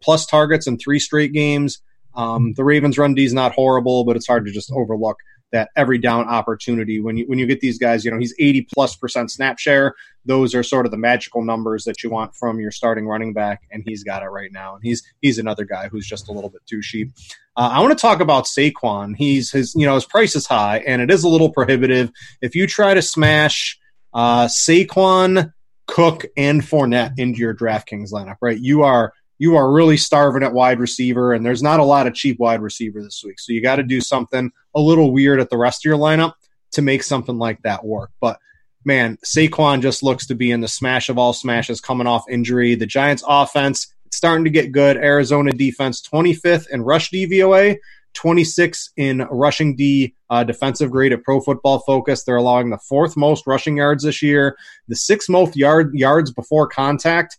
plus 0.03 0.27
targets 0.27 0.67
in 0.67 0.79
three 0.79 0.99
straight 0.99 1.33
games. 1.33 1.81
Um, 2.15 2.53
the 2.55 2.65
Ravens' 2.65 2.99
run 2.99 3.15
D 3.15 3.25
is 3.25 3.33
not 3.33 3.53
horrible, 3.53 4.05
but 4.05 4.17
it's 4.17 4.27
hard 4.27 4.45
to 4.47 4.53
just 4.53 4.71
overlook 4.71 5.17
that 5.53 5.69
every 5.77 5.99
down 5.99 6.27
opportunity 6.29 7.01
when 7.01 7.17
you 7.17 7.27
when 7.27 7.39
you 7.39 7.47
get 7.47 7.61
these 7.61 7.79
guys. 7.79 8.05
You 8.05 8.11
know, 8.11 8.19
he's 8.19 8.35
eighty 8.39 8.67
plus 8.75 8.97
percent 8.97 9.31
snap 9.31 9.59
share. 9.59 9.95
Those 10.25 10.55
are 10.55 10.63
sort 10.63 10.87
of 10.87 10.93
the 10.93 10.99
magical 10.99 11.43
numbers 11.43 11.85
that 11.85 12.03
you 12.03 12.11
want 12.11 12.35
from 12.35 12.59
your 12.59 12.71
starting 12.71 13.07
running 13.07 13.33
back, 13.33 13.63
and 13.71 13.83
he's 13.87 14.03
got 14.03 14.23
it 14.23 14.29
right 14.29 14.51
now. 14.53 14.75
And 14.75 14.83
he's 14.83 15.03
he's 15.21 15.39
another 15.39 15.65
guy 15.65 15.89
who's 15.89 16.07
just 16.07 16.29
a 16.29 16.33
little 16.33 16.51
bit 16.51 16.63
too 16.67 16.81
cheap. 16.83 17.13
Uh, 17.57 17.71
I 17.73 17.81
want 17.81 17.97
to 17.97 18.01
talk 18.01 18.21
about 18.21 18.45
Saquon. 18.45 19.15
He's 19.17 19.51
his 19.51 19.75
you 19.75 19.87
know 19.87 19.95
his 19.95 20.07
price 20.07 20.35
is 20.35 20.47
high, 20.47 20.79
and 20.79 21.01
it 21.01 21.11
is 21.11 21.23
a 21.25 21.29
little 21.29 21.51
prohibitive. 21.51 22.11
If 22.41 22.55
you 22.55 22.67
try 22.67 22.95
to 22.95 23.03
smash 23.03 23.79
uh, 24.15 24.47
Saquon, 24.47 25.53
Cook, 25.87 26.27
and 26.37 26.63
Fournette 26.63 27.19
into 27.19 27.41
your 27.41 27.55
DraftKings 27.55 28.13
lineup, 28.13 28.37
right, 28.41 28.59
you 28.59 28.83
are 28.83 29.13
you 29.43 29.57
are 29.57 29.73
really 29.73 29.97
starving 29.97 30.45
at 30.45 30.53
wide 30.53 30.79
receiver, 30.79 31.33
and 31.33 31.45
there's 31.45 31.65
not 31.65 31.81
a 31.81 31.85
lot 31.85 32.07
of 32.07 32.15
cheap 32.15 32.39
wide 32.39 32.63
receiver 32.63 33.03
this 33.03 33.25
week. 33.27 33.41
So 33.41 33.53
you 33.53 33.61
got 33.61 33.75
to 33.77 33.83
do 33.83 34.01
something 34.01 34.53
a 34.73 34.81
little 34.81 35.13
weird 35.13 35.41
at 35.41 35.51
the 35.51 35.57
rest 35.59 35.85
of 35.85 35.91
your 35.91 35.99
lineup 35.99 36.35
to 36.71 36.81
make 36.81 37.03
something 37.03 37.37
like 37.39 37.61
that 37.63 37.85
work. 37.85 38.13
But 38.21 38.39
man, 38.85 39.19
Saquon 39.25 39.83
just 39.83 40.05
looks 40.05 40.29
to 40.29 40.37
be 40.37 40.53
in 40.53 40.61
the 40.61 40.69
smash 40.69 41.09
of 41.09 41.19
all 41.19 41.33
smashes 41.33 41.81
coming 41.81 42.07
off 42.07 42.23
injury. 42.31 42.77
The 42.77 42.87
Giants 42.87 43.25
offense, 43.27 43.93
it's 44.07 44.17
starting 44.17 44.45
to 44.45 44.51
get 44.51 44.71
good. 44.71 44.97
Arizona 44.97 45.51
defense, 45.51 46.01
25th 46.03 46.69
in 46.71 46.83
rush 46.83 47.11
DVOA, 47.11 47.79
26 48.15 48.93
in 48.97 49.27
rushing 49.29 49.75
D 49.75 50.15
uh, 50.31 50.45
defensive 50.45 50.93
grade 50.93 51.13
at 51.13 51.25
Pro 51.25 51.41
Football 51.41 51.81
Focus. 51.81 52.23
They're 52.23 52.37
allowing 52.37 52.71
the 52.71 52.79
fourth 52.79 53.17
most 53.17 53.49
rushing 53.49 53.79
yards 53.79 54.05
this 54.05 54.23
year, 54.23 54.57
the 54.87 54.95
sixth 54.95 55.29
most 55.29 55.57
yard 55.57 55.93
yards 55.95 56.31
before 56.31 56.69
contact, 56.69 57.39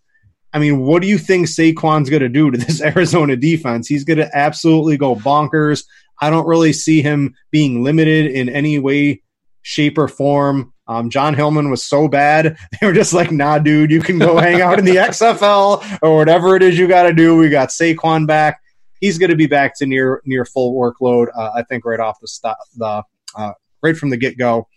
I 0.54 0.60
mean, 0.60 0.82
what 0.82 1.02
do 1.02 1.08
you 1.08 1.18
think 1.18 1.48
Saquon's 1.48 2.10
going 2.10 2.22
to 2.22 2.30
do 2.30 2.52
to 2.52 2.58
this 2.58 2.82
Arizona 2.96 3.36
defense? 3.36 3.88
He's 3.88 4.04
going 4.04 4.20
to 4.20 4.30
absolutely 4.38 4.98
go 4.98 5.16
bonkers. 5.16 5.84
I 6.22 6.30
don't 6.30 6.48
really 6.48 6.74
see 6.74 7.02
him 7.02 7.36
being 7.52 7.84
limited 7.84 8.32
in 8.32 8.50
any 8.50 8.80
way, 8.80 9.24
shape, 9.64 9.98
or 9.98 10.08
form. 10.08 10.74
Um, 10.88 11.10
Jon 11.10 11.36
Hilliman 11.36 11.70
was 11.70 11.86
so 11.86 12.08
bad. 12.08 12.58
They 12.80 12.88
were 12.88 12.94
just 12.94 13.14
like, 13.14 13.32
nah, 13.32 13.60
dude, 13.60 13.92
you 13.92 14.02
can 14.02 14.20
go 14.20 14.38
hang 14.38 14.62
out 14.62 14.80
in 14.80 14.86
the 14.86 14.96
XFL 14.98 16.00
or 16.02 16.16
whatever 16.16 16.56
it 16.56 16.64
is 16.64 16.78
you 16.78 16.88
got 16.88 17.04
to 17.04 17.14
do. 17.14 17.36
We 17.38 17.50
got 17.50 17.70
Saquon 17.70 18.28
back. 18.28 18.62
He's 19.00 19.18
going 19.18 19.32
to 19.32 19.36
be 19.36 19.48
back 19.48 19.78
to 19.80 19.86
near 19.86 20.22
near 20.26 20.46
full 20.46 20.74
workload. 20.76 21.28
Uh, 21.36 21.52
I 21.56 21.64
think 21.64 21.86
right 21.86 22.00
off 22.00 22.20
the 22.22 22.28
stop, 22.28 22.58
the 22.78 23.04
uh, 23.36 23.54
right 23.82 23.98
from 23.98 24.12
the 24.12 24.18
get 24.18 24.38
go, 24.38 24.68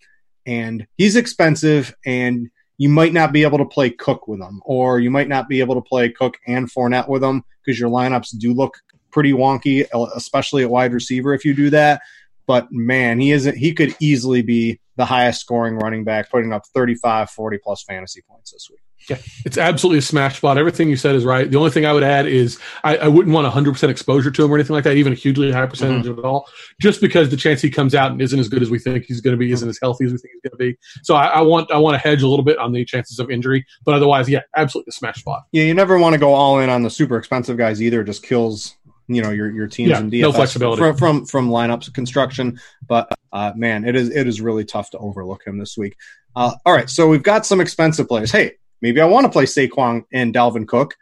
and 0.45 0.85
he's 0.97 1.15
expensive 1.15 1.95
and 2.05 2.49
you 2.77 2.89
might 2.89 3.13
not 3.13 3.31
be 3.31 3.43
able 3.43 3.57
to 3.57 3.65
play 3.65 3.89
Cook 3.89 4.27
with 4.27 4.39
them, 4.39 4.61
or 4.65 4.99
you 4.99 5.09
might 5.09 5.27
not 5.27 5.47
be 5.47 5.59
able 5.59 5.75
to 5.75 5.81
play 5.81 6.09
Cook 6.09 6.37
and 6.47 6.71
Fournette 6.71 7.09
with 7.09 7.21
them 7.21 7.43
because 7.63 7.79
your 7.79 7.89
lineups 7.89 8.37
do 8.37 8.53
look 8.53 8.77
pretty 9.11 9.33
wonky, 9.33 9.85
especially 10.15 10.63
at 10.63 10.69
wide 10.69 10.93
receiver 10.93 11.33
if 11.33 11.43
you 11.43 11.53
do 11.53 11.69
that. 11.71 12.01
But 12.47 12.71
man, 12.71 13.19
he 13.19 13.31
isn't. 13.31 13.57
He 13.57 13.73
could 13.73 13.95
easily 13.99 14.41
be 14.41 14.79
the 14.95 15.05
highest 15.05 15.41
scoring 15.41 15.75
running 15.75 16.03
back, 16.03 16.31
putting 16.31 16.53
up 16.53 16.63
35, 16.73 17.29
40 17.29 17.57
plus 17.59 17.83
fantasy 17.83 18.21
points 18.27 18.51
this 18.51 18.67
week. 18.69 18.79
Yeah, 19.09 19.17
it's 19.45 19.57
absolutely 19.57 19.99
a 19.99 20.01
smash 20.01 20.37
spot. 20.37 20.57
Everything 20.57 20.89
you 20.89 20.97
said 20.97 21.15
is 21.15 21.23
right. 21.23 21.49
The 21.49 21.57
only 21.57 21.69
thing 21.69 21.85
I 21.85 21.93
would 21.93 22.03
add 22.03 22.25
is 22.25 22.59
I, 22.83 22.97
I 22.97 23.07
wouldn't 23.07 23.33
want 23.33 23.51
100% 23.51 23.89
exposure 23.89 24.31
to 24.31 24.43
him 24.43 24.51
or 24.51 24.55
anything 24.55 24.73
like 24.73 24.83
that, 24.83 24.97
even 24.97 25.13
a 25.13 25.15
hugely 25.15 25.51
high 25.51 25.65
percentage 25.65 26.07
mm-hmm. 26.07 26.19
at 26.19 26.25
all, 26.25 26.47
just 26.81 26.99
because 26.99 27.29
the 27.29 27.37
chance 27.37 27.61
he 27.61 27.69
comes 27.69 27.95
out 27.95 28.11
and 28.11 28.21
isn't 28.21 28.39
as 28.39 28.49
good 28.49 28.61
as 28.61 28.69
we 28.69 28.79
think 28.79 29.05
he's 29.05 29.21
going 29.21 29.33
to 29.33 29.37
be, 29.37 29.51
isn't 29.51 29.69
as 29.69 29.79
healthy 29.81 30.05
as 30.05 30.11
we 30.11 30.17
think 30.17 30.33
he's 30.33 30.49
going 30.49 30.57
to 30.57 30.73
be. 30.73 30.77
So 31.03 31.15
I, 31.15 31.27
I, 31.27 31.41
want 31.41 31.71
I 31.71 31.77
want 31.77 31.93
to 31.93 31.99
hedge 31.99 32.21
a 32.21 32.27
little 32.27 32.43
bit 32.43 32.57
on 32.57 32.71
the 32.71 32.83
chances 32.83 33.19
of 33.19 33.29
injury, 33.29 33.65
but 33.85 33.93
otherwise, 33.93 34.27
yeah, 34.27 34.41
absolutely 34.55 34.89
a 34.89 34.93
smash 34.93 35.19
spot. 35.19 35.43
Yeah, 35.51 35.63
you 35.63 35.73
never 35.73 35.99
want 35.99 36.13
to 36.13 36.19
go 36.19 36.33
all 36.33 36.59
in 36.59 36.69
on 36.69 36.81
the 36.81 36.89
super 36.89 37.17
expensive 37.17 37.55
guys 37.55 37.81
either. 37.81 38.01
It 38.01 38.05
just 38.05 38.23
kills 38.23 38.76
you 39.07 39.21
know 39.21 39.31
your 39.31 39.49
your 39.51 39.67
teams 39.67 39.91
yeah, 39.91 39.99
in 39.99 40.11
DFS 40.11 40.21
no 40.21 40.31
flexibility 40.31 40.81
from 40.81 40.97
from, 40.97 41.25
from 41.25 41.49
lineups 41.49 41.93
construction. 41.93 42.59
But 42.87 43.11
uh, 43.31 43.53
man, 43.55 43.85
it 43.85 43.95
is 43.95 44.09
it 44.09 44.27
is 44.27 44.41
really 44.41 44.65
tough 44.65 44.91
to 44.91 44.97
overlook 44.97 45.45
him 45.45 45.57
this 45.57 45.77
week. 45.77 45.95
Uh, 46.35 46.53
all 46.65 46.73
right, 46.73 46.89
so 46.89 47.07
we've 47.07 47.23
got 47.23 47.45
some 47.45 47.61
expensive 47.61 48.07
players. 48.07 48.31
Hey, 48.31 48.53
maybe 48.81 49.01
I 49.01 49.05
want 49.05 49.25
to 49.25 49.31
play 49.31 49.45
Saquon 49.45 50.03
and 50.11 50.33
Dalvin 50.33 50.67
Cook. 50.67 50.95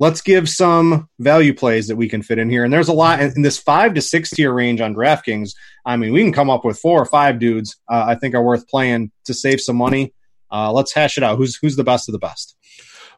Let's 0.00 0.20
give 0.20 0.48
some 0.48 1.08
value 1.18 1.52
plays 1.52 1.88
that 1.88 1.96
we 1.96 2.08
can 2.08 2.22
fit 2.22 2.38
in 2.38 2.48
here. 2.48 2.62
And 2.62 2.72
there's 2.72 2.86
a 2.86 2.92
lot 2.92 3.20
in, 3.20 3.42
this 3.42 3.58
five 3.58 3.94
to 3.94 4.00
six 4.00 4.30
tier 4.30 4.52
range 4.52 4.80
on 4.80 4.94
DraftKings. 4.94 5.50
I 5.84 5.96
mean, 5.96 6.12
we 6.12 6.22
can 6.22 6.32
come 6.32 6.50
up 6.50 6.64
with 6.64 6.78
four 6.78 7.02
or 7.02 7.04
five 7.04 7.40
dudes 7.40 7.76
uh, 7.90 8.04
I 8.06 8.14
think 8.14 8.36
are 8.36 8.42
worth 8.42 8.68
playing 8.68 9.10
to 9.24 9.34
save 9.34 9.60
some 9.60 9.74
money. 9.74 10.14
Uh, 10.52 10.72
let's 10.72 10.94
hash 10.94 11.18
it 11.18 11.24
out. 11.24 11.36
Who's 11.36 11.56
who's 11.56 11.76
the 11.76 11.84
best 11.84 12.08
of 12.08 12.12
the 12.12 12.20
best? 12.20 12.56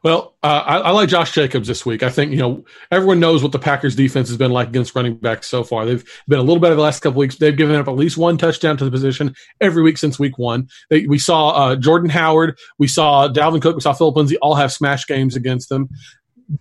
Well, 0.03 0.35
uh, 0.41 0.63
I, 0.65 0.77
I, 0.77 0.91
like 0.91 1.09
Josh 1.09 1.31
Jacobs 1.31 1.67
this 1.67 1.85
week. 1.85 2.01
I 2.01 2.09
think 2.09 2.31
you 2.31 2.37
know 2.37 2.65
everyone 2.89 3.19
knows 3.19 3.43
what 3.43 3.51
the 3.51 3.59
Packers 3.59 3.95
defense 3.95 4.29
has 4.29 4.37
been 4.37 4.49
like 4.49 4.69
against 4.69 4.95
running 4.95 5.15
backs 5.15 5.47
so 5.47 5.63
far. 5.63 5.85
They've 5.85 6.03
been 6.27 6.39
a 6.39 6.43
little 6.43 6.59
better 6.59 6.73
the 6.73 6.81
last 6.81 7.01
couple 7.01 7.19
weeks. 7.19 7.35
They've 7.35 7.55
given 7.55 7.75
up 7.75 7.87
at 7.87 7.95
least 7.95 8.17
one 8.17 8.37
touchdown 8.37 8.77
to 8.77 8.85
the 8.85 8.89
position 8.89 9.35
every 9.59 9.83
week 9.83 9.99
since 9.99 10.17
week 10.17 10.39
one. 10.39 10.67
They, 10.89 11.05
we 11.05 11.19
saw 11.19 11.49
uh, 11.49 11.75
Jordan 11.75 12.09
Howard, 12.09 12.57
we 12.79 12.87
saw 12.87 13.27
Dalvin 13.27 13.61
Cook, 13.61 13.75
we 13.75 13.81
saw 13.81 13.93
Philip 13.93 14.15
Lindsay 14.15 14.37
all 14.37 14.55
have 14.55 14.73
smash 14.73 15.05
games 15.05 15.35
against 15.35 15.69
them. 15.69 15.87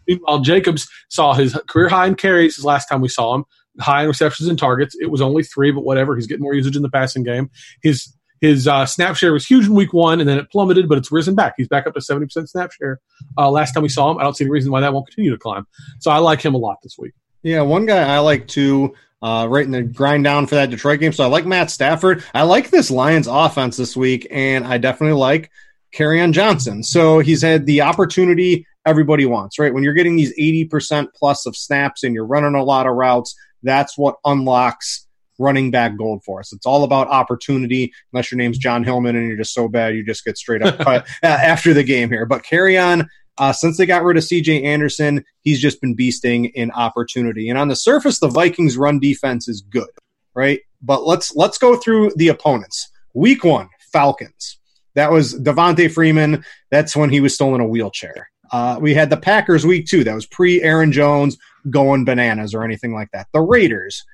Meanwhile, 0.07 0.41
Jacobs 0.41 0.87
saw 1.09 1.33
his 1.33 1.59
career 1.67 1.89
high 1.89 2.09
in 2.09 2.17
carries 2.17 2.57
his 2.57 2.65
last 2.67 2.89
time 2.89 3.01
we 3.01 3.09
saw 3.09 3.35
him, 3.35 3.45
high 3.81 4.03
in 4.03 4.09
receptions 4.09 4.51
and 4.51 4.59
targets. 4.59 4.95
It 5.01 5.11
was 5.11 5.23
only 5.23 5.45
three, 5.45 5.71
but 5.73 5.85
whatever. 5.85 6.15
He's 6.15 6.27
getting 6.27 6.43
more 6.43 6.55
usage 6.55 6.77
in 6.77 6.83
the 6.83 6.91
passing 6.91 7.23
game. 7.23 7.51
His 7.83 8.15
his 8.41 8.67
uh, 8.67 8.87
snap 8.87 9.17
share 9.17 9.33
was 9.33 9.47
huge 9.47 9.67
in 9.67 9.75
week 9.75 9.93
one, 9.93 10.21
and 10.21 10.29
then 10.29 10.39
it 10.39 10.51
plummeted, 10.51 10.89
but 10.89 10.99
it's 10.99 11.13
risen 11.13 11.35
back. 11.35 11.55
He's 11.57 11.69
back 11.69 11.87
up 11.87 11.95
to 11.95 12.01
70% 12.01 12.49
snap 12.49 12.73
share. 12.73 13.01
Uh, 13.37 13.51
last 13.51 13.73
time 13.73 13.83
we 13.83 13.89
saw 13.89 14.11
him, 14.11 14.19
I 14.19 14.23
don't 14.23 14.37
see 14.37 14.45
any 14.45 14.51
reason 14.51 14.73
why 14.73 14.81
that 14.81 14.93
won't 14.93 15.07
continue 15.07 15.31
to 15.31 15.39
climb. 15.39 15.67
So 15.99 16.11
I 16.11 16.19
like 16.19 16.41
him 16.41 16.55
a 16.55 16.59
lot 16.59 16.79
this 16.83 16.97
week. 16.99 17.13
Yeah, 17.43 17.63
one 17.63 17.87
guy 17.87 18.03
I 18.03 18.19
like 18.19 18.49
too, 18.49 18.95
uh, 19.23 19.47
right 19.49 19.65
in 19.65 19.71
the 19.71 19.83
grind 19.83 20.25
down 20.25 20.47
for 20.47 20.55
that 20.55 20.71
Detroit 20.71 21.01
game. 21.01 21.13
So 21.13 21.25
I 21.25 21.27
like 21.27 21.47
Matt 21.47 21.71
Stafford. 21.71 22.25
I 22.35 22.43
like 22.43 22.71
this 22.71 22.91
Lions 22.91 23.27
offense 23.27 23.77
this 23.77 23.97
week, 23.97 24.27
and 24.31 24.67
I 24.67 24.79
definitely 24.79 25.19
like 25.19 25.51
Kerryon 25.95 26.33
Johnson. 26.33 26.83
So 26.83 27.19
he's 27.19 27.43
had 27.43 27.67
the 27.67 27.83
opportunity 27.83 28.67
everybody 28.87 29.27
wants, 29.27 29.59
right? 29.59 29.73
When 29.75 29.83
you're 29.83 29.95
getting 29.95 30.17
these 30.17 30.37
80% 30.39 31.09
plus 31.15 31.45
of 31.45 31.57
snaps 31.57 32.03
and 32.03 32.15
you're 32.15 32.27
running 32.27 32.55
a 32.55 32.65
lot 32.65 32.87
of 32.87 32.95
routes, 32.95 33.35
that's 33.63 33.99
what 33.99 34.17
unlocks 34.25 35.07
running 35.41 35.71
back 35.71 35.97
gold 35.97 36.23
for 36.23 36.39
us. 36.39 36.53
It's 36.53 36.67
all 36.67 36.85
about 36.85 37.09
opportunity, 37.09 37.93
unless 38.13 38.31
your 38.31 38.39
name's 38.39 38.59
Jon 38.59 38.85
Hilliman 38.85 39.17
and 39.17 39.27
you're 39.27 39.37
just 39.37 39.55
so 39.55 39.67
bad 39.67 39.97
you 39.97 40.05
just 40.05 40.25
get 40.25 40.39
straight 40.39 40.63
up 40.63 40.79
cut 40.81 41.07
after 41.23 41.75
the 41.75 41.83
game 41.83 42.09
here. 42.09 42.27
But 42.27 42.45
Kerryon. 42.45 43.09
Uh, 43.39 43.55
since 43.55 43.79
they 43.79 43.87
got 43.87 44.05
rid 44.05 44.19
of 44.19 44.23
CJ 44.23 44.65
Anderson, 44.65 45.25
he's 45.41 45.63
just 45.63 45.81
been 45.81 45.97
beasting 45.97 46.53
in 46.53 46.71
opportunity. 46.73 47.49
And 47.49 47.59
on 47.59 47.69
the 47.69 47.77
surface, 47.77 48.19
the 48.19 48.29
Vikings' 48.29 48.77
run 48.77 49.01
defense 49.01 49.49
is 49.49 49.63
good, 49.63 49.89
right? 50.35 50.61
But 50.83 51.07
let's 51.07 51.35
let's 51.35 51.57
go 51.57 51.77
through 51.77 52.11
the 52.17 52.29
opponents. 52.29 52.91
Week 53.15 53.43
one, 53.43 53.71
Falcons. 53.95 54.59
That 54.95 55.11
was 55.11 55.35
Devonta 55.35 55.91
Freeman. 55.91 56.45
That's 56.71 56.95
when 56.95 57.09
he 57.09 57.21
was 57.21 57.35
still 57.35 57.55
in 57.55 57.63
a 57.63 57.67
wheelchair. 57.67 58.29
Uh, 58.53 58.79
we 58.81 58.93
had 58.93 59.09
the 59.09 59.17
Packers 59.17 59.65
week 59.65 59.87
two. 59.87 60.05
That 60.05 60.15
was 60.15 60.27
pre 60.27 60.63
Aaron 60.63 60.93
Jones 60.93 61.39
going 61.71 62.05
bananas 62.05 62.55
or 62.55 62.65
anything 62.65 62.93
like 62.93 63.11
that. 63.13 63.29
The 63.33 63.41
Raiders 63.41 64.05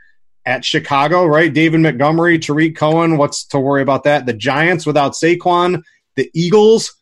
at 0.47 0.65
Chicago, 0.65 1.27
right? 1.27 1.53
David 1.53 1.81
Montgomery, 1.81 2.39
Tarik 2.39 2.77
Cohen. 2.77 3.19
What's 3.19 3.45
to 3.47 3.59
worry 3.59 3.83
about 3.83 4.05
that? 4.05 4.25
The 4.25 4.33
Giants 4.33 4.87
without 4.87 5.13
Saquon, 5.13 5.83
the 6.15 6.31
Eagles. 6.33 6.95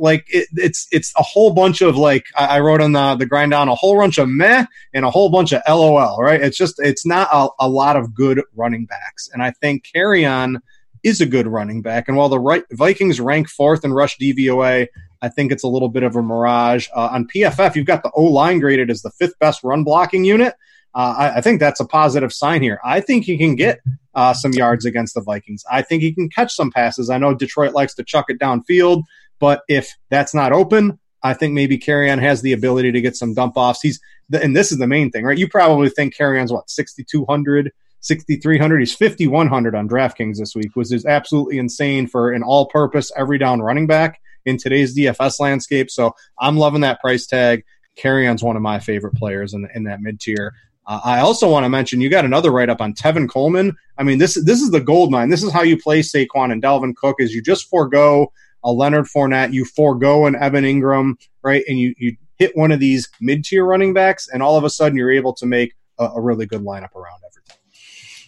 Like 0.00 0.26
it, 0.28 0.46
it's 0.54 0.86
it's 0.92 1.12
a 1.16 1.22
whole 1.22 1.52
bunch 1.52 1.80
of 1.80 1.96
like 1.96 2.26
I, 2.36 2.58
I, 2.58 2.60
wrote 2.60 2.80
on 2.80 2.92
the 2.92 3.16
the 3.16 3.26
grind 3.26 3.50
down 3.50 3.68
a 3.68 3.74
whole 3.74 3.98
bunch 3.98 4.18
of 4.18 4.28
meh 4.28 4.64
and 4.94 5.04
a 5.04 5.10
whole 5.10 5.28
bunch 5.28 5.52
of 5.52 5.60
LOL. 5.68 6.18
Right? 6.22 6.40
It's 6.40 6.56
just 6.56 6.78
it's 6.78 7.04
not 7.04 7.28
a, 7.32 7.48
a 7.58 7.68
lot 7.68 7.96
of 7.96 8.14
good 8.14 8.40
running 8.54 8.84
backs, 8.86 9.28
and 9.32 9.42
I 9.42 9.50
think 9.50 9.88
Kerryon 9.92 10.60
is 11.02 11.20
a 11.20 11.26
good 11.26 11.48
running 11.48 11.82
back. 11.82 12.06
And 12.06 12.16
while 12.16 12.28
the 12.28 12.38
right, 12.38 12.62
Vikings 12.70 13.20
rank 13.20 13.48
fourth 13.48 13.84
in 13.84 13.92
rush 13.92 14.18
DVOA, 14.18 14.86
I 15.20 15.28
think 15.28 15.50
it's 15.50 15.64
a 15.64 15.68
little 15.68 15.88
bit 15.88 16.04
of 16.04 16.14
a 16.14 16.22
mirage. 16.22 16.88
Uh, 16.94 17.08
on 17.12 17.26
PFF, 17.26 17.74
you've 17.74 17.86
got 17.86 18.04
the 18.04 18.10
O 18.14 18.22
line 18.22 18.60
graded 18.60 18.90
as 18.90 19.02
the 19.02 19.10
fifth 19.10 19.36
best 19.40 19.64
run 19.64 19.82
blocking 19.82 20.24
unit. 20.24 20.54
Uh, 20.94 21.14
I, 21.16 21.36
I, 21.36 21.40
think 21.40 21.60
that's 21.60 21.80
a 21.80 21.84
positive 21.84 22.32
sign 22.32 22.62
here. 22.62 22.80
I 22.84 23.00
think 23.00 23.24
he 23.24 23.36
can 23.36 23.56
get 23.56 23.80
uh, 24.14 24.32
some 24.32 24.52
yards 24.52 24.84
against 24.84 25.14
the 25.14 25.20
Vikings. 25.20 25.62
I 25.70 25.82
think 25.82 26.02
he 26.02 26.12
can 26.12 26.28
catch 26.28 26.54
some 26.54 26.70
passes. 26.70 27.10
I 27.10 27.18
know 27.18 27.34
Detroit 27.34 27.74
likes 27.74 27.94
to 27.94 28.04
chuck 28.04 28.26
it 28.28 28.38
downfield, 28.38 29.02
but 29.38 29.62
if 29.68 29.94
that's 30.10 30.34
not 30.34 30.52
open, 30.52 30.98
I 31.22 31.34
think 31.34 31.52
maybe 31.52 31.78
Kerryon 31.78 32.20
has 32.20 32.42
the 32.42 32.52
ability 32.52 32.92
to 32.92 33.00
get 33.00 33.16
some 33.16 33.34
dump 33.34 33.56
offs. 33.56 33.80
He's 33.82 34.00
and 34.32 34.56
this 34.56 34.72
is 34.72 34.78
the 34.78 34.86
main 34.86 35.10
thing, 35.10 35.24
right? 35.24 35.38
You 35.38 35.48
probably 35.48 35.88
think 35.88 36.14
Kerryon's 36.16 36.52
what 36.52 36.70
6200, 36.70 37.72
6300. 38.00 38.78
He's 38.78 38.94
5100 38.94 39.74
on 39.74 39.88
DraftKings 39.88 40.36
this 40.36 40.54
week, 40.54 40.70
which 40.74 40.92
is 40.92 41.06
absolutely 41.06 41.58
insane 41.58 42.06
for 42.06 42.32
an 42.32 42.42
all-purpose 42.42 43.10
every 43.16 43.38
down 43.38 43.60
running 43.60 43.86
back 43.86 44.20
in 44.44 44.58
today's 44.58 44.96
DFS 44.96 45.40
landscape. 45.40 45.90
So 45.90 46.14
I'm 46.38 46.56
loving 46.56 46.82
that 46.82 47.00
price 47.00 47.26
tag. 47.26 47.64
Kerryon's 47.96 48.42
one 48.42 48.56
of 48.56 48.62
my 48.62 48.78
favorite 48.78 49.14
players 49.14 49.54
in, 49.54 49.68
in 49.74 49.84
that 49.84 50.00
mid 50.00 50.20
tier. 50.20 50.54
Uh, 50.88 51.00
I 51.04 51.20
also 51.20 51.48
want 51.50 51.64
to 51.64 51.68
mention 51.68 52.00
you 52.00 52.08
got 52.08 52.24
another 52.24 52.50
write 52.50 52.70
up 52.70 52.80
on 52.80 52.94
Tevin 52.94 53.28
Coleman. 53.28 53.76
I 53.98 54.02
mean, 54.02 54.18
this 54.18 54.34
this 54.44 54.62
is 54.62 54.70
the 54.70 54.80
gold 54.80 55.10
mine. 55.12 55.28
This 55.28 55.42
is 55.42 55.52
how 55.52 55.62
you 55.62 55.80
play 55.80 56.00
Saquon 56.00 56.50
and 56.50 56.62
Dalvin 56.62 56.96
Cook 56.96 57.16
is 57.18 57.34
you 57.34 57.42
just 57.42 57.68
forego 57.68 58.32
a 58.64 58.72
Leonard 58.72 59.04
Fournette, 59.04 59.52
you 59.52 59.64
forego 59.64 60.26
an 60.26 60.34
Evan 60.34 60.64
Engram, 60.64 61.14
right? 61.42 61.62
And 61.68 61.78
you 61.78 61.94
you 61.98 62.16
hit 62.38 62.56
one 62.56 62.72
of 62.72 62.80
these 62.80 63.08
mid 63.20 63.44
tier 63.44 63.64
running 63.64 63.92
backs, 63.92 64.28
and 64.28 64.42
all 64.42 64.56
of 64.56 64.64
a 64.64 64.70
sudden 64.70 64.96
you're 64.96 65.12
able 65.12 65.34
to 65.34 65.46
make 65.46 65.74
a, 65.98 66.06
a 66.06 66.20
really 66.20 66.46
good 66.46 66.62
lineup 66.62 66.94
around 66.94 67.20
everything. 67.22 67.27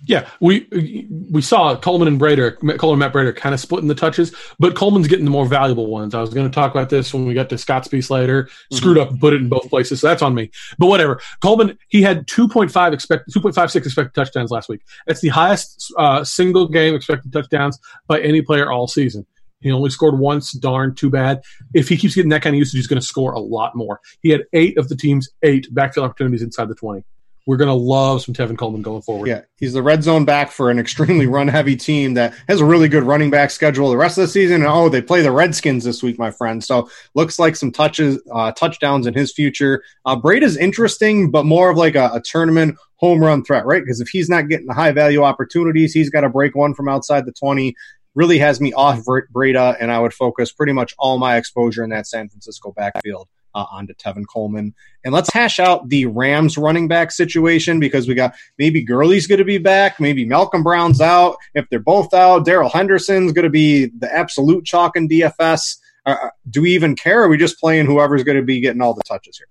Yeah, 0.06 0.28
we 0.40 1.06
we 1.30 1.42
saw 1.42 1.76
Coleman 1.76 2.08
and 2.08 2.20
Breida, 2.20 2.56
Coleman 2.78 2.94
and 2.94 2.98
Matt 2.98 3.12
Breida 3.12 3.36
kind 3.36 3.54
of 3.54 3.60
splitting 3.60 3.88
the 3.88 3.94
touches, 3.94 4.34
but 4.58 4.74
Coleman's 4.74 5.08
getting 5.08 5.24
the 5.24 5.30
more 5.30 5.46
valuable 5.46 5.88
ones. 5.88 6.14
I 6.14 6.20
was 6.20 6.32
going 6.32 6.48
to 6.48 6.54
talk 6.54 6.70
about 6.70 6.90
this 6.90 7.12
when 7.12 7.26
we 7.26 7.34
got 7.34 7.50
to 7.50 7.58
Scott's 7.58 7.88
piece 7.88 8.10
later. 8.10 8.44
Mm-hmm. 8.44 8.76
Screwed 8.76 8.98
up 8.98 9.10
and 9.10 9.20
put 9.20 9.34
it 9.34 9.40
in 9.40 9.48
both 9.48 9.68
places, 9.68 10.00
so 10.00 10.08
that's 10.08 10.22
on 10.22 10.34
me. 10.34 10.50
But 10.78 10.86
whatever. 10.86 11.20
Coleman, 11.40 11.78
he 11.88 12.02
had 12.02 12.26
2.5 12.26 12.92
expect 12.92 13.30
2.56 13.30 13.76
expected 13.76 14.14
touchdowns 14.14 14.50
last 14.50 14.68
week. 14.68 14.82
That's 15.06 15.20
the 15.20 15.28
highest 15.28 15.92
uh, 15.98 16.24
single 16.24 16.68
game 16.68 16.94
expected 16.94 17.32
touchdowns 17.32 17.78
by 18.06 18.20
any 18.20 18.42
player 18.42 18.70
all 18.70 18.88
season. 18.88 19.26
He 19.60 19.70
only 19.70 19.90
scored 19.90 20.18
once. 20.18 20.52
Darn, 20.52 20.94
too 20.94 21.10
bad. 21.10 21.42
If 21.74 21.88
he 21.88 21.98
keeps 21.98 22.14
getting 22.14 22.30
that 22.30 22.42
kind 22.42 22.54
of 22.54 22.58
usage, 22.58 22.78
he's 22.78 22.86
going 22.86 23.00
to 23.00 23.06
score 23.06 23.32
a 23.32 23.40
lot 23.40 23.76
more. 23.76 24.00
He 24.22 24.30
had 24.30 24.44
eight 24.54 24.78
of 24.78 24.88
the 24.88 24.96
team's 24.96 25.28
eight 25.42 25.66
backfield 25.74 26.06
opportunities 26.06 26.42
inside 26.42 26.68
the 26.68 26.74
20 26.74 27.04
we're 27.46 27.56
going 27.56 27.68
to 27.68 27.74
love 27.74 28.22
some 28.22 28.34
Tevin 28.34 28.56
Coleman 28.56 28.82
going 28.82 29.02
forward. 29.02 29.28
Yeah, 29.28 29.42
he's 29.56 29.72
the 29.72 29.82
red 29.82 30.02
zone 30.02 30.24
back 30.24 30.50
for 30.50 30.70
an 30.70 30.78
extremely 30.78 31.26
run 31.28 31.48
heavy 31.48 31.76
team 31.76 32.14
that 32.14 32.34
has 32.48 32.60
a 32.60 32.64
really 32.64 32.88
good 32.88 33.02
running 33.02 33.30
back 33.30 33.50
schedule 33.50 33.90
the 33.90 33.96
rest 33.96 34.18
of 34.18 34.22
the 34.22 34.28
season. 34.28 34.62
And 34.62 34.66
oh, 34.66 34.88
they 34.88 35.02
play 35.02 35.22
the 35.22 35.32
Redskins 35.32 35.84
this 35.84 36.02
week, 36.02 36.18
my 36.18 36.30
friend. 36.30 36.62
So 36.62 36.90
looks 37.14 37.38
like 37.38 37.56
some 37.56 37.72
touches, 37.72 38.22
uh, 38.32 38.52
touchdowns 38.52 39.06
in 39.06 39.14
his 39.14 39.32
future. 39.32 39.82
Uh, 40.04 40.20
is 40.24 40.56
interesting, 40.56 41.30
but 41.30 41.44
more 41.44 41.70
of 41.70 41.76
like 41.76 41.94
a, 41.94 42.10
a 42.14 42.22
tournament 42.24 42.76
home 42.96 43.20
run 43.20 43.42
threat, 43.42 43.66
right? 43.66 43.82
Because 43.82 44.00
if 44.00 44.08
he's 44.08 44.28
not 44.28 44.48
getting 44.48 44.66
the 44.66 44.74
high 44.74 44.92
value 44.92 45.22
opportunities, 45.22 45.92
he's 45.92 46.10
got 46.10 46.20
to 46.20 46.28
break 46.28 46.54
one 46.54 46.74
from 46.74 46.88
outside 46.88 47.26
the 47.26 47.32
20 47.32 47.74
really 48.14 48.38
has 48.38 48.60
me 48.60 48.72
off 48.72 49.00
Breida, 49.04 49.76
and 49.80 49.92
I 49.92 49.98
would 50.00 50.12
focus 50.12 50.52
pretty 50.52 50.72
much 50.72 50.94
all 50.98 51.18
my 51.18 51.36
exposure 51.36 51.84
in 51.84 51.90
that 51.90 52.06
San 52.06 52.28
Francisco 52.28 52.72
backfield 52.72 53.28
uh, 53.54 53.66
onto 53.70 53.94
Tevin 53.94 54.24
Coleman. 54.26 54.74
And 55.04 55.14
let's 55.14 55.32
hash 55.32 55.58
out 55.58 55.88
the 55.88 56.06
Rams 56.06 56.58
running 56.58 56.88
back 56.88 57.10
situation 57.10 57.80
because 57.80 58.08
we 58.08 58.14
got 58.14 58.34
maybe 58.58 58.82
Gurley's 58.82 59.26
going 59.26 59.38
to 59.38 59.44
be 59.44 59.58
back, 59.58 60.00
maybe 60.00 60.24
Malcolm 60.24 60.62
Brown's 60.62 61.00
out. 61.00 61.36
If 61.54 61.68
they're 61.70 61.78
both 61.78 62.12
out, 62.14 62.44
Darrell 62.44 62.70
Henderson's 62.70 63.32
going 63.32 63.44
to 63.44 63.50
be 63.50 63.86
the 63.86 64.12
absolute 64.14 64.64
chalk 64.64 64.96
in 64.96 65.08
DFS. 65.08 65.78
Uh, 66.06 66.10
uh, 66.10 66.30
do 66.48 66.62
we 66.62 66.74
even 66.74 66.96
care? 66.96 67.22
Are 67.22 67.28
we 67.28 67.36
just 67.36 67.58
playing 67.58 67.86
whoever's 67.86 68.24
going 68.24 68.38
to 68.38 68.44
be 68.44 68.60
getting 68.60 68.80
all 68.80 68.94
the 68.94 69.02
touches 69.02 69.38
here? 69.38 69.46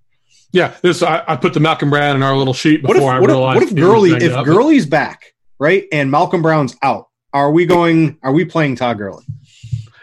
Yeah, 0.52 0.74
this 0.82 1.04
I, 1.04 1.24
I, 1.28 1.36
put 1.36 1.54
the 1.54 1.60
Malcolm 1.60 1.92
Brown 1.92 2.16
in 2.16 2.24
our 2.24 2.36
little 2.36 2.56
sheet 2.56 2.82
before 2.82 2.96
what 2.96 3.04
if, 3.04 3.10
I 3.10 3.20
what 3.20 3.30
realized. 3.30 3.58
If, 3.58 3.70
what 3.70 3.72
if 3.72 3.78
Gurley? 3.78 4.12
If 4.14 4.46
Gurley's 4.46 4.88
back, 4.88 5.36
right, 5.60 5.86
and 5.92 6.10
Malcolm 6.10 6.42
Brown's 6.42 6.76
out, 6.82 7.08
are 7.34 7.52
we 7.52 7.68
going? 7.68 8.18
Are 8.24 8.32
we 8.32 8.46
playing 8.46 8.76
Todd 8.76 8.98
Gurley? 8.98 9.26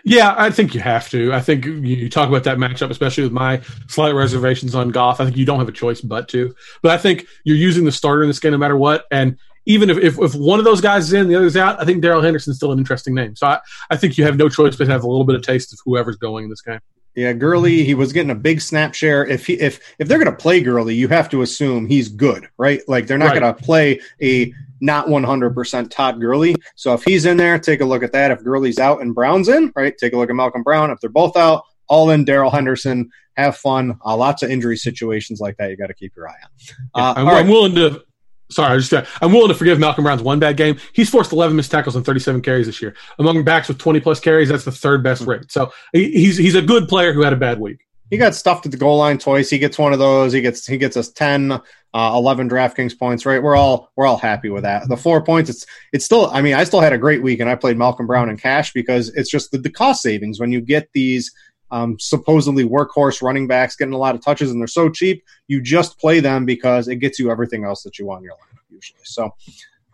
Yeah, 0.09 0.37
I 0.39 0.51
think 0.51 0.73
you 0.73 0.81
have 0.81 1.09
to. 1.11 1.33
I 1.33 1.41
think 1.41 1.65
you 1.65 2.09
talk 2.09 2.29
about 2.29 2.45
that 2.45 2.59
matchup, 2.59 2.91
especially 2.91 3.25
with 3.25 3.33
my 3.33 3.61
slight 3.89 4.15
reservations 4.15 4.77
on 4.77 4.91
Goff. 4.91 5.21
I 5.21 5.25
think 5.25 5.37
you 5.37 5.45
don't 5.45 5.59
have 5.59 5.69
a 5.69 5.73
choice 5.73 6.01
but 6.01 6.29
to. 6.29 6.55
But 6.81 6.93
I 6.93 6.99
think 6.99 7.27
you're 7.43 7.57
using 7.57 7.85
the 7.85 7.91
starter 7.91 8.23
in 8.23 8.29
this 8.29 8.39
game 8.39 8.53
no 8.53 8.59
matter 8.59 8.77
what. 8.77 9.07
And 9.11 9.37
even 9.65 9.91
if, 9.91 9.99
if, 9.99 10.17
if 10.21 10.33
one 10.37 10.61
of 10.61 10.65
those 10.65 10.81
guys 10.81 11.09
is 11.09 11.13
in, 11.13 11.27
the 11.27 11.35
other's 11.35 11.57
out, 11.57 11.83
I 11.83 11.85
think 11.85 12.03
Darrell 12.03 12.23
Henderson's 12.23 12.55
still 12.55 12.71
an 12.71 12.79
interesting 12.79 13.17
name. 13.17 13.35
So 13.35 13.49
I, 13.49 13.59
I 13.91 13.97
think 13.97 14.17
you 14.17 14.23
have 14.23 14.37
no 14.37 14.49
choice 14.49 14.77
but 14.77 14.85
to 14.85 14.93
have 14.93 15.03
a 15.03 15.09
little 15.09 15.25
bit 15.25 15.35
of 15.35 15.43
taste 15.43 15.73
of 15.73 15.81
whoever's 15.85 16.17
going 16.17 16.45
in 16.45 16.51
this 16.51 16.63
game. 16.63 16.79
Yeah, 17.17 17.33
Gurley, 17.33 17.83
he 17.83 17.95
was 17.95 18.13
getting 18.13 18.31
a 18.31 18.37
big 18.37 18.61
snap 18.61 18.95
share. 18.95 19.27
If 19.27 19.47
he 19.47 19.55
if 19.55 19.81
if 19.99 20.07
they're 20.07 20.19
going 20.19 20.31
to 20.31 20.37
play 20.37 20.61
Gurley, 20.61 20.95
you 20.95 21.09
have 21.09 21.29
to 21.31 21.43
assume 21.43 21.87
he's 21.87 22.09
good, 22.09 22.49
right? 22.59 22.81
Like 22.87 23.09
they're 23.09 23.19
not 23.19 23.31
right. 23.31 23.41
going 23.41 23.55
to 23.55 23.61
play 23.61 24.01
a 24.23 24.53
not 24.81 25.07
100% 25.07 25.91
Todd 25.91 26.21
Gurley. 26.21 26.55
So 26.75 26.95
if 26.95 27.03
he's 27.05 27.27
in 27.27 27.37
there, 27.37 27.59
take 27.59 27.81
a 27.81 27.85
look 27.85 28.03
at 28.03 28.13
that. 28.13 28.31
If 28.31 28.43
Gurley's 28.43 28.79
out 28.79 29.01
and 29.03 29.15
Brown's 29.15 29.49
in, 29.49 29.73
right, 29.75 29.97
take 29.97 30.13
a 30.13 30.17
look 30.17 30.31
at 30.31 30.37
Malcolm 30.37 30.63
Brown. 30.63 30.91
If 30.91 31.01
they're 31.01 31.11
both 31.11 31.37
out, 31.37 31.65
all 31.89 32.11
in 32.11 32.25
Darrell 32.25 32.51
Henderson. 32.51 33.11
Have 33.37 33.57
fun. 33.57 33.99
Uh, 34.05 34.17
lots 34.17 34.43
of 34.43 34.51
injury 34.51 34.77
situations 34.77 35.41
like 35.41 35.57
that 35.59 35.71
you 35.71 35.77
got 35.77 35.89
to 35.89 35.95
keep 35.95 36.17
your 36.17 36.29
eye 36.29 36.35
on. 36.43 36.51
Uh, 36.95 37.15
I'm, 37.17 37.27
right. 37.27 37.37
I'm, 37.37 37.49
willing 37.49 37.75
to. 37.75 38.03
Sorry, 38.49 38.75
I 38.75 38.79
just 38.79 38.93
I'm 39.21 39.33
willing 39.33 39.49
to 39.49 39.55
forgive 39.55 39.79
Malcolm 39.79 40.05
Brown's 40.05 40.23
one 40.23 40.39
bad 40.39 40.57
game. 40.57 40.79
He's 40.93 41.11
forced 41.11 41.33
11 41.33 41.57
missed 41.57 41.71
tackles 41.71 41.97
and 41.97 42.07
37 42.07 42.43
carries 42.43 42.67
this 42.67 42.81
year. 42.81 42.95
Among 43.19 43.43
backs 43.45 43.69
with 43.69 43.77
20 43.79 44.01
plus 44.01 44.21
carries, 44.21 44.49
that's 44.49 44.65
the 44.65 44.73
third 44.73 45.03
best 45.03 45.23
mm-hmm. 45.23 45.33
rate. 45.33 45.53
So 45.53 45.73
he's 45.93 46.37
he's 46.37 46.55
a 46.55 46.63
good 46.63 46.89
player 46.89 47.13
who 47.13 47.23
had 47.23 47.33
a 47.33 47.37
bad 47.37 47.61
week 47.61 47.86
he 48.11 48.17
got 48.17 48.35
stuffed 48.35 48.67
at 48.67 48.73
the 48.73 48.79
goal 48.79 48.99
line 48.99 49.19
twice. 49.19 49.51
He 49.51 49.59
gets 49.59 49.79
one 49.79 49.93
of 49.93 49.99
those. 49.99 50.33
He 50.33 50.41
gets 50.41 50.67
he 50.67 50.79
gets 50.79 50.97
us 50.97 51.11
10, 51.11 51.53
uh, 51.53 51.61
11 51.95 52.49
DraftKings 52.49 52.99
points. 52.99 53.27
Right, 53.27 53.43
we're 53.43 53.57
all 53.57 53.91
we're 53.97 54.07
all 54.07 54.17
happy 54.17 54.49
with 54.49 54.63
that. 54.63 54.89
The 54.89 54.97
four 54.97 55.23
points. 55.23 55.51
It's 55.51 55.67
it's 55.93 56.05
still. 56.05 56.27
I 56.31 56.41
mean, 56.41 56.55
I 56.55 56.65
still 56.65 56.81
had 56.81 56.93
a 56.93 56.99
great 56.99 57.23
week, 57.23 57.41
and 57.41 57.51
I 57.51 57.57
played 57.57 57.77
Malcolm 57.77 58.07
Brown 58.07 58.29
in 58.29 58.37
cash 58.37 58.73
because 58.73 59.09
it's 59.11 59.31
just 59.31 59.51
the, 59.51 59.59
the 59.59 59.71
cost 59.71 60.03
savings 60.03 60.39
when 60.39 60.53
you 60.53 60.61
get 60.61 60.89
these 60.93 61.33
um, 61.73 61.99
supposedly 61.99 62.65
workhorse 62.65 63.23
running 63.23 63.49
backs 63.49 63.75
getting 63.75 63.95
a 63.95 63.99
lot 63.99 64.15
of 64.15 64.25
touches, 64.25 64.51
and 64.51 64.61
they're 64.61 64.69
so 64.69 64.89
cheap. 64.89 65.25
You 65.49 65.61
just 65.61 65.99
play 65.99 66.21
them 66.21 66.45
because 66.47 66.87
it 66.87 66.97
gets 66.97 67.19
you 67.19 67.31
everything 67.31 67.65
else 67.65 67.83
that 67.83 67.99
you 67.99 68.07
want 68.07 68.21
in 68.21 68.25
your 68.25 68.35
lineup 68.35 68.63
usually. 68.71 69.01
So. 69.05 69.35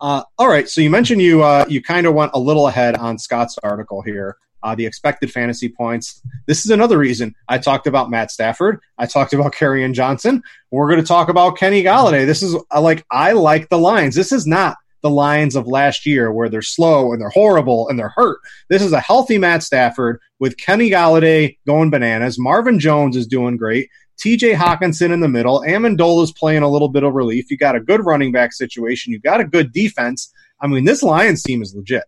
Uh, 0.01 0.21
all 0.37 0.49
right, 0.49 0.67
so 0.67 0.81
you 0.81 0.89
mentioned 0.89 1.21
you 1.21 1.41
uh, 1.43 1.63
you 1.69 1.81
kind 1.81 2.05
of 2.05 2.13
went 2.13 2.31
a 2.33 2.39
little 2.39 2.67
ahead 2.67 2.97
on 2.97 3.17
Scott's 3.17 3.57
article 3.63 4.01
here 4.01 4.35
uh, 4.63 4.73
the 4.75 4.85
expected 4.85 5.31
fantasy 5.31 5.69
points. 5.69 6.21
This 6.47 6.65
is 6.65 6.71
another 6.71 6.97
reason 6.97 7.35
I 7.47 7.57
talked 7.57 7.85
about 7.85 8.09
Matt 8.09 8.31
Stafford. 8.31 8.79
I 8.97 9.05
talked 9.05 9.33
about 9.33 9.53
Kerryon 9.53 9.93
Johnson. 9.93 10.41
We're 10.71 10.89
going 10.89 11.01
to 11.01 11.07
talk 11.07 11.29
about 11.29 11.57
Kenny 11.57 11.83
Golladay. 11.83 12.25
This 12.25 12.41
is 12.41 12.55
uh, 12.71 12.81
like 12.81 13.05
I 13.11 13.33
like 13.33 13.69
the 13.69 13.77
Lions. 13.77 14.15
This 14.15 14.31
is 14.31 14.47
not 14.47 14.77
the 15.01 15.09
Lions 15.09 15.55
of 15.55 15.67
last 15.67 16.05
year 16.05 16.31
where 16.31 16.49
they're 16.49 16.61
slow 16.61 17.11
and 17.11 17.21
they're 17.21 17.29
horrible 17.29 17.89
and 17.89 17.99
they're 17.99 18.13
hurt. 18.15 18.39
This 18.69 18.81
is 18.81 18.93
a 18.93 19.01
healthy 19.01 19.37
Matt 19.37 19.61
Stafford 19.61 20.19
with 20.39 20.57
Kenny 20.57 20.89
Golladay 20.89 21.57
going 21.67 21.89
bananas. 21.89 22.39
Marvin 22.39 22.79
Jones 22.79 23.17
is 23.17 23.27
doing 23.27 23.57
great. 23.57 23.89
TJ 24.23 24.55
Hockenson 24.55 25.11
in 25.11 25.19
the 25.19 25.27
middle. 25.27 25.61
Amendola's 25.61 26.31
playing 26.31 26.63
a 26.63 26.69
little 26.69 26.87
bit 26.87 27.03
of 27.03 27.13
relief. 27.13 27.51
You 27.51 27.57
got 27.57 27.75
a 27.75 27.81
good 27.81 28.05
running 28.05 28.31
back 28.31 28.53
situation. 28.53 29.11
You 29.11 29.19
got 29.19 29.41
a 29.41 29.45
good 29.45 29.73
defense. 29.73 30.31
I 30.61 30.67
mean, 30.67 30.85
this 30.85 31.03
Lions 31.03 31.43
team 31.43 31.61
is 31.61 31.75
legit. 31.75 32.03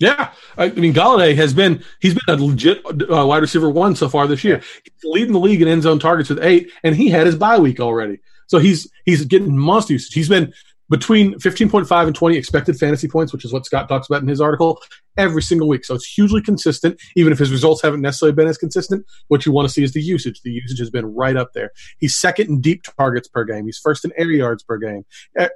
Yeah, 0.00 0.32
I 0.58 0.70
mean 0.70 0.92
Golladay 0.92 1.36
has 1.36 1.54
been 1.54 1.84
he's 2.00 2.14
been 2.14 2.34
a 2.34 2.42
legit 2.42 2.84
uh, 2.84 3.26
wide 3.26 3.42
receiver 3.42 3.70
one 3.70 3.94
so 3.94 4.08
far 4.08 4.26
this 4.26 4.42
year. 4.42 4.60
He's 4.82 5.04
leading 5.04 5.32
the 5.32 5.38
league 5.38 5.62
in 5.62 5.68
end 5.68 5.84
zone 5.84 6.00
targets 6.00 6.28
with 6.28 6.42
eight, 6.42 6.70
and 6.82 6.96
he 6.96 7.08
had 7.08 7.26
his 7.26 7.36
bye 7.36 7.58
week 7.58 7.78
already. 7.78 8.18
So 8.48 8.58
he's 8.58 8.90
he's 9.04 9.24
getting 9.24 9.56
monster 9.56 9.92
usage. 9.92 10.12
He's 10.12 10.28
been 10.28 10.52
between 10.90 11.34
15.5 11.38 12.06
and 12.06 12.14
20 12.14 12.36
expected 12.36 12.76
fantasy 12.76 13.08
points, 13.08 13.32
which 13.32 13.44
is 13.44 13.52
what 13.52 13.64
Scott 13.64 13.88
talks 13.88 14.08
about 14.08 14.22
in 14.22 14.28
his 14.28 14.40
article, 14.40 14.82
every 15.16 15.42
single 15.42 15.68
week. 15.68 15.84
So 15.84 15.94
it's 15.94 16.06
hugely 16.06 16.42
consistent, 16.42 17.00
even 17.16 17.32
if 17.32 17.38
his 17.38 17.50
results 17.50 17.82
haven't 17.82 18.00
necessarily 18.00 18.34
been 18.34 18.48
as 18.48 18.58
consistent. 18.58 19.04
What 19.28 19.46
you 19.46 19.52
want 19.52 19.68
to 19.68 19.72
see 19.72 19.82
is 19.82 19.92
the 19.92 20.02
usage. 20.02 20.40
The 20.42 20.50
usage 20.50 20.78
has 20.78 20.90
been 20.90 21.06
right 21.14 21.36
up 21.36 21.52
there. 21.54 21.70
He's 21.98 22.16
second 22.16 22.48
in 22.48 22.60
deep 22.60 22.82
targets 22.82 23.28
per 23.28 23.44
game. 23.44 23.66
He's 23.66 23.78
first 23.78 24.04
in 24.04 24.12
air 24.16 24.30
yards 24.30 24.62
per 24.62 24.78
game. 24.78 25.04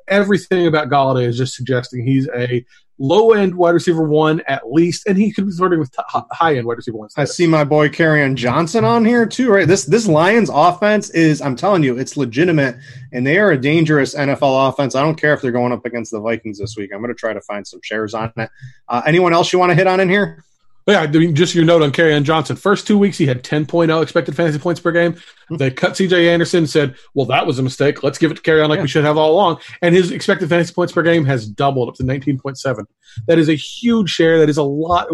Everything 0.08 0.66
about 0.66 0.88
Golladay 0.88 1.26
is 1.26 1.36
just 1.36 1.54
suggesting 1.54 2.06
he's 2.06 2.28
a 2.34 2.64
low 2.98 3.32
end 3.32 3.54
wide 3.54 3.70
receiver 3.70 4.02
one 4.02 4.40
at 4.46 4.70
least, 4.70 5.06
and 5.06 5.16
he 5.16 5.32
could 5.32 5.46
be 5.46 5.52
flirting 5.52 5.78
with 5.78 5.94
high 6.08 6.56
end 6.56 6.66
wide 6.66 6.76
receiver 6.76 6.96
one. 6.96 7.08
I 7.16 7.24
see 7.24 7.46
my 7.46 7.64
boy 7.64 7.88
Kerryon 7.88 8.34
Johnson 8.34 8.84
on 8.84 9.04
here 9.04 9.26
too, 9.26 9.50
right? 9.50 9.66
This 9.66 9.84
this 9.84 10.06
Lions 10.06 10.50
offense 10.52 11.10
is, 11.10 11.40
I'm 11.40 11.56
telling 11.56 11.82
you, 11.82 11.98
it's 11.98 12.16
legitimate, 12.16 12.76
and 13.12 13.26
they 13.26 13.38
are 13.38 13.52
a 13.52 13.60
dangerous 13.60 14.14
NFL 14.14 14.68
offense. 14.68 14.94
I 14.94 15.02
don't 15.02 15.16
care 15.16 15.34
if 15.34 15.40
they're 15.40 15.52
going 15.52 15.72
up 15.72 15.86
against 15.86 16.10
the 16.10 16.20
Vikings 16.20 16.58
this 16.58 16.76
week. 16.76 16.90
I'm 16.92 17.00
going 17.00 17.14
to 17.14 17.18
try 17.18 17.32
to 17.32 17.40
find 17.40 17.66
some 17.66 17.80
shares 17.82 18.14
on 18.14 18.32
it. 18.36 18.50
Uh, 18.88 19.02
anyone 19.06 19.32
else 19.32 19.47
you 19.52 19.58
want 19.58 19.70
to 19.70 19.74
hit 19.74 19.86
on 19.86 20.00
in 20.00 20.08
here? 20.08 20.44
Yeah, 20.88 21.00
I 21.00 21.06
mean, 21.06 21.34
just 21.34 21.54
your 21.54 21.66
note 21.66 21.82
on 21.82 21.92
Kerryon 21.92 22.22
Johnson. 22.22 22.56
First 22.56 22.86
two 22.86 22.96
weeks, 22.96 23.18
he 23.18 23.26
had 23.26 23.44
10.0 23.44 24.02
expected 24.02 24.34
fantasy 24.34 24.58
points 24.58 24.80
per 24.80 24.90
game. 24.90 25.16
Hmm. 25.48 25.56
They 25.56 25.70
cut 25.70 25.92
CJ 25.92 26.28
Anderson, 26.32 26.66
said, 26.66 26.94
well, 27.12 27.26
that 27.26 27.46
was 27.46 27.58
a 27.58 27.62
mistake. 27.62 28.02
Let's 28.02 28.16
give 28.16 28.30
it 28.30 28.36
to 28.36 28.42
Kerryon 28.42 28.70
like 28.70 28.78
yeah. 28.78 28.82
we 28.82 28.88
should 28.88 29.04
have 29.04 29.18
all 29.18 29.32
along. 29.32 29.60
And 29.82 29.94
his 29.94 30.10
expected 30.12 30.48
fantasy 30.48 30.72
points 30.72 30.94
per 30.94 31.02
game 31.02 31.26
has 31.26 31.46
doubled 31.46 31.90
up 31.90 31.96
to 31.96 32.04
19.7. 32.04 32.86
That 33.26 33.38
is 33.38 33.50
a 33.50 33.54
huge 33.54 34.08
share. 34.08 34.38
That 34.38 34.48
is 34.48 34.56
a 34.56 34.62
lot. 34.62 35.08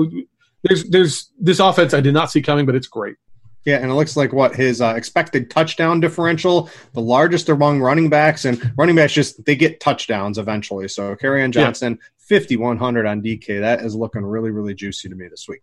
There's, 0.62 0.88
there's 0.90 1.30
this 1.40 1.58
offense 1.58 1.92
I 1.92 2.00
did 2.00 2.14
not 2.14 2.30
see 2.30 2.40
coming, 2.40 2.66
but 2.66 2.76
it's 2.76 2.86
great. 2.86 3.16
Yeah, 3.64 3.76
and 3.76 3.90
it 3.90 3.94
looks 3.94 4.16
like 4.16 4.32
what 4.32 4.54
his 4.54 4.80
uh, 4.82 4.94
expected 4.94 5.50
touchdown 5.50 6.00
differential, 6.00 6.68
the 6.92 7.00
largest 7.00 7.48
among 7.48 7.80
running 7.80 8.10
backs, 8.10 8.44
and 8.44 8.72
running 8.76 8.96
backs 8.96 9.14
just 9.14 9.44
they 9.44 9.56
get 9.56 9.80
touchdowns 9.80 10.36
eventually. 10.36 10.88
So 10.88 11.16
Kerryon 11.16 11.50
Johnson, 11.50 11.98
yeah. 11.98 12.08
fifty 12.18 12.56
one 12.56 12.76
hundred 12.76 13.06
on 13.06 13.22
DK, 13.22 13.60
that 13.60 13.80
is 13.80 13.94
looking 13.94 14.22
really 14.22 14.50
really 14.50 14.74
juicy 14.74 15.08
to 15.08 15.14
me 15.14 15.28
this 15.28 15.46
week. 15.48 15.62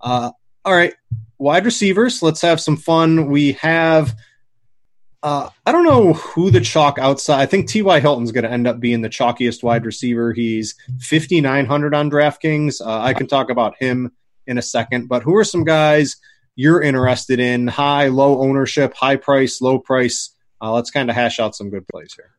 Uh, 0.00 0.30
All 0.64 0.74
right, 0.74 0.94
wide 1.38 1.64
receivers. 1.64 2.22
Let's 2.22 2.42
have 2.42 2.60
some 2.60 2.76
fun. 2.76 3.28
We 3.30 3.52
have. 3.52 4.14
Uh, 5.22 5.48
I 5.64 5.72
don't 5.72 5.84
know 5.84 6.12
who 6.12 6.50
the 6.50 6.60
chalk 6.60 6.98
outside. 6.98 7.40
I 7.40 7.46
think 7.46 7.66
T.Y. 7.66 7.98
Hilton's 7.98 8.30
going 8.30 8.44
to 8.44 8.50
end 8.50 8.66
up 8.66 8.78
being 8.78 9.00
the 9.00 9.08
chalkiest 9.08 9.62
wide 9.62 9.86
receiver. 9.86 10.34
He's 10.34 10.74
5,900 11.00 11.94
on 11.94 12.10
DraftKings. 12.10 12.82
Uh, 12.82 13.00
I 13.00 13.14
can 13.14 13.26
talk 13.26 13.48
about 13.48 13.74
him 13.80 14.12
in 14.46 14.58
a 14.58 14.62
second, 14.62 15.08
but 15.08 15.22
who 15.22 15.34
are 15.36 15.44
some 15.44 15.64
guys 15.64 16.16
you're 16.56 16.82
interested 16.82 17.40
in? 17.40 17.66
High, 17.66 18.08
low 18.08 18.40
ownership, 18.40 18.94
high 18.94 19.16
price, 19.16 19.60
low 19.60 19.78
price. 19.78 20.30
Uh, 20.60 20.72
let's 20.72 20.90
kind 20.90 21.10
of 21.10 21.16
hash 21.16 21.40
out 21.40 21.54
some 21.54 21.70
good 21.70 21.86
plays 21.88 22.14
here. 22.14 22.30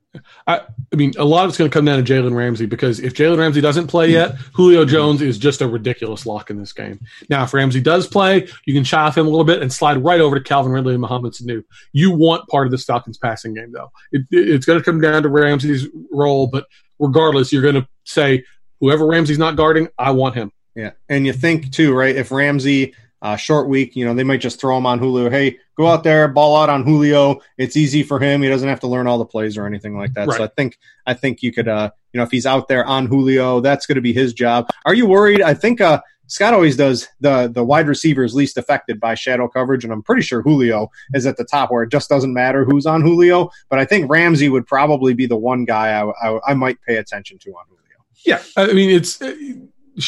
I, 0.48 0.62
I, 0.94 0.96
mean, 0.96 1.14
a 1.18 1.26
lot 1.26 1.44
of 1.44 1.50
it's 1.50 1.58
going 1.58 1.70
to 1.70 1.74
come 1.74 1.86
down 1.86 2.04
to 2.04 2.14
Jalen 2.14 2.36
Ramsey 2.36 2.66
because 2.66 3.00
if 3.00 3.14
Jalen 3.14 3.38
Ramsey 3.38 3.62
doesn't 3.62 3.88
play 3.88 4.10
yet, 4.10 4.36
Julio 4.54 4.86
Jones 4.86 5.22
is 5.22 5.38
just 5.38 5.62
a 5.62 5.68
ridiculous 5.68 6.26
lock 6.26 6.50
in 6.50 6.58
this 6.58 6.74
game. 6.74 7.00
Now, 7.30 7.44
if 7.44 7.54
Ramsey 7.54 7.82
does 7.82 8.08
play, 8.08 8.48
you 8.66 8.74
can 8.74 8.84
shy 8.84 9.02
off 9.02 9.18
him 9.18 9.28
a 9.28 9.30
little 9.30 9.46
bit 9.46 9.62
and 9.62 9.72
slide 9.72 10.04
right 10.04 10.22
over 10.22 10.38
to 10.38 10.44
Calvin 10.44 10.72
Ridley 10.72 10.94
and 10.94 11.02
Mohamed 11.02 11.34
Sanu. 11.34 11.64
You 11.92 12.12
want 12.12 12.48
part 12.50 12.68
of 12.68 12.72
this 12.72 12.86
Falcons 12.86 13.18
passing 13.18 13.54
game, 13.54 13.72
though. 13.72 13.92
It, 14.12 14.22
it, 14.32 14.50
it's 14.50 14.66
going 14.66 14.80
to 14.80 14.86
come 14.86 15.02
down 15.02 15.24
to 15.24 15.30
Ramsey's 15.30 15.88
role, 16.12 16.48
but 16.48 16.68
regardless, 17.00 17.52
you're 17.52 17.62
going 17.62 17.76
to 17.76 17.88
say, 18.04 18.44
whoever 18.80 19.06
Ramsey's 19.06 19.40
not 19.40 19.56
guarding, 19.56 19.90
I 19.98 20.12
want 20.12 20.36
him. 20.36 20.52
Yeah. 20.76 20.92
And 21.10 21.26
you 21.26 21.34
think, 21.34 21.72
too, 21.72 21.94
right? 21.94 22.16
If 22.16 22.32
Ramsey 22.32 22.94
uh, 23.26 23.36
short 23.36 23.68
week, 23.68 23.96
you 23.96 24.06
know, 24.06 24.14
they 24.14 24.24
might 24.24 24.40
just 24.40 24.62
throw 24.62 24.78
him 24.78 24.86
on 24.86 25.00
Julio. 25.00 25.32
Hey, 25.32 25.58
go 25.76 25.88
out 25.88 26.04
there, 26.04 26.28
ball 26.28 26.56
out 26.56 26.70
on 26.70 26.84
Julio. 26.84 27.42
It's 27.58 27.76
easy 27.76 28.04
for 28.04 28.20
him. 28.20 28.44
He 28.44 28.50
doesn't 28.50 28.70
have 28.70 28.82
to 28.82 28.88
learn 28.88 29.08
all 29.08 29.18
the 29.18 29.26
plays 29.26 29.58
or 29.58 29.66
anything 29.66 29.98
like 29.98 30.14
that. 30.14 30.28
Right. 30.28 30.38
So 30.38 30.44
I 30.44 30.48
think 30.56 30.78
I 31.08 31.16
think 31.16 31.42
you 31.42 31.52
could, 31.52 31.68
uh, 31.68 31.90
you 32.14 32.20
know, 32.20 32.24
if 32.24 32.30
he's 32.30 32.46
out 32.46 32.68
there 32.68 32.86
on 32.86 33.08
Julio, 33.08 33.62
that's 33.62 33.88
going 33.88 33.96
to 33.96 34.02
be 34.02 34.14
his 34.14 34.32
job. 34.32 34.70
Are 34.86 34.94
you 34.94 35.08
worried? 35.08 35.42
I 35.42 35.56
think 35.56 35.82
uh, 35.82 36.04
Scott 36.28 36.54
always 36.54 36.78
does 36.78 37.08
the 37.20 37.48
the 37.52 37.64
wide 37.64 37.88
receivers 37.88 38.36
least 38.36 38.60
affected 38.60 39.00
by 39.00 39.16
shadow 39.16 39.48
coverage, 39.48 39.84
and 39.84 39.92
I'm 39.92 40.04
pretty 40.04 40.22
sure 40.22 40.44
Julio 40.44 40.92
is 41.16 41.26
at 41.26 41.38
the 41.38 41.46
top 41.46 41.72
where 41.72 41.82
it 41.82 41.92
just 41.92 42.08
doesn't 42.08 42.32
matter 42.32 42.64
who's 42.64 42.86
on 42.86 43.02
Julio. 43.02 43.50
But 43.70 43.80
I 43.80 43.86
think 43.86 44.08
Ramsey 44.08 44.50
would 44.50 44.68
probably 44.68 45.16
be 45.16 45.26
the 45.26 45.36
one 45.36 45.66
guy 45.66 46.00
I, 46.00 46.30
I, 46.30 46.40
I 46.50 46.54
might 46.54 46.78
pay 46.88 46.98
attention 46.98 47.40
to 47.40 47.50
on 47.54 47.66
Julio. 47.70 47.82
Yeah, 48.24 48.44
I 48.56 48.72
mean 48.72 48.92
it's 48.92 49.20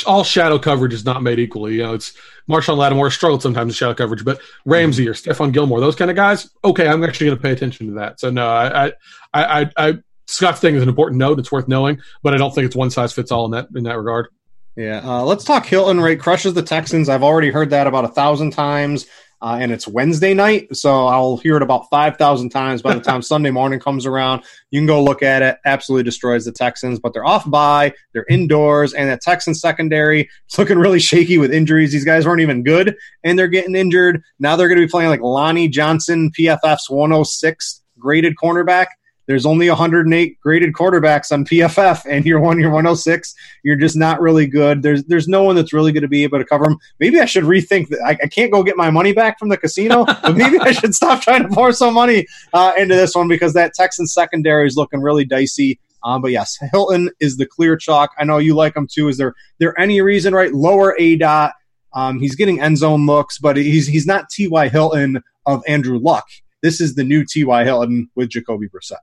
all 0.05 0.23
shadow 0.23 0.59
coverage 0.59 0.93
is 0.93 1.05
not 1.05 1.23
made 1.23 1.39
equally. 1.39 1.75
You 1.75 1.83
know, 1.83 1.93
it's 1.93 2.13
Marshon 2.49 2.77
Lattimore 2.77 3.11
struggled 3.11 3.41
sometimes 3.41 3.71
in 3.71 3.75
shadow 3.75 3.93
coverage, 3.93 4.23
but 4.23 4.41
Ramsey 4.65 5.07
or 5.07 5.13
Stephon 5.13 5.51
Gilmore, 5.51 5.79
those 5.79 5.95
kind 5.95 6.09
of 6.09 6.15
guys, 6.15 6.49
okay, 6.63 6.87
I'm 6.87 7.03
actually 7.03 7.27
going 7.27 7.37
to 7.37 7.41
pay 7.41 7.51
attention 7.51 7.87
to 7.87 7.93
that. 7.93 8.19
So 8.19 8.29
no, 8.29 8.47
I, 8.47 8.87
I, 8.87 8.93
I, 9.33 9.71
I 9.77 9.93
Scott's 10.27 10.59
thing 10.59 10.75
is 10.75 10.83
an 10.83 10.89
important 10.89 11.19
note. 11.19 11.39
It's 11.39 11.51
worth 11.51 11.67
knowing, 11.67 12.01
but 12.21 12.33
I 12.33 12.37
don't 12.37 12.53
think 12.53 12.65
it's 12.65 12.75
one 12.75 12.89
size 12.89 13.13
fits 13.13 13.31
all 13.31 13.45
in 13.45 13.51
that 13.51 13.69
in 13.75 13.83
that 13.83 13.97
regard. 13.97 14.27
Yeah, 14.75 15.01
uh, 15.03 15.23
let's 15.23 15.43
talk 15.43 15.65
Hilton. 15.65 15.99
Right, 15.99 16.19
crushes 16.19 16.53
the 16.53 16.61
Texans. 16.61 17.09
I've 17.09 17.23
already 17.23 17.49
heard 17.49 17.69
that 17.69 17.87
about 17.87 18.05
a 18.05 18.09
thousand 18.09 18.51
times 18.51 19.07
uh, 19.41 19.57
and 19.59 19.71
it's 19.71 19.87
Wednesday 19.87 20.33
night, 20.33 20.75
so 20.75 21.05
I'll 21.07 21.37
hear 21.37 21.55
it 21.57 21.61
about 21.61 21.89
five 21.89 22.17
thousand 22.17 22.49
times 22.49 22.81
by 22.81 22.93
the 22.95 23.01
time 23.01 23.21
Sunday 23.23 23.51
morning 23.51 23.79
comes 23.79 24.05
around. 24.05 24.43
You 24.71 24.79
can 24.79 24.87
go 24.87 25.03
look 25.03 25.21
at 25.21 25.41
it. 25.41 25.57
Absolutely 25.65 26.03
destroys 26.03 26.45
the 26.45 26.51
Texans, 26.51 26.99
but 26.99 27.13
they're 27.13 27.25
off 27.25 27.49
by, 27.49 27.93
they're 28.13 28.25
indoors, 28.29 28.93
and 28.93 29.09
that 29.09 29.21
Texans 29.21 29.61
secondary 29.61 30.29
is 30.49 30.57
looking 30.57 30.79
really 30.79 30.99
shaky 30.99 31.37
with 31.37 31.53
injuries. 31.53 31.91
These 31.91 32.05
guys 32.05 32.25
weren't 32.25 32.41
even 32.41 32.63
good, 32.63 32.95
and 33.23 33.37
they're 33.37 33.47
getting 33.47 33.75
injured. 33.75 34.21
Now 34.39 34.55
they're 34.55 34.67
going 34.67 34.79
to 34.79 34.85
be 34.85 34.91
playing 34.91 35.09
like 35.09 35.21
Lonnie 35.21 35.69
Johnson, 35.69 36.31
PFF's 36.31 36.89
106 36.89 37.83
graded 37.99 38.35
cornerback 38.41 38.87
there's 39.27 39.45
only 39.45 39.67
108 39.67 40.39
graded 40.39 40.73
quarterbacks 40.73 41.31
on 41.31 41.45
PFF, 41.45 42.05
and 42.09 42.25
you're 42.25 42.39
one, 42.39 42.59
you're 42.59 42.71
106. 42.71 43.35
You're 43.63 43.75
just 43.75 43.97
not 43.97 44.21
really 44.21 44.47
good. 44.47 44.81
There's 44.81 45.03
there's 45.03 45.27
no 45.27 45.43
one 45.43 45.55
that's 45.55 45.73
really 45.73 45.91
going 45.91 46.03
to 46.03 46.07
be 46.07 46.23
able 46.23 46.39
to 46.39 46.45
cover 46.45 46.63
them. 46.63 46.77
Maybe 46.99 47.19
I 47.19 47.25
should 47.25 47.43
rethink 47.43 47.89
that. 47.89 47.99
I, 48.05 48.17
I, 48.23 48.27
can't 48.27 48.51
go 48.51 48.63
get 48.63 48.77
my 48.77 48.89
money 48.89 49.11
back 49.11 49.37
from 49.37 49.49
the 49.49 49.57
casino, 49.57 50.05
but 50.21 50.37
maybe 50.37 50.57
I 50.59 50.71
should 50.71 50.95
stop 50.95 51.21
trying 51.21 51.43
to 51.43 51.49
pour 51.49 51.73
some 51.73 51.93
money 51.93 52.25
uh, 52.53 52.71
into 52.77 52.95
this 52.95 53.15
one 53.15 53.27
because 53.27 53.53
that 53.53 53.73
Texans 53.73 54.13
secondary 54.13 54.65
is 54.65 54.77
looking 54.77 55.01
really 55.01 55.25
dicey. 55.25 55.79
Um, 56.03 56.21
but 56.21 56.31
yes, 56.31 56.57
Hilton 56.71 57.09
is 57.19 57.35
the 57.35 57.45
clear 57.45 57.75
chalk. 57.75 58.11
I 58.17 58.23
know 58.23 58.37
you 58.37 58.55
like 58.55 58.77
him 58.77 58.87
too. 58.89 59.09
Is 59.09 59.17
there 59.17 59.35
there 59.59 59.77
any 59.77 59.99
reason 59.99 60.33
right 60.33 60.53
lower 60.53 60.95
aDOT? 60.97 61.51
Um, 61.93 62.19
he's 62.19 62.35
getting 62.35 62.61
end 62.61 62.77
zone 62.77 63.05
looks, 63.05 63.39
but 63.39 63.57
he's 63.57 63.87
he's 63.87 64.07
not 64.07 64.29
T.Y. 64.29 64.69
Hilton 64.69 65.21
of 65.45 65.63
Andrew 65.67 65.99
Luck. 65.99 66.25
This 66.61 66.79
is 66.79 66.95
the 66.95 67.03
new 67.03 67.25
T.Y. 67.25 67.63
Hilton 67.65 68.09
with 68.15 68.29
Jacoby 68.29 68.69
Brissett. 68.69 68.97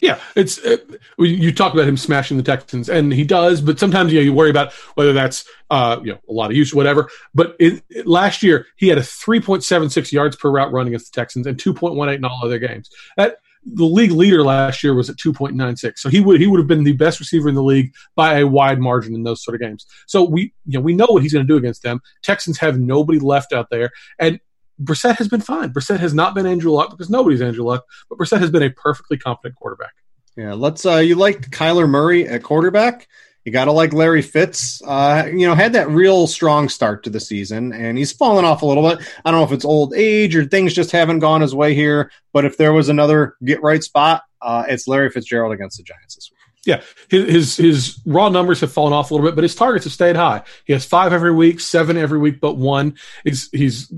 Yeah, 0.00 0.18
it's 0.34 0.58
uh, 0.64 0.78
you 1.18 1.52
talk 1.52 1.74
about 1.74 1.86
him 1.86 1.96
smashing 1.96 2.38
the 2.38 2.42
Texans, 2.42 2.88
and 2.88 3.12
he 3.12 3.24
does. 3.24 3.60
But 3.60 3.78
sometimes 3.78 4.12
you 4.12 4.20
know 4.20 4.24
you 4.24 4.32
worry 4.32 4.50
about 4.50 4.72
whether 4.94 5.12
that's 5.12 5.44
uh, 5.68 6.00
you 6.02 6.12
know 6.12 6.18
a 6.28 6.32
lot 6.32 6.50
of 6.50 6.56
use, 6.56 6.72
whatever. 6.72 7.10
But 7.34 7.54
it, 7.58 7.82
it, 7.90 8.06
last 8.06 8.42
year 8.42 8.66
he 8.76 8.88
had 8.88 8.96
a 8.96 9.02
3.76 9.02 10.10
yards 10.10 10.36
per 10.36 10.50
route 10.50 10.72
run 10.72 10.86
against 10.86 11.12
the 11.12 11.20
Texans 11.20 11.46
and 11.46 11.58
2.18 11.58 12.14
in 12.14 12.24
all 12.24 12.40
other 12.42 12.58
games. 12.58 12.88
That 13.18 13.36
the 13.62 13.84
league 13.84 14.12
leader 14.12 14.42
last 14.42 14.82
year 14.82 14.94
was 14.94 15.10
at 15.10 15.16
2.96, 15.16 15.98
so 15.98 16.08
he 16.08 16.20
would 16.20 16.40
he 16.40 16.46
would 16.46 16.58
have 16.58 16.68
been 16.68 16.84
the 16.84 16.92
best 16.92 17.20
receiver 17.20 17.48
in 17.48 17.54
the 17.54 17.62
league 17.62 17.92
by 18.16 18.38
a 18.38 18.46
wide 18.46 18.80
margin 18.80 19.14
in 19.14 19.22
those 19.22 19.44
sort 19.44 19.54
of 19.54 19.60
games. 19.60 19.86
So 20.06 20.24
we 20.24 20.54
you 20.64 20.78
know 20.78 20.80
we 20.80 20.94
know 20.94 21.06
what 21.08 21.22
he's 21.22 21.34
going 21.34 21.46
to 21.46 21.52
do 21.52 21.58
against 21.58 21.82
them. 21.82 22.00
Texans 22.22 22.58
have 22.58 22.80
nobody 22.80 23.18
left 23.18 23.52
out 23.52 23.68
there, 23.70 23.90
and 24.18 24.40
Brissett 24.82 25.16
has 25.16 25.28
been 25.28 25.40
fine. 25.40 25.72
Brissett 25.72 26.00
has 26.00 26.14
not 26.14 26.34
been 26.34 26.46
Andrew 26.46 26.72
Luck 26.72 26.90
because 26.90 27.10
nobody's 27.10 27.42
Andrew 27.42 27.64
Luck, 27.64 27.84
but 28.08 28.18
Brissett 28.18 28.40
has 28.40 28.50
been 28.50 28.62
a 28.62 28.70
perfectly 28.70 29.18
competent 29.18 29.56
quarterback. 29.56 29.92
Yeah, 30.36 30.54
let's. 30.54 30.86
Uh, 30.86 30.96
you 30.96 31.16
liked 31.16 31.50
Kyler 31.50 31.88
Murray 31.88 32.26
at 32.26 32.42
quarterback? 32.42 33.08
You 33.44 33.52
got 33.52 33.66
to 33.66 33.72
like 33.72 33.92
Larry 33.92 34.22
Fitz. 34.22 34.82
Uh, 34.82 35.26
you 35.26 35.46
know, 35.46 35.54
had 35.54 35.72
that 35.72 35.88
real 35.88 36.26
strong 36.26 36.68
start 36.68 37.04
to 37.04 37.10
the 37.10 37.20
season, 37.20 37.72
and 37.72 37.96
he's 37.96 38.12
fallen 38.12 38.44
off 38.44 38.62
a 38.62 38.66
little 38.66 38.88
bit. 38.88 38.98
I 39.24 39.30
don't 39.30 39.40
know 39.40 39.46
if 39.46 39.52
it's 39.52 39.64
old 39.64 39.94
age 39.94 40.36
or 40.36 40.44
things 40.44 40.74
just 40.74 40.92
haven't 40.92 41.20
gone 41.20 41.40
his 41.40 41.54
way 41.54 41.74
here. 41.74 42.10
But 42.32 42.44
if 42.44 42.56
there 42.58 42.72
was 42.72 42.88
another 42.88 43.36
get 43.42 43.62
right 43.62 43.82
spot, 43.82 44.22
uh, 44.42 44.64
it's 44.68 44.86
Larry 44.86 45.10
Fitzgerald 45.10 45.52
against 45.52 45.78
the 45.78 45.84
Giants 45.84 46.14
this 46.16 46.30
week. 46.30 46.38
Yeah, 46.66 46.82
his, 47.08 47.32
his, 47.32 47.56
his 47.56 48.00
raw 48.04 48.28
numbers 48.28 48.60
have 48.60 48.70
fallen 48.70 48.92
off 48.92 49.10
a 49.10 49.14
little 49.14 49.26
bit, 49.26 49.34
but 49.34 49.44
his 49.44 49.54
targets 49.54 49.84
have 49.84 49.94
stayed 49.94 50.16
high. 50.16 50.42
He 50.66 50.74
has 50.74 50.84
five 50.84 51.14
every 51.14 51.32
week, 51.32 51.60
seven 51.60 51.96
every 51.96 52.18
week, 52.18 52.38
but 52.38 52.56
one. 52.58 52.96
He's 53.24 53.48
he's 53.50 53.90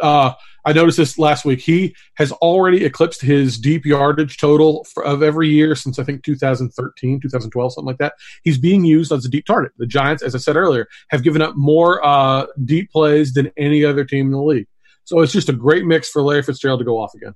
uh, 0.00 0.32
I 0.64 0.72
noticed 0.72 0.96
this 0.96 1.18
last 1.18 1.44
week. 1.44 1.60
He 1.60 1.94
has 2.14 2.32
already 2.32 2.84
eclipsed 2.84 3.20
his 3.20 3.58
deep 3.58 3.84
yardage 3.84 4.38
total 4.38 4.84
for, 4.92 5.04
of 5.04 5.22
every 5.22 5.48
year 5.48 5.74
since 5.74 5.98
I 5.98 6.04
think 6.04 6.22
2013, 6.24 7.20
2012, 7.20 7.72
something 7.72 7.86
like 7.86 7.98
that. 7.98 8.14
He's 8.42 8.58
being 8.58 8.84
used 8.84 9.12
as 9.12 9.24
a 9.24 9.28
deep 9.28 9.46
target. 9.46 9.72
The 9.76 9.86
Giants, 9.86 10.22
as 10.22 10.34
I 10.34 10.38
said 10.38 10.56
earlier, 10.56 10.86
have 11.10 11.22
given 11.22 11.42
up 11.42 11.54
more 11.56 12.04
uh, 12.04 12.46
deep 12.64 12.90
plays 12.90 13.34
than 13.34 13.52
any 13.56 13.84
other 13.84 14.04
team 14.04 14.26
in 14.26 14.32
the 14.32 14.42
league. 14.42 14.66
So 15.04 15.20
it's 15.20 15.32
just 15.32 15.50
a 15.50 15.52
great 15.52 15.84
mix 15.84 16.08
for 16.08 16.22
Larry 16.22 16.42
Fitzgerald 16.42 16.80
to 16.80 16.84
go 16.84 16.98
off 16.98 17.14
again. 17.14 17.34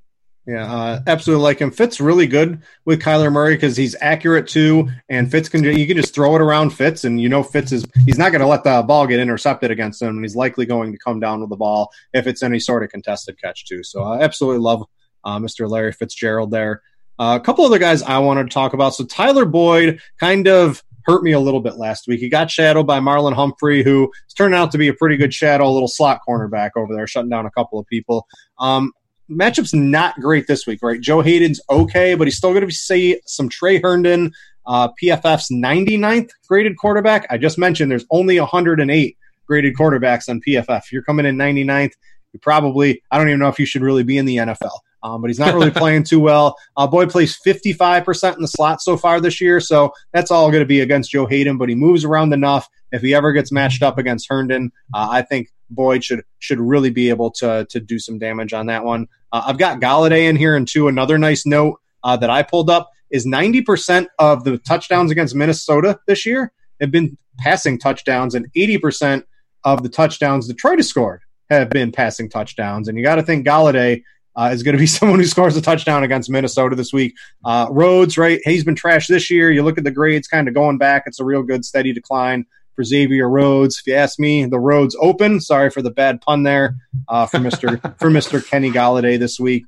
Yeah, 0.49 0.65
uh, 0.65 1.01
absolutely 1.07 1.43
like 1.43 1.59
him. 1.59 1.71
Fitz 1.71 2.01
really 2.01 2.27
good 2.27 2.63
with 2.87 3.03
Kyler 3.03 3.31
Murray 3.31 3.55
because 3.55 3.77
he's 3.77 3.95
accurate 4.01 4.49
too, 4.49 4.89
and 5.11 5.31
Fitz 5.31 5.47
can 5.47 5.63
you 5.63 5.87
can 5.87 5.99
just 5.99 6.15
throw 6.15 6.35
it 6.37 6.41
around 6.41 6.71
Fitz, 6.71 7.05
and 7.05 7.21
you 7.21 7.29
know 7.29 7.43
Fitz 7.43 7.71
is 7.71 7.85
he's 8.07 8.17
not 8.17 8.33
going 8.33 8.41
to 8.41 8.47
let 8.47 8.65
the 8.65 8.83
ball 8.83 9.07
get 9.07 9.21
intercepted 9.21 9.71
against 9.71 10.01
him, 10.01 10.09
and 10.09 10.25
he's 10.25 10.35
likely 10.35 10.65
going 10.65 10.91
to 10.91 10.97
come 10.97 11.21
down 11.21 11.43
with 11.43 11.51
the 11.51 11.57
ball 11.57 11.93
if 12.15 12.27
it's 12.27 12.43
any 12.43 12.59
sort 12.59 12.83
of 12.83 12.89
contested 12.89 13.39
catch 13.39 13.67
too. 13.67 13.85
So 13.85 14.03
I 14.03 14.23
absolutely 14.23 14.61
love 14.61 14.87
uh, 15.23 15.39
Mr. 15.39 15.69
Larry 15.69 15.93
Fitzgerald 15.93 16.51
there. 16.51 16.81
Uh, 17.19 17.39
a 17.39 17.45
couple 17.45 17.67
other 17.67 17.79
guys 17.79 18.03
I 18.03 18.19
wanted 18.19 18.45
to 18.45 18.55
talk 18.55 18.73
about. 18.73 18.95
So 18.95 19.05
Tyler 19.05 19.45
Boyd 19.45 20.01
kind 20.19 20.49
of 20.49 20.83
hurt 21.05 21.23
me 21.23 21.33
a 21.33 21.41
little 21.41 21.61
bit 21.61 21.77
last 21.77 22.07
week. 22.07 22.21
He 22.21 22.31
got 22.31 22.51
shadowed 22.51 22.87
by 22.87 23.01
Marlon 23.01 23.35
Humphrey, 23.35 23.83
who 23.83 24.11
is 24.27 24.35
turning 24.35 24.59
out 24.59 24.73
to 24.73 24.79
be 24.79 24.89
a 24.89 24.95
pretty 24.95 25.19
good 25.19 25.35
shadow, 25.35 25.69
a 25.69 25.73
little 25.73 25.89
slot 25.89 26.21
cornerback 26.27 26.71
over 26.77 26.95
there, 26.95 27.07
shutting 27.07 27.31
down 27.31 27.45
a 27.45 27.51
couple 27.51 27.79
of 27.79 27.87
people. 27.87 28.27
Um, 28.59 28.93
matchup's 29.31 29.75
not 29.75 30.15
great 30.21 30.47
this 30.47 30.67
week, 30.67 30.81
right? 30.83 31.01
Joe 31.01 31.21
Hayden's 31.21 31.61
okay, 31.71 32.15
but 32.15 32.27
he's 32.27 32.37
still 32.37 32.53
going 32.53 32.67
to 32.67 32.75
see 32.75 33.21
some 33.27 33.49
Tre 33.49 33.81
Herndon, 33.81 34.33
uh, 34.67 34.89
PFF's 35.03 35.51
99th 35.51 36.31
graded 36.47 36.77
quarterback. 36.77 37.27
I 37.31 37.39
just 37.39 37.59
mentioned 37.59 37.91
there's 37.91 38.07
only 38.11 38.39
108 38.39 39.17
graded 39.47 39.75
quarterbacks 39.75 40.29
on 40.29 40.41
PFF. 40.47 40.91
You're 40.93 41.03
coming 41.03 41.27
in 41.27 41.37
99th, 41.37 41.93
you 42.33 42.41
probably, 42.41 43.03
I 43.11 43.19
don't 43.19 43.29
even 43.29 43.41
know 43.41 43.49
if 43.49 43.59
you 43.59 43.67
should 43.67 43.83
really 43.83 44.05
be 44.05 44.19
in 44.19 44.27
the 44.27 44.37
NFL. 44.37 44.79
Um, 45.03 45.21
but 45.21 45.29
he's 45.29 45.39
not 45.39 45.55
really 45.55 45.71
playing 45.71 46.05
too 46.05 46.21
well. 46.21 46.57
Uh, 46.77 46.87
Boyd 46.87 47.11
plays 47.11 47.39
55% 47.47 48.37
in 48.37 48.43
the 48.43 48.49
slot 48.49 48.81
so 48.83 48.97
far 48.97 49.21
this 49.21 49.41
year, 49.41 49.61
so 49.61 49.93
that's 50.13 50.31
all 50.31 50.51
going 50.51 50.63
to 50.63 50.67
be 50.67 50.81
against 50.81 51.11
Joe 51.11 51.27
Hayden, 51.27 51.59
but 51.59 51.69
he 51.69 51.75
moves 51.75 52.05
around 52.05 52.33
enough. 52.33 52.69
If 52.91 53.03
he 53.03 53.15
ever 53.15 53.33
gets 53.33 53.53
matched 53.53 53.83
up 53.83 53.99
against 53.99 54.27
Herndon, 54.29 54.73
uh, 54.95 55.09
I 55.11 55.23
think 55.23 55.49
Boyd 55.71 56.03
should 56.03 56.23
should 56.39 56.59
really 56.59 56.91
be 56.91 57.11
able 57.11 57.31
to 57.33 57.67
to 57.69 57.81
do 57.81 57.99
some 57.99 58.19
damage 58.19 58.53
on 58.53 58.67
that 58.67 58.85
one. 58.85 59.07
Uh, 59.31 59.43
I've 59.47 59.59
got 59.59 59.81
Golladay 59.81 60.29
in 60.29 60.37
here, 60.37 60.57
and 60.57 60.67
two 60.67 60.89
another 60.89 61.19
nice 61.19 61.45
note 61.45 61.79
uh, 62.03 62.17
that 62.17 62.31
I 62.31 62.43
pulled 62.43 62.71
up 62.71 62.91
is 63.11 63.27
90% 63.27 64.07
of 64.19 64.45
the 64.45 64.59
touchdowns 64.59 65.11
against 65.11 65.35
Minnesota 65.35 65.99
this 66.07 66.27
year 66.27 66.53
have 66.81 66.91
been 66.91 67.17
passing 67.39 67.79
touchdowns, 67.79 68.35
and 68.35 68.47
80% 68.57 69.25
of 69.65 69.83
the 69.83 69.89
touchdowns 69.89 70.47
Detroit 70.47 70.79
has 70.79 70.89
scored 70.89 71.23
have 71.51 71.71
been 71.71 71.93
passing 71.93 72.29
touchdowns. 72.29 72.89
And 72.89 72.99
you 72.99 73.05
got 73.05 73.17
to 73.17 73.23
think 73.23 73.47
Golladay 73.47 74.03
uh, 74.37 74.51
is 74.53 74.63
going 74.63 74.75
to 74.75 74.79
be 74.79 74.87
someone 74.99 75.19
who 75.19 75.27
scores 75.27 75.57
a 75.57 75.63
touchdown 75.63 76.05
against 76.05 76.31
Minnesota 76.31 76.77
this 76.77 76.93
week. 76.93 77.17
Uh, 77.45 77.67
Rhodes, 77.71 78.17
right? 78.17 78.41
He's 78.45 78.65
been 78.65 78.75
trashed 78.75 79.09
this 79.09 79.31
year. 79.31 79.51
You 79.51 79.63
look 79.63 79.79
at 79.79 79.85
the 79.85 79.91
grades 79.91 80.29
kind 80.29 80.49
of 80.49 80.55
going 80.55 80.79
back. 80.79 81.05
It's 81.07 81.21
a 81.21 81.25
real 81.25 81.43
good 81.43 81.65
steady 81.65 81.93
decline 81.93 82.47
for 82.79 82.85
Xavier 82.85 83.29
Rhodes. 83.29 83.81
If 83.81 83.89
you 83.89 83.95
ask 83.95 84.21
me, 84.21 84.45
the 84.45 84.61
road's 84.61 84.97
open. 85.01 85.41
Sorry 85.41 85.69
for 85.69 85.83
the 85.83 85.91
bad 85.91 86.21
pun 86.21 86.45
there 86.45 86.77
uh, 87.09 87.27
for 87.27 87.41
Mister 87.41 87.79
for 87.99 88.09
Mister 88.09 88.41
Kenny 88.41 88.71
Golladay 88.71 89.19
this 89.19 89.41
week. 89.41 89.65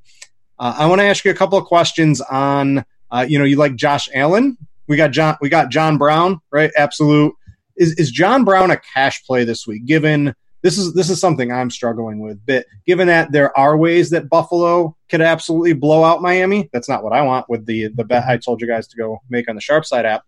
Uh, 0.57 0.75
I 0.77 0.85
want 0.85 1.01
to 1.01 1.05
ask 1.05 1.25
you 1.25 1.31
a 1.31 1.35
couple 1.35 1.57
of 1.57 1.65
questions 1.65 2.21
on. 2.21 2.85
Uh, 3.11 3.25
you 3.27 3.37
know, 3.37 3.43
you 3.43 3.57
like 3.57 3.75
Josh 3.75 4.07
Allen. 4.13 4.57
We 4.87 4.95
got 4.95 5.11
John. 5.11 5.35
We 5.41 5.49
got 5.49 5.69
John 5.69 5.97
Brown, 5.97 6.39
right? 6.51 6.71
Absolute. 6.77 7.33
Is 7.75 7.93
is 7.95 8.11
John 8.11 8.45
Brown 8.45 8.71
a 8.71 8.77
cash 8.77 9.25
play 9.25 9.43
this 9.43 9.67
week? 9.67 9.85
Given 9.85 10.33
this 10.61 10.77
is 10.77 10.93
this 10.93 11.09
is 11.09 11.19
something 11.19 11.51
I'm 11.51 11.69
struggling 11.69 12.19
with. 12.19 12.39
But 12.45 12.65
given 12.85 13.07
that 13.07 13.31
there 13.31 13.57
are 13.57 13.77
ways 13.77 14.09
that 14.11 14.29
Buffalo 14.29 14.95
could 15.09 15.21
absolutely 15.21 15.73
blow 15.73 16.03
out 16.03 16.21
Miami, 16.21 16.69
that's 16.71 16.89
not 16.89 17.03
what 17.03 17.13
I 17.13 17.21
want 17.21 17.49
with 17.49 17.65
the 17.65 17.89
the 17.89 18.03
bet 18.03 18.27
I 18.27 18.37
told 18.37 18.61
you 18.61 18.67
guys 18.67 18.87
to 18.89 18.97
go 18.97 19.21
make 19.29 19.49
on 19.49 19.55
the 19.55 19.61
Sharp 19.61 19.85
Side 19.85 20.05
app. 20.05 20.23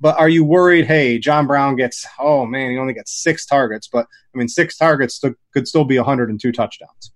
But 0.00 0.18
are 0.18 0.28
you 0.28 0.44
worried? 0.44 0.86
Hey, 0.86 1.18
John 1.18 1.46
Brown 1.46 1.76
gets 1.76 2.06
oh 2.18 2.46
man, 2.46 2.70
he 2.70 2.78
only 2.78 2.94
gets 2.94 3.22
six 3.22 3.46
targets, 3.46 3.88
but 3.88 4.06
I 4.34 4.38
mean 4.38 4.48
six 4.48 4.76
targets 4.76 5.20
could 5.52 5.68
still 5.68 5.84
be 5.84 5.96
102 5.96 6.52
touchdowns. 6.52 7.12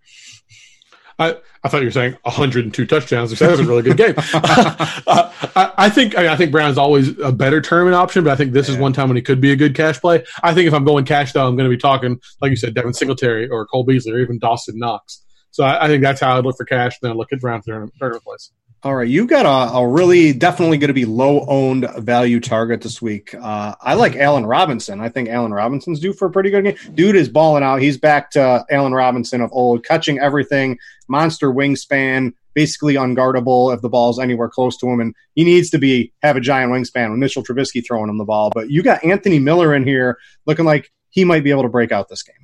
I, 1.19 1.37
I 1.65 1.69
thought 1.69 1.81
you 1.81 1.87
were 1.87 1.93
saying 1.93 2.17
102 2.23 2.87
touchdowns. 2.87 3.37
That 3.39 3.51
was 3.51 3.61
a 3.61 3.65
really 3.65 3.83
good 3.83 3.97
game. 3.97 4.15
uh, 4.35 5.33
I, 5.57 5.73
I, 5.79 5.91
think 5.91 6.17
I, 6.17 6.23
mean, 6.23 6.31
I 6.31 6.37
think 6.37 6.53
Brown's 6.53 6.77
always 6.77 7.19
a 7.19 7.33
better 7.33 7.61
tournament 7.61 7.95
option, 7.95 8.23
but 8.25 8.33
I 8.33 8.37
think 8.37 8.53
this 8.53 8.69
yeah. 8.69 8.75
is 8.75 8.81
one 8.81 8.93
time 8.93 9.09
when 9.09 9.17
he 9.17 9.23
could 9.23 9.41
be 9.41 9.51
a 9.51 9.57
good 9.57 9.75
cash 9.75 10.01
play. 10.01 10.25
I 10.43 10.53
think 10.53 10.69
if 10.69 10.75
I'm 10.75 10.85
going 10.85 11.05
cash 11.05 11.33
though, 11.33 11.47
I'm 11.47 11.57
going 11.57 11.69
to 11.69 11.75
be 11.75 11.81
talking 11.81 12.21
like 12.41 12.51
you 12.51 12.57
said, 12.57 12.75
Devin 12.75 12.93
Singletary 12.93 13.49
or 13.49 13.67
Cole 13.67 13.85
Beasley 13.85 14.13
or 14.13 14.19
even 14.19 14.39
Dawson 14.39 14.79
Knox. 14.79 15.25
So 15.51 15.65
I, 15.65 15.87
I 15.87 15.89
think 15.89 16.03
that's 16.03 16.21
how 16.21 16.37
I'd 16.37 16.45
look 16.45 16.57
for 16.57 16.67
cash. 16.67 16.99
Then 17.01 17.13
I 17.13 17.15
look 17.15 17.33
at 17.33 17.41
Brown 17.41 17.63
tournament, 17.63 17.95
tournament 17.99 18.25
place. 18.25 18.53
All 18.87 18.95
right, 18.95 19.09
you 19.09 19.27
got 19.27 19.47
a, 19.47 19.79
a 19.79 19.89
really 19.89 20.33
definitely 20.33 20.79
going 20.79 20.91
to 20.91 20.95
be 20.95 21.07
low 21.07 21.45
owned 21.49 21.91
value 21.99 22.39
target 22.39 22.83
this 22.83 23.03
week. 23.03 23.35
Uh, 23.35 23.75
I 23.81 23.95
like 23.95 24.15
Allen 24.15 24.47
Robinson. 24.47 25.01
I 25.01 25.09
think 25.09 25.29
Allen 25.29 25.53
Robinson's 25.53 25.99
due 25.99 26.13
for 26.13 26.27
a 26.27 26.31
pretty 26.31 26.51
good 26.51 26.63
game. 26.63 26.77
Dude 26.95 27.17
is 27.17 27.29
balling 27.29 27.65
out. 27.65 27.83
He's 27.83 27.99
back 27.99 28.31
to 28.31 28.65
Allen 28.71 28.93
Robinson 28.93 29.41
of 29.41 29.51
old, 29.53 29.85
catching 29.85 30.21
everything, 30.21 30.79
monster 31.09 31.51
wingspan, 31.51 32.35
basically 32.55 32.95
unguardable 32.95 33.75
if 33.75 33.81
the 33.81 33.89
ball's 33.89 34.21
anywhere 34.21 34.49
close 34.49 34.77
to 34.77 34.87
him. 34.87 35.01
And 35.01 35.17
he 35.35 35.43
needs 35.43 35.69
to 35.71 35.79
be 35.79 36.13
have 36.23 36.37
a 36.37 36.41
giant 36.41 36.71
wingspan 36.71 37.11
with 37.11 37.19
Mitchell 37.19 37.43
Trubisky 37.43 37.85
throwing 37.85 38.09
him 38.09 38.19
the 38.19 38.25
ball. 38.25 38.51
But 38.55 38.71
you 38.71 38.85
got 38.85 39.03
Anthony 39.03 39.41
Miller 39.41 39.75
in 39.75 39.83
here 39.83 40.17
looking 40.47 40.65
like 40.65 40.93
he 41.11 41.25
might 41.25 41.43
be 41.43 41.51
able 41.51 41.65
to 41.65 41.69
break 41.69 41.91
out 41.91 42.09
this 42.09 42.23
game. 42.23 42.37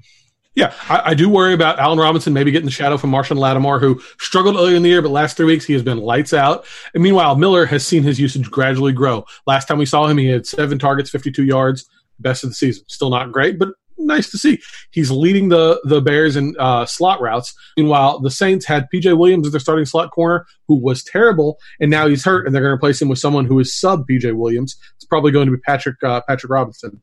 Yeah, 0.54 0.74
I, 0.88 1.10
I, 1.10 1.14
do 1.14 1.30
worry 1.30 1.54
about 1.54 1.78
Allen 1.78 1.98
Robinson 1.98 2.34
maybe 2.34 2.50
getting 2.50 2.66
the 2.66 2.72
shadow 2.72 2.98
from 2.98 3.10
Marshon 3.10 3.38
Lattimore, 3.38 3.78
who 3.78 4.02
struggled 4.18 4.56
earlier 4.56 4.76
in 4.76 4.82
the 4.82 4.90
year, 4.90 5.00
but 5.00 5.10
last 5.10 5.36
three 5.36 5.46
weeks 5.46 5.64
he 5.64 5.72
has 5.72 5.82
been 5.82 5.96
lights 5.96 6.34
out. 6.34 6.66
And 6.92 7.02
meanwhile, 7.02 7.36
Miller 7.36 7.64
has 7.64 7.86
seen 7.86 8.02
his 8.02 8.20
usage 8.20 8.50
gradually 8.50 8.92
grow. 8.92 9.24
Last 9.46 9.66
time 9.66 9.78
we 9.78 9.86
saw 9.86 10.06
him, 10.06 10.18
he 10.18 10.26
had 10.26 10.46
seven 10.46 10.78
targets, 10.78 11.08
52 11.08 11.44
yards, 11.44 11.88
best 12.18 12.44
of 12.44 12.50
the 12.50 12.54
season. 12.54 12.84
Still 12.86 13.08
not 13.08 13.32
great, 13.32 13.58
but 13.58 13.70
nice 14.06 14.30
to 14.30 14.38
see. 14.38 14.60
He's 14.90 15.10
leading 15.10 15.48
the 15.48 15.80
the 15.84 16.00
Bears 16.00 16.36
in 16.36 16.54
uh, 16.58 16.86
slot 16.86 17.20
routes. 17.20 17.54
Meanwhile, 17.76 18.20
the 18.20 18.30
Saints 18.30 18.66
had 18.66 18.88
PJ 18.92 19.16
Williams 19.16 19.46
as 19.46 19.52
their 19.52 19.60
starting 19.60 19.84
slot 19.84 20.10
corner, 20.10 20.46
who 20.68 20.76
was 20.76 21.02
terrible, 21.02 21.58
and 21.80 21.90
now 21.90 22.06
he's 22.06 22.24
hurt, 22.24 22.46
and 22.46 22.54
they're 22.54 22.62
going 22.62 22.70
to 22.70 22.76
replace 22.76 23.00
him 23.00 23.08
with 23.08 23.18
someone 23.18 23.44
who 23.44 23.58
is 23.58 23.78
sub 23.78 24.06
PJ 24.08 24.34
Williams. 24.34 24.76
It's 24.96 25.04
probably 25.04 25.32
going 25.32 25.46
to 25.46 25.52
be 25.52 25.60
Patrick 25.60 26.02
uh, 26.02 26.20
Patrick 26.28 26.50
Robinson. 26.50 27.00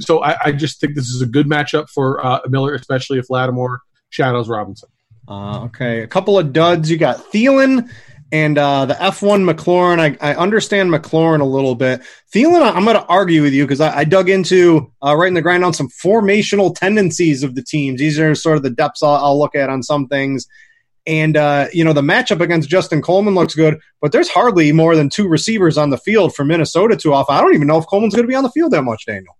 So 0.00 0.22
I, 0.22 0.36
I, 0.46 0.52
just 0.52 0.80
think 0.80 0.94
this 0.94 1.08
is 1.08 1.20
a 1.20 1.26
good 1.26 1.46
matchup 1.46 1.90
for 1.90 2.24
uh, 2.24 2.40
Miller, 2.48 2.74
especially 2.74 3.18
if 3.18 3.28
Lattimore 3.28 3.80
shadows 4.08 4.48
Robinson. 4.48 4.88
Uh, 5.28 5.64
okay, 5.64 6.00
a 6.00 6.06
couple 6.06 6.38
of 6.38 6.52
duds. 6.52 6.90
You 6.90 6.98
got 6.98 7.18
Thielen 7.32 7.90
and 8.32 8.58
uh, 8.58 8.86
the 8.86 8.94
F1 8.94 9.48
McLaurin, 9.48 10.00
I, 10.00 10.16
I, 10.20 10.34
understand 10.34 10.90
McLaurin 10.90 11.40
a 11.40 11.44
little 11.44 11.74
bit. 11.74 12.02
Thielen, 12.34 12.62
I'm 12.74 12.84
going 12.84 12.96
to 12.96 13.06
argue 13.06 13.42
with 13.42 13.52
you 13.52 13.64
because 13.64 13.80
I, 13.80 13.98
I, 13.98 14.04
dug 14.04 14.28
into 14.28 14.92
uh, 15.04 15.14
right 15.14 15.28
in 15.28 15.34
the 15.34 15.42
grind 15.42 15.64
on 15.64 15.72
some 15.72 15.88
formational 15.88 16.74
tendencies 16.74 17.42
of 17.42 17.54
the 17.54 17.62
teams. 17.62 18.00
These 18.00 18.18
are 18.18 18.34
sort 18.34 18.56
of 18.56 18.62
the 18.62 18.70
depths 18.70 19.02
I'll, 19.02 19.16
I'll 19.16 19.38
look 19.38 19.54
at 19.54 19.70
on 19.70 19.82
some 19.82 20.08
things. 20.08 20.46
And, 21.06 21.36
uh, 21.36 21.68
you 21.72 21.84
know, 21.84 21.92
the 21.92 22.00
matchup 22.00 22.40
against 22.40 22.68
Justin 22.68 23.02
Coleman 23.02 23.34
looks 23.34 23.54
good, 23.54 23.78
but 24.00 24.10
there's 24.10 24.30
hardly 24.30 24.72
more 24.72 24.96
than 24.96 25.10
two 25.10 25.28
receivers 25.28 25.76
on 25.76 25.90
the 25.90 25.98
field 25.98 26.34
for 26.34 26.44
Minnesota 26.44 26.96
too 26.96 27.12
often. 27.12 27.36
I 27.36 27.40
don't 27.40 27.54
even 27.54 27.68
know 27.68 27.78
if 27.78 27.86
Coleman's 27.86 28.14
going 28.14 28.26
to 28.26 28.30
be 28.30 28.34
on 28.34 28.42
the 28.42 28.50
field 28.50 28.72
that 28.72 28.82
much, 28.82 29.04
Daniel 29.06 29.36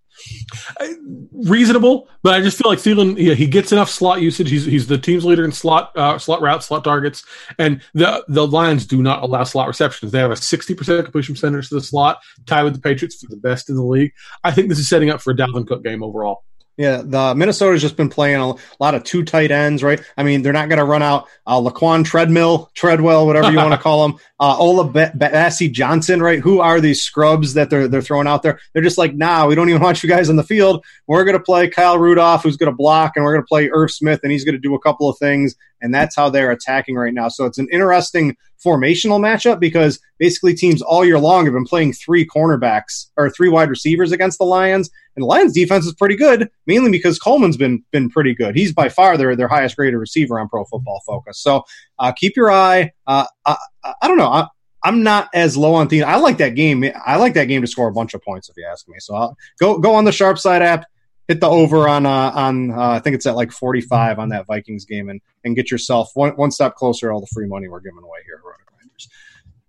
reasonable, 1.33 2.09
but 2.23 2.35
I 2.35 2.41
just 2.41 2.59
feel 2.59 2.71
like 2.71 2.79
Thielen, 2.79 3.17
yeah, 3.19 3.35
he 3.35 3.47
gets 3.47 3.73
enough 3.73 3.91
slot 3.91 4.21
usage. 4.23 4.51
He's 4.51 4.65
he's 4.65 4.87
the 4.87 4.99
team's 4.99 5.25
leader 5.25 5.45
in 5.45 5.53
slot 5.53 5.97
uh, 5.97 6.19
slot 6.19 6.41
routes, 6.41 6.67
slot 6.67 6.85
targets, 6.85 7.25
and 7.59 7.83
the 7.95 8.25
the 8.29 8.47
Lions 8.47 8.87
do 8.87 9.03
not 9.03 9.23
allow 9.23 9.45
slot 9.45 9.69
receptions. 9.69 10.13
They 10.13 10.19
have 10.19 10.31
a 10.31 10.37
sixty 10.37 10.75
percent 10.75 11.05
completion 11.05 11.35
percentage 11.35 11.69
to 11.69 11.77
the 11.77 11.81
slot, 11.81 12.21
tied 12.47 12.65
with 12.65 12.75
the 12.75 12.81
Patriots 12.81 13.21
for 13.23 13.29
the 13.29 13.37
best 13.37 13.69
in 13.69 13.77
the 13.77 13.83
league. 13.83 14.13
I 14.43 14.53
think 14.53 14.69
this 14.69 14.79
is 14.79 14.89
setting 14.89 15.11
up 15.11 15.21
for 15.21 15.33
a 15.33 15.37
Dalvin 15.37 15.67
Cook 15.67 15.83
game 15.85 16.03
overall. 16.03 16.45
Yeah, 16.77 17.03
the 17.05 17.37
Minnesota's 17.37 17.81
just 17.81 17.97
been 17.97 18.09
playing 18.09 18.41
a 18.41 18.55
lot 18.81 18.97
of 18.97 19.05
two 19.05 19.23
tight 19.23 19.53
ends, 19.53 19.85
right? 19.85 20.03
I 20.17 20.25
mean, 20.25 20.43
they're 20.43 20.53
not 20.53 20.69
going 20.69 20.81
to 20.81 20.85
run 20.85 21.03
out 21.03 21.29
uh, 21.47 21.61
Laquan 21.61 22.05
Treadmill, 22.05 22.69
Treadwell, 22.75 23.27
whatever 23.27 23.53
you 23.53 23.59
want 23.59 23.73
to 23.73 23.79
call 23.83 24.05
him, 24.05 24.17
uh, 24.41 24.59
Olabisi 24.59 25.71
Johnson, 25.71 26.21
right? 26.21 26.41
Who 26.41 26.61
are 26.61 26.81
these 26.81 27.01
scrubs 27.01 27.55
that 27.55 27.71
they're 27.71 27.87
they're 27.87 28.03
throwing 28.03 28.27
out 28.27 28.43
there? 28.43 28.59
They're 28.73 28.83
just 28.83 28.99
like, 28.99 29.15
nah, 29.15 29.47
we 29.47 29.55
don't 29.55 29.69
even 29.71 29.83
want 29.83 30.03
you 30.03 30.09
guys 30.09 30.29
on 30.29 30.37
the 30.37 30.43
field. 30.43 30.85
We're 31.07 31.25
going 31.25 31.39
to 31.39 31.43
play 31.43 31.69
Kyle 31.69 31.99
Rudolph, 31.99 32.43
who's 32.43 32.57
going 32.57 32.73
to 32.73 32.77
block, 32.77 33.13
and 33.15 33.25
we're 33.25 33.35
going 33.35 33.45
to 33.45 33.49
play 33.49 33.71
Irv 33.71 33.93
Smith, 33.93 34.21
and 34.25 34.33
he's 34.33 34.45
going 34.45 34.57
to 34.57 34.61
do 34.61 34.75
a 34.75 34.81
couple 34.81 35.09
of 35.09 35.17
things, 35.19 35.55
and 35.81 35.95
that's 35.95 36.17
how 36.17 36.29
they're 36.29 36.51
attacking 36.51 36.97
right 36.97 37.15
now. 37.15 37.29
So 37.29 37.45
it's 37.45 37.59
an 37.59 37.69
interesting 37.71 38.37
formational 38.65 39.21
matchup 39.21 39.61
because 39.61 40.01
basically 40.19 40.55
teams 40.55 40.83
all 40.83 41.05
year 41.05 41.19
long 41.19 41.45
have 41.45 41.55
been 41.55 41.65
playing 41.65 41.93
three 41.93 42.27
cornerbacks 42.27 43.11
or 43.17 43.31
three 43.31 43.49
wide 43.49 43.69
receivers 43.69 44.11
against 44.11 44.39
the 44.39 44.45
Lions 44.45 44.91
and 45.17 45.23
the 45.23 45.27
Lions 45.27 45.53
defense 45.53 45.87
is 45.87 45.95
pretty 45.95 46.17
good, 46.17 46.51
mainly 46.67 46.91
because 46.91 47.19
Coleman's 47.19 47.57
been 47.57 47.85
been 47.91 48.11
pretty 48.11 48.35
good. 48.35 48.57
He's 48.57 48.73
by 48.73 48.89
far 48.89 49.17
their 49.17 49.37
their 49.37 49.49
highest 49.49 49.77
graded 49.77 49.99
receiver 49.99 50.39
on 50.39 50.49
Pro 50.49 50.65
Football 50.65 51.03
Focus. 51.07 51.39
So 51.39 51.65
uh, 51.99 52.13
keep 52.13 52.37
your 52.37 52.51
eye. 52.51 52.93
Uh, 53.07 53.27
I, 53.45 53.57
I, 54.03 54.09
don't 54.09 54.19
know. 54.19 54.29
I, 54.29 54.49
I'm 54.83 55.03
not 55.03 55.29
as 55.35 55.57
low 55.57 55.75
on 55.75 55.89
Thielen. 55.89 56.05
I 56.05 56.17
like 56.17 56.39
that 56.39 56.51
game. 56.51 56.85
I 57.07 57.17
like 57.17 57.35
that 57.35 57.47
game 57.47 57.61
to 57.63 57.67
score 57.67 57.89
a 57.89 57.93
bunch 57.93 58.15
of 58.15 58.23
points, 58.23 58.49
if 58.49 58.57
you 58.57 58.67
ask 58.71 58.89
me. 58.89 58.97
So 58.99 59.15
I'll 59.15 59.37
go 59.61 59.79
go 59.79 59.95
on 59.95 60.05
the 60.05 60.13
sharp 60.13 60.39
side 60.39 60.63
app, 60.63 60.87
hit 61.29 61.41
the 61.41 61.49
over 61.49 61.89
on 61.89 62.07
uh, 62.07 62.33
on 62.35 62.71
uh, 62.73 62.91
I 62.91 62.99
think 62.99 63.15
it's 63.15 63.27
at 63.27 63.37
like 63.37 63.53
45 63.53 64.19
on 64.19 64.31
that 64.31 64.47
Vikings 64.47 64.85
game, 64.85 65.09
and 65.09 65.21
and 65.45 65.55
get 65.55 65.71
yourself 65.71 66.11
one 66.15 66.33
one 66.33 66.51
step 66.51 66.75
closer 66.75 67.13
all 67.13 67.21
the 67.21 67.29
free 67.33 67.47
money 67.47 67.69
we're 67.69 67.81
giving 67.81 68.03
away 68.03 68.19
here. 68.27 68.41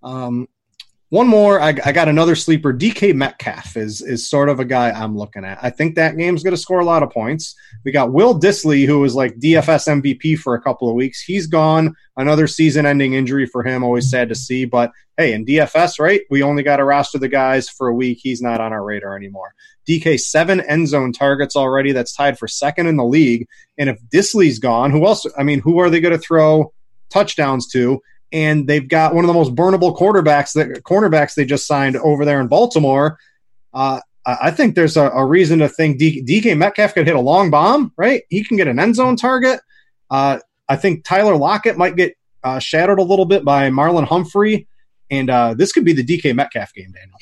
Um, 0.04 0.48
one 1.16 1.28
more, 1.30 1.61
I, 1.61 1.70
I, 1.70 1.93
got 1.93 2.09
another 2.09 2.36
sleeper. 2.36 2.74
DK 2.74 3.16
Metcalf 3.16 3.78
is 3.78 4.01
is 4.01 4.30
sort 4.30 4.49
of 4.49 4.59
a 4.59 4.66
guy 4.66 4.91
I'm 4.91 5.18
looking 5.18 5.45
at. 5.45 5.57
I 5.63 5.70
think 5.70 5.95
that 5.95 6.18
game's 6.18 6.43
going 6.43 6.53
to 6.53 6.61
score 6.61 6.82
a 6.82 6.86
lot 6.86 7.03
of 7.03 7.09
points. 7.09 7.55
We 7.86 7.93
got 7.93 8.11
Will 8.11 8.38
Dissly, 8.38 8.86
who 8.86 8.99
was 8.99 9.16
like 9.16 9.39
DFS 9.39 10.01
MVP 10.01 10.38
for 10.38 10.55
a 10.55 10.61
couple 10.61 10.89
of 10.89 10.95
weeks. 10.95 11.22
He's 11.22 11.47
gone. 11.47 11.95
Another 12.18 12.47
season-ending 12.47 13.13
injury 13.13 13.45
for 13.45 13.63
him. 13.63 13.82
Always 13.82 14.09
sad 14.09 14.28
to 14.28 14.36
see, 14.36 14.66
but 14.66 14.91
hey, 15.16 15.32
in 15.32 15.45
DFS, 15.45 16.01
right? 16.01 16.20
We 16.30 16.43
only 16.43 16.63
got 16.63 16.78
to 16.78 16.84
roster 16.84 17.18
the 17.18 17.30
guys 17.30 17.70
for 17.70 17.88
a 17.88 17.95
week. 17.95 18.20
He's 18.22 18.41
not 18.41 18.59
on 18.59 18.74
our 18.74 18.84
radar 18.84 19.16
anymore. 19.16 19.55
DK 19.88 20.20
seven 20.20 20.59
end 20.59 20.89
zone 20.89 21.13
targets 21.13 21.55
already. 21.55 21.93
That's 21.93 22.13
tied 22.13 22.38
for 22.38 22.49
second 22.49 22.88
in 22.88 22.97
the 22.97 23.05
league. 23.05 23.47
And 23.78 23.89
if 23.89 24.01
Dissly's 24.13 24.59
gone, 24.59 24.91
who 24.91 25.05
else? 25.05 25.26
I 25.38 25.43
mean, 25.43 25.61
who 25.61 25.80
are 25.80 25.89
they 25.89 26.01
going 26.01 26.11
to 26.11 26.20
throw 26.20 26.74
touchdowns 27.09 27.68
to? 27.72 28.01
And 28.32 28.67
they've 28.67 28.88
got 28.88 29.13
one 29.13 29.23
of 29.23 29.28
the 29.28 29.34
most 29.34 29.55
burnable 29.55 29.95
quarterbacks 29.95 30.53
that 30.53 30.84
cornerbacks 30.84 31.36
they 31.36 31.45
just 31.45 31.67
signed 31.67 31.95
over 31.97 32.26
there 32.26 32.41
in 32.41 32.47
Baltimore. 32.47 33.17
Uh, 33.73 33.99
I 34.26 34.51
think 34.51 34.76
there's 34.76 34.97
a, 34.97 35.09
a 35.09 35.26
reason 35.26 35.59
to 35.59 35.69
think 35.69 35.99
D- 35.99 36.23
DK 36.23 36.57
Metcalf 36.57 36.95
could 36.95 37.05
hit 37.05 37.15
a 37.15 37.21
long 37.21 37.51
bomb, 37.51 37.93
right? 37.95 38.23
He 38.30 38.43
can 38.43 38.57
get 38.57 38.67
an 38.67 38.80
end 38.80 38.95
zone 38.95 39.15
target. 39.15 39.59
Uh, 40.09 40.39
I 40.67 40.76
think 40.76 41.03
Tyler 41.03 41.36
Lockett 41.36 41.78
might 41.78 41.95
get 41.95 42.15
uh, 42.43 42.59
shadowed 42.59 42.99
a 42.99 43.03
little 43.03 43.26
bit 43.26 43.45
by 43.45 43.69
Marlon 43.69 44.07
Humphrey, 44.07 44.67
and 45.11 45.30
uh, 45.30 45.53
this 45.53 45.71
could 45.71 45.86
be 45.86 45.93
the 45.93 46.03
DK 46.03 46.36
Metcalf 46.36 46.73
game, 46.73 46.91
Daniel. 46.91 47.17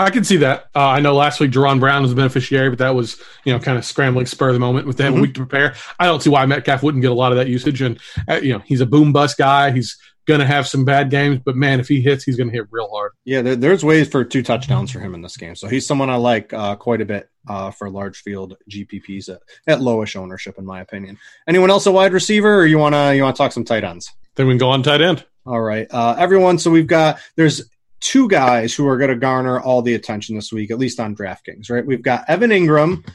I 0.00 0.10
can 0.10 0.24
see 0.24 0.38
that. 0.38 0.66
Uh, 0.74 0.86
I 0.86 1.00
know 1.00 1.14
last 1.14 1.40
week 1.40 1.50
Jaron 1.50 1.80
Brown 1.80 2.02
was 2.02 2.12
a 2.12 2.14
beneficiary, 2.14 2.70
but 2.70 2.78
that 2.78 2.94
was 2.94 3.20
you 3.44 3.52
know 3.52 3.58
kind 3.58 3.76
of 3.76 3.84
scrambling 3.84 4.26
spur 4.26 4.48
of 4.48 4.54
the 4.54 4.60
moment 4.60 4.86
with 4.86 4.96
them 4.96 5.12
mm-hmm. 5.12 5.18
a 5.18 5.22
week 5.22 5.34
to 5.34 5.40
prepare. 5.40 5.74
I 5.98 6.06
don't 6.06 6.22
see 6.22 6.30
why 6.30 6.44
Metcalf 6.46 6.82
wouldn't 6.82 7.02
get 7.02 7.10
a 7.10 7.14
lot 7.14 7.32
of 7.32 7.38
that 7.38 7.48
usage, 7.48 7.82
and 7.82 7.98
uh, 8.28 8.40
you 8.42 8.52
know 8.52 8.60
he's 8.60 8.80
a 8.80 8.86
boom 8.86 9.12
bust 9.12 9.36
guy. 9.38 9.70
He's 9.70 9.98
going 10.26 10.40
to 10.40 10.46
have 10.46 10.66
some 10.68 10.84
bad 10.84 11.10
games, 11.10 11.40
but 11.44 11.56
man, 11.56 11.80
if 11.80 11.88
he 11.88 12.00
hits, 12.00 12.24
he's 12.24 12.36
going 12.36 12.48
to 12.48 12.56
hit 12.56 12.66
real 12.70 12.88
hard. 12.88 13.12
Yeah, 13.24 13.42
there, 13.42 13.56
there's 13.56 13.84
ways 13.84 14.08
for 14.08 14.24
two 14.24 14.42
touchdowns 14.42 14.90
for 14.90 15.00
him 15.00 15.14
in 15.14 15.22
this 15.22 15.36
game, 15.36 15.54
so 15.54 15.68
he's 15.68 15.86
someone 15.86 16.08
I 16.08 16.16
like 16.16 16.52
uh, 16.52 16.76
quite 16.76 17.00
a 17.00 17.04
bit 17.04 17.28
uh, 17.48 17.70
for 17.70 17.90
large 17.90 18.22
field 18.22 18.56
GPPs 18.70 19.28
at, 19.28 19.40
at 19.66 19.80
lowish 19.80 20.16
ownership, 20.16 20.58
in 20.58 20.64
my 20.64 20.80
opinion. 20.80 21.18
Anyone 21.48 21.70
else 21.70 21.86
a 21.86 21.92
wide 21.92 22.12
receiver, 22.12 22.60
or 22.60 22.66
you 22.66 22.78
want 22.78 22.94
to 22.94 23.14
you 23.14 23.22
want 23.22 23.36
to 23.36 23.42
talk 23.42 23.52
some 23.52 23.64
tight 23.64 23.84
ends? 23.84 24.10
Then 24.36 24.46
we 24.46 24.52
can 24.52 24.58
go 24.58 24.70
on 24.70 24.82
tight 24.82 25.00
end. 25.00 25.24
All 25.46 25.60
right, 25.60 25.86
uh, 25.90 26.14
everyone. 26.18 26.58
So 26.58 26.70
we've 26.70 26.86
got 26.86 27.18
there's 27.36 27.62
two 28.00 28.28
guys 28.28 28.74
who 28.74 28.88
are 28.88 28.98
going 28.98 29.10
to 29.10 29.16
garner 29.16 29.60
all 29.60 29.82
the 29.82 29.94
attention 29.94 30.34
this 30.34 30.52
week, 30.52 30.70
at 30.70 30.78
least 30.78 31.00
on 31.00 31.14
DraftKings, 31.14 31.70
right? 31.70 31.84
We've 31.84 32.02
got 32.02 32.24
Evan 32.28 32.50
Engram, 32.50 33.06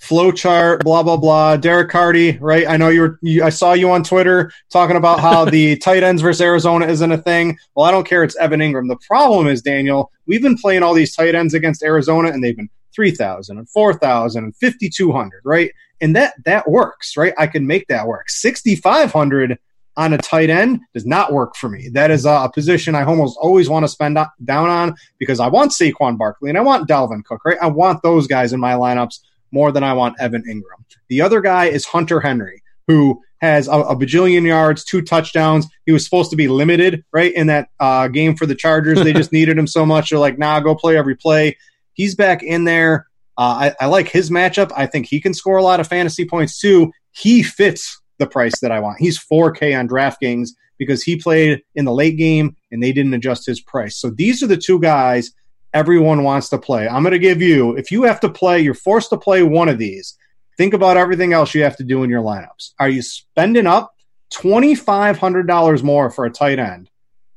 flowchart, 0.00 0.82
blah 0.82 1.02
blah 1.02 1.16
blah. 1.16 1.56
Derek 1.56 1.90
Carty, 1.90 2.38
right? 2.38 2.66
I 2.68 2.76
know 2.76 2.88
you 2.88 3.00
were. 3.02 3.18
You, 3.22 3.44
I 3.44 3.50
saw 3.50 3.74
you 3.74 3.90
on 3.90 4.02
Twitter 4.02 4.50
talking 4.70 4.96
about 4.96 5.20
how 5.20 5.44
the 5.44 5.76
tight 5.78 6.02
ends 6.02 6.22
versus 6.22 6.40
Arizona 6.40 6.86
isn't 6.86 7.12
a 7.12 7.18
thing. 7.18 7.58
Well, 7.74 7.86
I 7.86 7.90
don't 7.90 8.06
care. 8.06 8.24
It's 8.24 8.36
Evan 8.36 8.60
Engram. 8.60 8.88
The 8.88 8.98
problem 9.06 9.46
is 9.46 9.62
Daniel. 9.62 10.10
We've 10.26 10.42
been 10.42 10.56
playing 10.56 10.82
all 10.82 10.94
these 10.94 11.14
tight 11.14 11.34
ends 11.34 11.54
against 11.54 11.82
Arizona, 11.82 12.30
and 12.30 12.42
they've 12.42 12.56
been 12.56 12.70
3000 12.94 13.58
and 13.58 13.68
4000 13.68 14.44
and 14.44 14.56
5200 14.56 15.40
right 15.44 15.70
and 16.00 16.14
that 16.16 16.34
that 16.44 16.68
works 16.68 17.16
right 17.16 17.32
i 17.38 17.46
can 17.46 17.66
make 17.66 17.86
that 17.88 18.06
work 18.06 18.28
6500 18.28 19.58
on 20.00 20.12
a 20.12 20.18
tight 20.18 20.50
end 20.50 20.80
does 20.94 21.04
not 21.04 21.32
work 21.32 21.54
for 21.56 21.68
me 21.68 21.88
that 21.92 22.10
is 22.10 22.24
a, 22.24 22.50
position 22.54 22.94
i 22.94 23.04
almost 23.04 23.38
always 23.40 23.68
want 23.68 23.84
to 23.84 23.88
spend 23.88 24.18
down 24.44 24.68
on 24.68 24.94
because 25.18 25.38
i 25.40 25.46
want 25.46 25.72
Saquon 25.72 26.16
Barkley 26.18 26.48
and 26.48 26.58
i 26.58 26.62
want 26.62 26.88
Dalvin 26.88 27.24
Cook 27.24 27.44
right 27.44 27.58
i 27.60 27.66
want 27.66 28.02
those 28.02 28.26
guys 28.26 28.52
in 28.52 28.60
my 28.60 28.72
lineups 28.72 29.20
more 29.52 29.70
than 29.70 29.84
i 29.84 29.92
want 29.92 30.16
Evan 30.18 30.42
Engram. 30.44 30.84
the 31.08 31.20
other 31.20 31.40
guy 31.40 31.66
is 31.66 31.84
Hunter 31.84 32.20
Henry 32.20 32.62
who 32.86 33.20
has 33.40 33.68
a, 33.68 33.72
a, 33.72 33.96
bajillion 33.96 34.46
yards, 34.46 34.84
two 34.84 35.00
touchdowns. 35.00 35.66
He 35.86 35.92
was 35.92 36.04
supposed 36.04 36.30
to 36.30 36.36
be 36.36 36.48
limited, 36.48 37.04
right, 37.12 37.32
in 37.32 37.46
that 37.46 37.68
uh, 37.78 38.08
game 38.08 38.36
for 38.36 38.46
the 38.46 38.54
Chargers. 38.54 39.00
They 39.02 39.12
just 39.12 39.32
needed 39.32 39.56
him 39.56 39.66
so 39.66 39.86
much. 39.86 40.10
They're 40.10 40.18
like, 40.18 40.38
nah, 40.38 40.60
go 40.60 40.74
play 40.74 40.96
every 40.96 41.14
play. 41.14 41.56
He's 41.94 42.14
back 42.14 42.42
in 42.42 42.64
there. 42.64 43.06
Uh, 43.38 43.72
I, 43.80 43.84
I 43.84 43.86
like 43.86 44.08
his 44.08 44.28
matchup. 44.28 44.72
I 44.76 44.86
think 44.86 45.06
he 45.06 45.20
can 45.20 45.34
score 45.34 45.56
a 45.56 45.62
lot 45.62 45.80
of 45.80 45.86
fantasy 45.86 46.26
points 46.26 46.58
too. 46.58 46.92
He 47.12 47.42
fits 47.42 47.99
the 48.20 48.28
price 48.28 48.60
that 48.60 48.70
I 48.70 48.78
want. 48.78 49.00
He's 49.00 49.18
4K 49.18 49.76
on 49.76 49.88
DraftKings 49.88 50.50
because 50.78 51.02
he 51.02 51.16
played 51.16 51.62
in 51.74 51.84
the 51.84 51.92
late 51.92 52.16
game 52.16 52.54
and 52.70 52.82
they 52.82 52.92
didn't 52.92 53.14
adjust 53.14 53.44
his 53.46 53.60
price. 53.60 53.96
So 53.96 54.10
these 54.10 54.42
are 54.42 54.46
the 54.46 54.56
two 54.56 54.78
guys 54.78 55.32
everyone 55.72 56.22
wants 56.22 56.48
to 56.50 56.58
play. 56.58 56.88
I'm 56.88 57.02
going 57.02 57.12
to 57.12 57.18
give 57.18 57.42
you, 57.42 57.76
if 57.76 57.90
you 57.90 58.04
have 58.04 58.20
to 58.20 58.28
play, 58.28 58.60
you're 58.60 58.74
forced 58.74 59.10
to 59.10 59.18
play 59.18 59.42
one 59.42 59.68
of 59.68 59.78
these. 59.78 60.16
Think 60.56 60.74
about 60.74 60.96
everything 60.96 61.32
else 61.32 61.54
you 61.54 61.62
have 61.62 61.76
to 61.76 61.84
do 61.84 62.02
in 62.02 62.10
your 62.10 62.22
lineups. 62.22 62.72
Are 62.78 62.88
you 62.88 63.02
spending 63.02 63.66
up 63.66 63.94
$2,500 64.32 65.82
more 65.82 66.10
for 66.10 66.24
a 66.24 66.30
tight 66.30 66.58
end? 66.58 66.90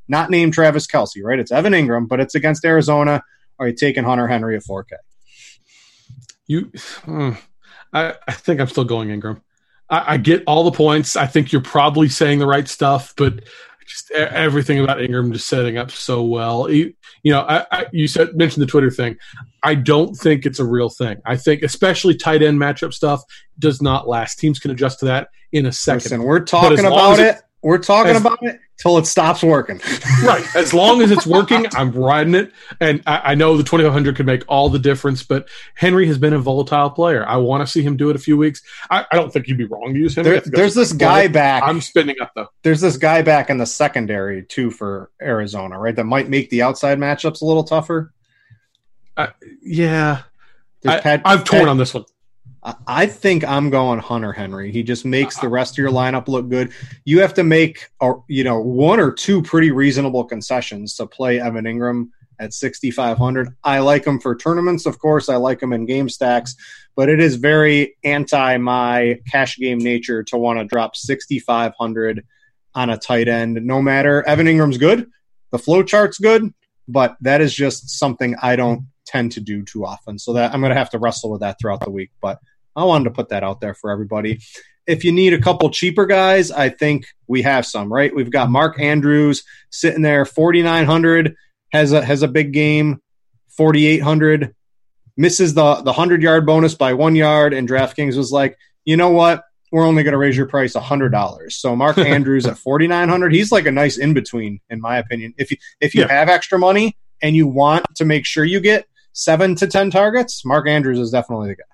Not 0.08 0.30
named 0.30 0.54
Travis 0.54 0.88
Kelce, 0.88 1.24
right? 1.24 1.40
It's 1.40 1.52
Evan 1.52 1.74
Engram, 1.74 2.08
but 2.08 2.20
it's 2.20 2.36
against 2.36 2.66
Arizona. 2.66 3.24
Are 3.60 3.68
you 3.68 3.74
taking 3.74 4.04
Hunter 4.04 4.28
Henry 4.28 4.56
at 4.56 4.64
4K? 4.64 4.94
You, 6.48 6.72
hmm, 7.06 7.32
I, 7.94 8.16
I 8.28 8.32
think 8.34 8.60
I'm 8.60 8.68
still 8.68 8.84
going 8.84 9.10
Engram. 9.10 9.42
I, 9.94 10.14
I 10.14 10.18
get 10.18 10.44
all 10.48 10.64
the 10.64 10.72
points. 10.72 11.16
I 11.16 11.28
think 11.28 11.52
you're 11.52 11.62
probably 11.62 12.10
saying 12.10 12.40
the 12.40 12.48
right 12.48 12.68
stuff, 12.68 13.14
but 13.16 13.42
just 13.86 14.10
everything 14.12 14.80
about 14.80 14.98
Engram 14.98 15.32
just 15.32 15.48
setting 15.48 15.78
up 15.78 15.92
so 15.92 16.24
well. 16.24 16.70
You, 16.70 16.94
you 17.22 17.32
know, 17.32 17.42
I, 17.42 17.66
I, 17.72 17.86
you 17.92 18.08
said 18.08 18.36
mentioned 18.36 18.64
the 18.64 18.68
Twitter 18.68 18.90
thing. 18.90 19.18
I 19.62 19.76
don't 19.76 20.16
think 20.16 20.48
it's 20.48 20.60
a 20.60 20.66
real 20.66 20.90
thing. 20.90 21.22
I 21.26 21.38
think, 21.38 21.62
especially 21.62 22.16
tight 22.16 22.42
end 22.42 22.60
matchup 22.60 22.94
stuff, 22.94 23.22
does 23.60 23.82
not 23.82 24.08
last. 24.08 24.40
Teams 24.40 24.58
can 24.58 24.72
adjust 24.72 25.00
to 25.02 25.06
that 25.06 25.30
in 25.52 25.68
a 25.68 25.72
second. 25.72 26.04
Listen, 26.04 26.24
we're 26.24 26.40
talking 26.40 26.86
about 26.86 27.20
it. 27.20 27.42
We're 27.64 27.78
talking 27.78 28.12
as, 28.12 28.22
about 28.22 28.40
it 28.42 28.60
till 28.78 28.98
it 28.98 29.08
stops 29.08 29.42
working. 29.42 29.80
right. 30.24 30.46
As 30.56 30.74
long 30.74 31.02
as 31.02 31.12
it's 31.12 31.26
working, 31.26 31.66
I'm 31.74 31.92
riding 31.92 32.36
it. 32.36 32.52
And 32.82 33.02
I, 33.08 33.32
I 33.32 33.36
know 33.36 33.56
the 33.56 33.64
2500 33.64 34.18
could 34.18 34.26
make 34.26 34.44
all 34.50 34.70
the 34.70 34.80
difference, 34.80 35.24
but 35.24 35.48
Henry 35.74 36.06
has 36.08 36.18
been 36.18 36.34
a 36.34 36.40
volatile 36.40 36.90
player. 36.90 37.26
I 37.26 37.38
want 37.38 37.66
to 37.66 37.72
see 37.72 37.82
him 37.82 37.96
do 37.96 38.10
it 38.10 38.18
a 38.18 38.20
few 38.20 38.36
weeks. 38.36 38.62
I, 38.92 39.06
I 39.10 39.16
don't 39.16 39.32
think 39.32 39.48
you'd 39.48 39.58
be 39.58 39.64
wrong 39.64 39.94
to 39.94 40.00
use 40.00 40.18
him. 40.18 40.26
There, 40.26 40.42
there's 40.42 40.76
this 40.76 40.92
guy 40.92 41.30
back. 41.30 41.64
I'm 41.64 41.80
spinning 41.80 42.18
up 42.22 42.34
though. 42.36 42.50
There's 42.64 42.82
this 42.82 42.98
guy 42.98 43.22
back 43.22 43.50
in 43.50 43.58
the 43.58 43.66
secondary 43.66 44.44
too 44.44 44.70
for 44.70 45.10
Arizona, 45.22 45.80
right? 45.80 45.96
That 45.96 46.04
might 46.04 46.28
make 46.28 46.50
the 46.50 46.64
outside 46.64 47.00
matchups 47.00 47.42
a 47.42 47.46
little 47.46 47.64
tougher. 47.64 48.14
Uh, 49.16 49.28
yeah. 49.62 50.24
I, 50.86 51.00
Pat, 51.00 51.22
I've 51.24 51.46
torn 51.46 51.62
Pat, 51.62 51.70
on 51.70 51.78
this 51.78 51.94
one. 51.94 52.04
I 52.88 53.08
think 53.08 53.44
I'm 53.44 53.70
going 53.70 54.00
Hunter 54.00 54.32
Henry. 54.32 54.72
He 54.72 54.84
just 54.84 55.04
makes 55.04 55.38
the 55.38 55.50
rest 55.50 55.74
of 55.74 55.78
your 55.80 55.92
lineup 55.92 56.30
look 56.30 56.48
good. 56.48 56.72
You 57.04 57.20
have 57.20 57.34
to 57.34 57.44
make, 57.44 57.90
a, 58.02 58.14
you 58.30 58.44
know, 58.44 58.60
one 58.60 59.02
or 59.02 59.12
two 59.12 59.42
pretty 59.42 59.72
reasonable 59.72 60.24
concessions 60.24 60.96
to 60.96 61.06
play 61.06 61.42
Evan 61.42 61.66
Engram 61.66 62.10
at 62.40 62.54
6,500. 62.54 63.50
I 63.64 63.80
like 63.80 64.06
him 64.06 64.20
for 64.20 64.36
tournaments, 64.36 64.86
of 64.86 64.98
course. 65.00 65.28
I 65.28 65.36
like 65.36 65.62
him 65.62 65.74
in 65.74 65.86
game 65.86 66.08
stacks, 66.08 66.56
but 66.96 67.10
it 67.10 67.20
is 67.20 67.36
very 67.36 67.96
anti 68.04 68.58
my 68.58 69.20
cash 69.30 69.58
game 69.58 69.80
nature 69.80 70.24
to 70.24 70.38
want 70.38 70.60
to 70.60 70.66
drop 70.66 70.96
6,500 70.96 72.26
on 72.76 72.90
a 72.90 72.98
tight 72.98 73.28
end. 73.28 73.60
No 73.66 73.82
matter 73.82 74.26
Evan 74.26 74.48
Engram's 74.48 74.78
good, 74.78 75.10
the 75.52 75.60
flow 75.60 75.84
chart's 75.84 76.18
good, 76.18 76.54
but 76.88 77.18
that 77.22 77.42
is 77.42 77.54
just 77.54 77.90
something 77.90 78.36
I 78.42 78.56
don't 78.56 78.88
tend 79.06 79.34
to 79.34 79.42
do 79.42 79.64
too 79.64 79.86
often. 79.86 80.18
So 80.18 80.34
that 80.34 80.54
I'm 80.54 80.62
going 80.62 80.72
to 80.72 80.78
have 80.78 80.90
to 80.92 81.00
wrestle 81.00 81.30
with 81.30 81.42
that 81.42 81.58
throughout 81.60 81.82
the 81.82 81.92
week. 81.92 82.12
But 82.22 82.40
I 82.76 82.84
wanted 82.86 83.06
to 83.06 83.12
put 83.12 83.30
that 83.30 83.44
out 83.44 83.62
there 83.62 83.74
for 83.74 83.92
everybody. 83.92 84.40
If 84.86 85.04
you 85.06 85.12
need 85.12 85.34
a 85.34 85.42
couple 85.42 85.70
cheaper 85.70 86.06
guys, 86.06 86.52
I 86.52 86.70
think 86.70 87.06
we 87.28 87.42
have 87.44 87.66
some, 87.66 87.92
right? 87.92 88.14
We've 88.14 88.32
got 88.32 88.50
Mark 88.50 88.80
Andrews 88.80 89.44
sitting 89.70 90.02
there, 90.02 90.26
4,900, 90.26 91.36
has 91.72 91.94
a, 91.94 92.04
has 92.04 92.22
a 92.22 92.28
big 92.28 92.52
game, 92.52 93.02
4,800, 93.58 94.54
misses 95.16 95.54
the, 95.54 95.76
the 95.76 95.92
100 95.92 96.22
yard 96.22 96.46
bonus 96.46 96.76
by 96.76 96.94
one 96.94 97.16
yard, 97.16 97.54
and 97.54 97.68
DraftKings 97.70 98.18
was 98.18 98.32
like, 98.32 98.58
you 98.84 98.98
know 98.98 99.12
what? 99.12 99.44
We're 99.72 99.88
only 99.88 100.04
going 100.04 100.12
to 100.12 100.18
raise 100.18 100.38
your 100.38 100.48
price 100.48 100.74
$100. 100.74 101.52
So 101.52 101.76
Mark 101.76 101.98
Andrews 102.00 102.46
at 102.46 102.58
4,900, 102.58 103.34
he's 103.34 103.52
like 103.52 103.66
a 103.66 103.72
nice 103.72 103.98
in 103.98 104.14
between, 104.14 104.60
in 104.70 104.82
my 104.82 104.98
opinion. 104.98 105.34
If 105.38 105.52
you, 105.52 105.58
if 105.80 105.96
you 105.96 106.02
yeah. 106.02 106.12
have 106.12 106.30
extra 106.30 106.60
money 106.60 106.98
and 107.22 107.36
you 107.36 107.48
want 107.48 107.86
to 107.96 108.06
make 108.06 108.26
sure 108.26 108.44
you 108.44 108.60
get 108.60 108.86
seven 109.14 109.56
to 109.56 109.68
10 109.68 109.92
targets, 109.92 110.44
Mark 110.46 110.68
Andrews 110.68 111.00
is 111.00 111.12
definitely 111.12 111.50
the 111.50 111.56
guy. 111.56 111.73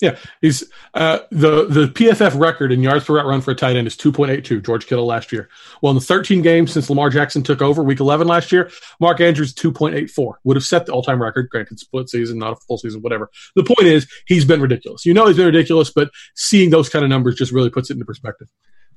Yeah, 0.00 0.16
he's 0.40 0.62
uh, 0.94 1.20
the 1.30 1.66
the 1.66 1.86
PFF 1.88 2.38
record 2.38 2.70
in 2.70 2.82
yards 2.82 3.04
per 3.04 3.16
route 3.16 3.26
run 3.26 3.40
for 3.40 3.50
a 3.50 3.54
tight 3.54 3.76
end 3.76 3.88
is 3.88 3.96
2.82. 3.96 4.64
George 4.64 4.86
Kittle 4.86 5.06
last 5.06 5.32
year. 5.32 5.48
Well, 5.82 5.90
in 5.90 5.96
the 5.96 6.04
13 6.04 6.40
games 6.40 6.72
since 6.72 6.88
Lamar 6.88 7.10
Jackson 7.10 7.42
took 7.42 7.60
over, 7.60 7.82
Week 7.82 7.98
11 7.98 8.28
last 8.28 8.52
year, 8.52 8.70
Mark 9.00 9.20
Andrews 9.20 9.52
2.84 9.54 10.34
would 10.44 10.56
have 10.56 10.64
set 10.64 10.86
the 10.86 10.92
all 10.92 11.02
time 11.02 11.20
record. 11.20 11.48
Granted, 11.50 11.80
split 11.80 12.08
season, 12.08 12.38
not 12.38 12.52
a 12.52 12.56
full 12.56 12.78
season, 12.78 13.02
whatever. 13.02 13.28
The 13.56 13.64
point 13.64 13.88
is, 13.88 14.06
he's 14.26 14.44
been 14.44 14.60
ridiculous. 14.60 15.04
You 15.04 15.14
know, 15.14 15.26
he's 15.26 15.36
been 15.36 15.46
ridiculous, 15.46 15.90
but 15.90 16.10
seeing 16.36 16.70
those 16.70 16.88
kind 16.88 17.04
of 17.04 17.08
numbers 17.08 17.34
just 17.34 17.50
really 17.50 17.70
puts 17.70 17.90
it 17.90 17.94
into 17.94 18.04
perspective. 18.04 18.48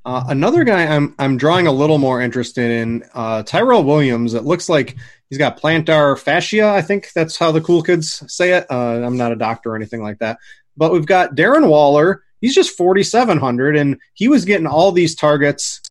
Uh, 0.03 0.23
another 0.29 0.63
guy 0.63 0.87
I'm 0.87 1.13
I'm 1.19 1.37
drawing 1.37 1.67
a 1.67 1.71
little 1.71 1.99
more 1.99 2.21
interested 2.21 2.71
in 2.71 3.03
uh, 3.13 3.43
Tyrell 3.43 3.83
Williams. 3.83 4.33
It 4.33 4.43
looks 4.43 4.67
like 4.67 4.95
he's 5.29 5.37
got 5.37 5.61
plantar 5.61 6.17
fascia. 6.17 6.69
I 6.69 6.81
think 6.81 7.11
that's 7.13 7.37
how 7.37 7.51
the 7.51 7.61
cool 7.61 7.83
kids 7.83 8.23
say 8.33 8.53
it. 8.53 8.65
Uh, 8.69 9.01
I'm 9.03 9.17
not 9.17 9.31
a 9.31 9.35
doctor 9.35 9.71
or 9.71 9.75
anything 9.75 10.01
like 10.01 10.17
that, 10.19 10.39
but 10.77 10.91
we've 10.91 11.05
got 11.05 11.35
Darren 11.35 11.69
Waller. 11.69 12.23
He's 12.39 12.55
just 12.55 12.75
4,700, 12.75 13.75
and 13.75 13.97
he 14.13 14.27
was 14.27 14.45
getting 14.45 14.67
all 14.67 14.91
these 14.91 15.15
targets, 15.15 15.81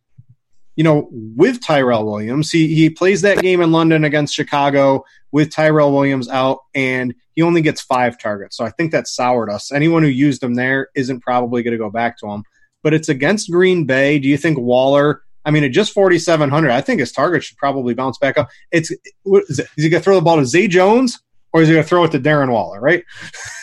you 0.74 0.82
know, 0.84 1.08
with 1.12 1.64
Tyrell 1.64 2.04
Williams. 2.04 2.50
He, 2.50 2.74
he 2.74 2.90
plays 2.90 3.22
that 3.22 3.40
game 3.40 3.60
in 3.60 3.72
London 3.72 4.04
against 4.04 4.34
Chicago 4.34 5.04
with 5.32 5.52
Tyrell 5.52 5.92
Williams 5.92 6.28
out, 6.28 6.58
and 6.74 7.14
he 7.34 7.42
only 7.42 7.62
gets 7.62 7.80
five 7.80 8.18
targets. 8.18 8.56
So 8.56 8.64
I 8.64 8.70
think 8.70 8.92
that 8.92 9.06
soured 9.06 9.48
us. 9.48 9.70
Anyone 9.72 10.02
who 10.02 10.08
used 10.08 10.42
him 10.42 10.54
there 10.54 10.88
isn't 10.94 11.20
probably 11.20 11.62
going 11.62 11.72
to 11.72 11.78
go 11.78 11.90
back 11.90 12.18
to 12.18 12.26
him. 12.26 12.42
But 12.82 12.94
it's 12.94 13.08
against 13.08 13.50
Green 13.50 13.84
Bay. 13.84 14.18
Do 14.18 14.28
you 14.28 14.36
think 14.36 14.58
Waller? 14.58 15.22
I 15.44 15.50
mean, 15.50 15.64
at 15.64 15.70
just 15.70 15.92
4,700, 15.92 16.70
I 16.70 16.80
think 16.80 17.00
his 17.00 17.12
target 17.12 17.44
should 17.44 17.56
probably 17.56 17.94
bounce 17.94 18.18
back 18.18 18.38
up. 18.38 18.48
It's 18.72 18.90
is, 18.90 19.58
it? 19.58 19.68
is 19.76 19.84
he 19.84 19.88
going 19.88 20.00
to 20.00 20.04
throw 20.04 20.16
the 20.16 20.22
ball 20.22 20.36
to 20.36 20.46
Zay 20.46 20.68
Jones 20.68 21.20
or 21.52 21.62
is 21.62 21.68
he 21.68 21.74
going 21.74 21.84
to 21.84 21.88
throw 21.88 22.04
it 22.04 22.12
to 22.12 22.20
Darren 22.20 22.50
Waller? 22.50 22.80
Right. 22.80 23.04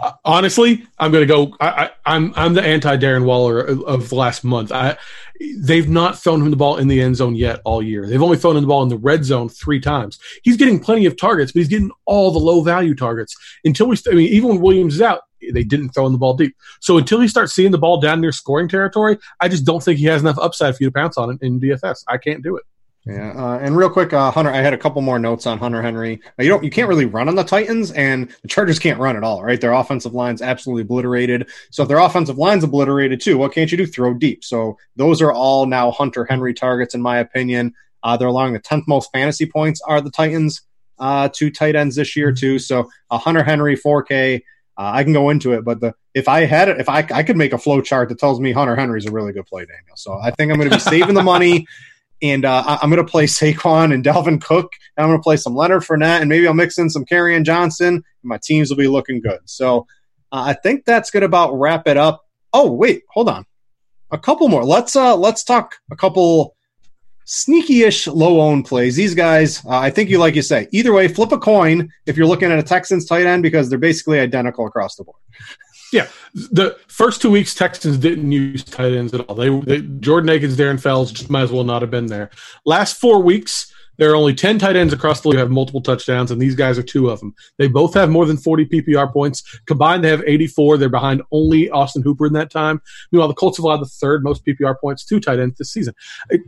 Uh, 0.00 0.12
honestly, 0.24 0.86
I'm 0.98 1.12
going 1.12 1.22
to 1.22 1.26
go. 1.26 1.54
I, 1.60 1.84
am 1.84 1.90
I'm, 2.06 2.32
I'm 2.36 2.54
the 2.54 2.62
anti 2.62 2.96
Darren 2.96 3.24
Waller 3.24 3.60
of, 3.60 3.82
of 3.82 4.12
last 4.12 4.44
month. 4.44 4.72
I, 4.72 4.96
they've 5.58 5.88
not 5.88 6.18
thrown 6.18 6.40
him 6.40 6.50
the 6.50 6.56
ball 6.56 6.78
in 6.78 6.88
the 6.88 7.00
end 7.00 7.16
zone 7.16 7.34
yet 7.34 7.60
all 7.64 7.82
year. 7.82 8.06
They've 8.06 8.22
only 8.22 8.36
thrown 8.36 8.56
him 8.56 8.62
the 8.62 8.68
ball 8.68 8.82
in 8.82 8.88
the 8.88 8.96
red 8.96 9.24
zone 9.24 9.48
three 9.48 9.80
times. 9.80 10.18
He's 10.42 10.56
getting 10.56 10.80
plenty 10.80 11.06
of 11.06 11.16
targets, 11.16 11.52
but 11.52 11.60
he's 11.60 11.68
getting 11.68 11.90
all 12.04 12.30
the 12.30 12.38
low 12.38 12.62
value 12.62 12.94
targets 12.94 13.36
until 13.64 13.86
we. 13.88 13.96
I 14.08 14.14
mean, 14.14 14.28
even 14.32 14.50
when 14.50 14.60
Williams 14.60 14.94
is 14.94 15.02
out, 15.02 15.22
they 15.52 15.64
didn't 15.64 15.90
throw 15.90 16.06
in 16.06 16.12
the 16.12 16.18
ball 16.18 16.34
deep. 16.34 16.56
So 16.80 16.98
until 16.98 17.20
he 17.20 17.28
starts 17.28 17.52
seeing 17.52 17.70
the 17.70 17.78
ball 17.78 18.00
down 18.00 18.20
near 18.20 18.32
scoring 18.32 18.68
territory, 18.68 19.18
I 19.40 19.48
just 19.48 19.64
don't 19.64 19.82
think 19.82 19.98
he 19.98 20.06
has 20.06 20.22
enough 20.22 20.38
upside 20.38 20.76
for 20.76 20.82
you 20.82 20.88
to 20.90 20.94
pounce 20.94 21.16
on 21.16 21.30
it 21.30 21.38
in 21.42 21.60
DFS. 21.60 22.04
I 22.08 22.18
can't 22.18 22.42
do 22.42 22.56
it. 22.56 22.64
Yeah, 23.06 23.32
uh, 23.36 23.58
and 23.58 23.76
real 23.76 23.88
quick, 23.88 24.12
uh, 24.12 24.32
Hunter, 24.32 24.50
I 24.50 24.56
had 24.56 24.74
a 24.74 24.78
couple 24.78 25.00
more 25.00 25.20
notes 25.20 25.46
on 25.46 25.58
Hunter 25.58 25.80
Henry. 25.80 26.20
Uh, 26.38 26.42
you 26.42 26.48
don't, 26.48 26.64
you 26.64 26.70
can't 26.70 26.88
really 26.88 27.04
run 27.04 27.28
on 27.28 27.36
the 27.36 27.44
Titans, 27.44 27.92
and 27.92 28.34
the 28.42 28.48
Chargers 28.48 28.80
can't 28.80 28.98
run 28.98 29.16
at 29.16 29.22
all, 29.22 29.44
right? 29.44 29.60
Their 29.60 29.72
offensive 29.74 30.12
line's 30.12 30.42
absolutely 30.42 30.82
obliterated. 30.82 31.48
So 31.70 31.84
if 31.84 31.88
their 31.88 31.98
offensive 31.98 32.36
line's 32.36 32.64
obliterated 32.64 33.20
too, 33.20 33.38
what 33.38 33.52
can't 33.52 33.70
you 33.70 33.78
do? 33.78 33.86
Throw 33.86 34.12
deep. 34.12 34.42
So 34.42 34.76
those 34.96 35.22
are 35.22 35.32
all 35.32 35.66
now 35.66 35.92
Hunter 35.92 36.24
Henry 36.24 36.52
targets, 36.52 36.96
in 36.96 37.00
my 37.00 37.18
opinion. 37.18 37.74
Uh, 38.02 38.16
they're 38.16 38.28
allowing 38.28 38.54
the 38.54 38.58
tenth 38.58 38.88
most 38.88 39.12
fantasy 39.12 39.46
points 39.46 39.80
are 39.86 40.00
the 40.00 40.10
Titans 40.10 40.62
uh, 40.98 41.28
two 41.32 41.50
tight 41.50 41.76
ends 41.76 41.96
this 41.96 42.16
year 42.16 42.32
too. 42.32 42.58
So 42.58 42.90
uh, 43.10 43.18
Hunter 43.18 43.44
Henry, 43.44 43.76
4K. 43.76 44.42
Uh, 44.78 44.90
I 44.94 45.04
can 45.04 45.12
go 45.12 45.30
into 45.30 45.52
it, 45.52 45.64
but 45.64 45.80
the 45.80 45.94
if 46.12 46.28
I 46.28 46.44
had 46.44 46.68
it, 46.68 46.78
if 46.78 46.88
I 46.88 46.98
I 47.10 47.22
could 47.22 47.36
make 47.36 47.54
a 47.54 47.58
flow 47.58 47.80
chart 47.80 48.10
that 48.10 48.18
tells 48.18 48.40
me 48.40 48.52
Hunter 48.52 48.76
Henry's 48.76 49.06
a 49.06 49.10
really 49.10 49.32
good 49.32 49.46
play, 49.46 49.64
Daniel. 49.64 49.96
So 49.96 50.18
I 50.22 50.30
think 50.32 50.52
I'm 50.52 50.58
going 50.58 50.68
to 50.68 50.76
be 50.76 50.80
saving 50.80 51.14
the 51.14 51.22
money. 51.22 51.66
and 52.22 52.44
uh, 52.44 52.78
I'm 52.82 52.90
going 52.90 53.04
to 53.04 53.10
play 53.10 53.26
Saquon 53.26 53.92
and 53.92 54.04
Dalvin 54.04 54.40
Cook. 54.42 54.72
And 54.96 55.04
I'm 55.04 55.10
going 55.10 55.18
to 55.18 55.22
play 55.22 55.36
some 55.36 55.54
Leonard 55.54 55.82
Fournette, 55.82 56.20
and 56.20 56.28
maybe 56.28 56.46
I'll 56.46 56.54
mix 56.54 56.78
in 56.78 56.90
some 56.90 57.04
Kerryon 57.04 57.44
Johnson. 57.44 57.94
And 57.94 58.04
my 58.22 58.38
teams 58.42 58.70
will 58.70 58.76
be 58.76 58.88
looking 58.88 59.20
good. 59.20 59.40
So 59.44 59.86
uh, 60.32 60.42
I 60.46 60.54
think 60.54 60.84
that's 60.84 61.10
going 61.10 61.22
to 61.22 61.26
about 61.26 61.58
wrap 61.58 61.86
it 61.86 61.96
up. 61.96 62.22
Oh 62.52 62.72
wait, 62.72 63.02
hold 63.10 63.28
on, 63.28 63.44
a 64.10 64.18
couple 64.18 64.48
more. 64.48 64.64
Let's 64.64 64.96
uh 64.96 65.14
let's 65.14 65.44
talk 65.44 65.74
a 65.90 65.96
couple 65.96 66.56
sneaky-ish 67.26 68.06
low-owned 68.06 68.64
plays. 68.64 68.96
These 68.96 69.14
guys, 69.14 69.62
uh, 69.66 69.70
I 69.70 69.90
think 69.90 70.08
you 70.08 70.18
like 70.18 70.36
you 70.36 70.42
say. 70.42 70.68
Either 70.70 70.92
way, 70.92 71.08
flip 71.08 71.32
a 71.32 71.38
coin 71.38 71.90
if 72.06 72.16
you're 72.16 72.26
looking 72.26 72.50
at 72.50 72.58
a 72.58 72.62
Texans 72.62 73.04
tight 73.04 73.26
end 73.26 73.42
because 73.42 73.68
they're 73.68 73.78
basically 73.78 74.20
identical 74.20 74.66
across 74.66 74.94
the 74.94 75.04
board. 75.04 75.18
Yeah, 75.92 76.08
the 76.34 76.76
first 76.88 77.22
two 77.22 77.30
weeks 77.30 77.54
Texans 77.54 77.96
didn't 77.98 78.30
use 78.32 78.64
tight 78.64 78.92
ends 78.92 79.14
at 79.14 79.20
all. 79.20 79.34
They, 79.34 79.48
they 79.60 79.82
Jordan 80.00 80.30
Akins, 80.30 80.56
Darren 80.56 80.80
Fells 80.80 81.12
just 81.12 81.30
might 81.30 81.42
as 81.42 81.52
well 81.52 81.64
not 81.64 81.82
have 81.82 81.90
been 81.90 82.06
there. 82.06 82.30
Last 82.64 83.00
four 83.00 83.22
weeks, 83.22 83.72
there 83.98 84.10
are 84.10 84.16
only 84.16 84.34
10 84.34 84.58
tight 84.58 84.76
ends 84.76 84.92
across 84.92 85.20
the 85.20 85.28
league 85.28 85.36
who 85.36 85.40
have 85.40 85.50
multiple 85.50 85.80
touchdowns, 85.80 86.30
and 86.30 86.40
these 86.40 86.54
guys 86.54 86.78
are 86.78 86.82
two 86.82 87.08
of 87.08 87.20
them. 87.20 87.34
They 87.58 87.68
both 87.68 87.94
have 87.94 88.10
more 88.10 88.26
than 88.26 88.36
40 88.36 88.66
PPR 88.66 89.12
points. 89.12 89.42
Combined, 89.66 90.04
they 90.04 90.10
have 90.10 90.22
84. 90.26 90.76
They're 90.76 90.88
behind 90.88 91.22
only 91.30 91.70
Austin 91.70 92.02
Hooper 92.02 92.26
in 92.26 92.32
that 92.34 92.50
time. 92.50 92.80
Meanwhile, 93.10 93.28
the 93.28 93.34
Colts 93.34 93.56
have 93.58 93.64
allowed 93.64 93.80
the 93.80 93.86
third 93.86 94.22
most 94.22 94.44
PPR 94.44 94.78
points 94.80 95.04
to 95.06 95.20
tight 95.20 95.38
ends 95.38 95.56
this 95.58 95.72
season. 95.72 95.94
It, 96.30 96.42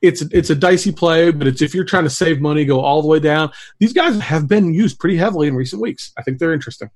it's 0.00 0.22
it's 0.22 0.48
a 0.48 0.54
dicey 0.54 0.92
play, 0.92 1.32
but 1.32 1.48
it's 1.48 1.60
if 1.60 1.74
you're 1.74 1.84
trying 1.84 2.04
to 2.04 2.10
save 2.10 2.40
money, 2.40 2.64
go 2.64 2.80
all 2.80 3.02
the 3.02 3.08
way 3.08 3.18
down. 3.18 3.50
These 3.80 3.92
guys 3.92 4.18
have 4.20 4.46
been 4.46 4.72
used 4.72 5.00
pretty 5.00 5.16
heavily 5.16 5.48
in 5.48 5.56
recent 5.56 5.82
weeks. 5.82 6.12
I 6.16 6.22
think 6.22 6.38
they're 6.38 6.52
interesting. 6.52 6.88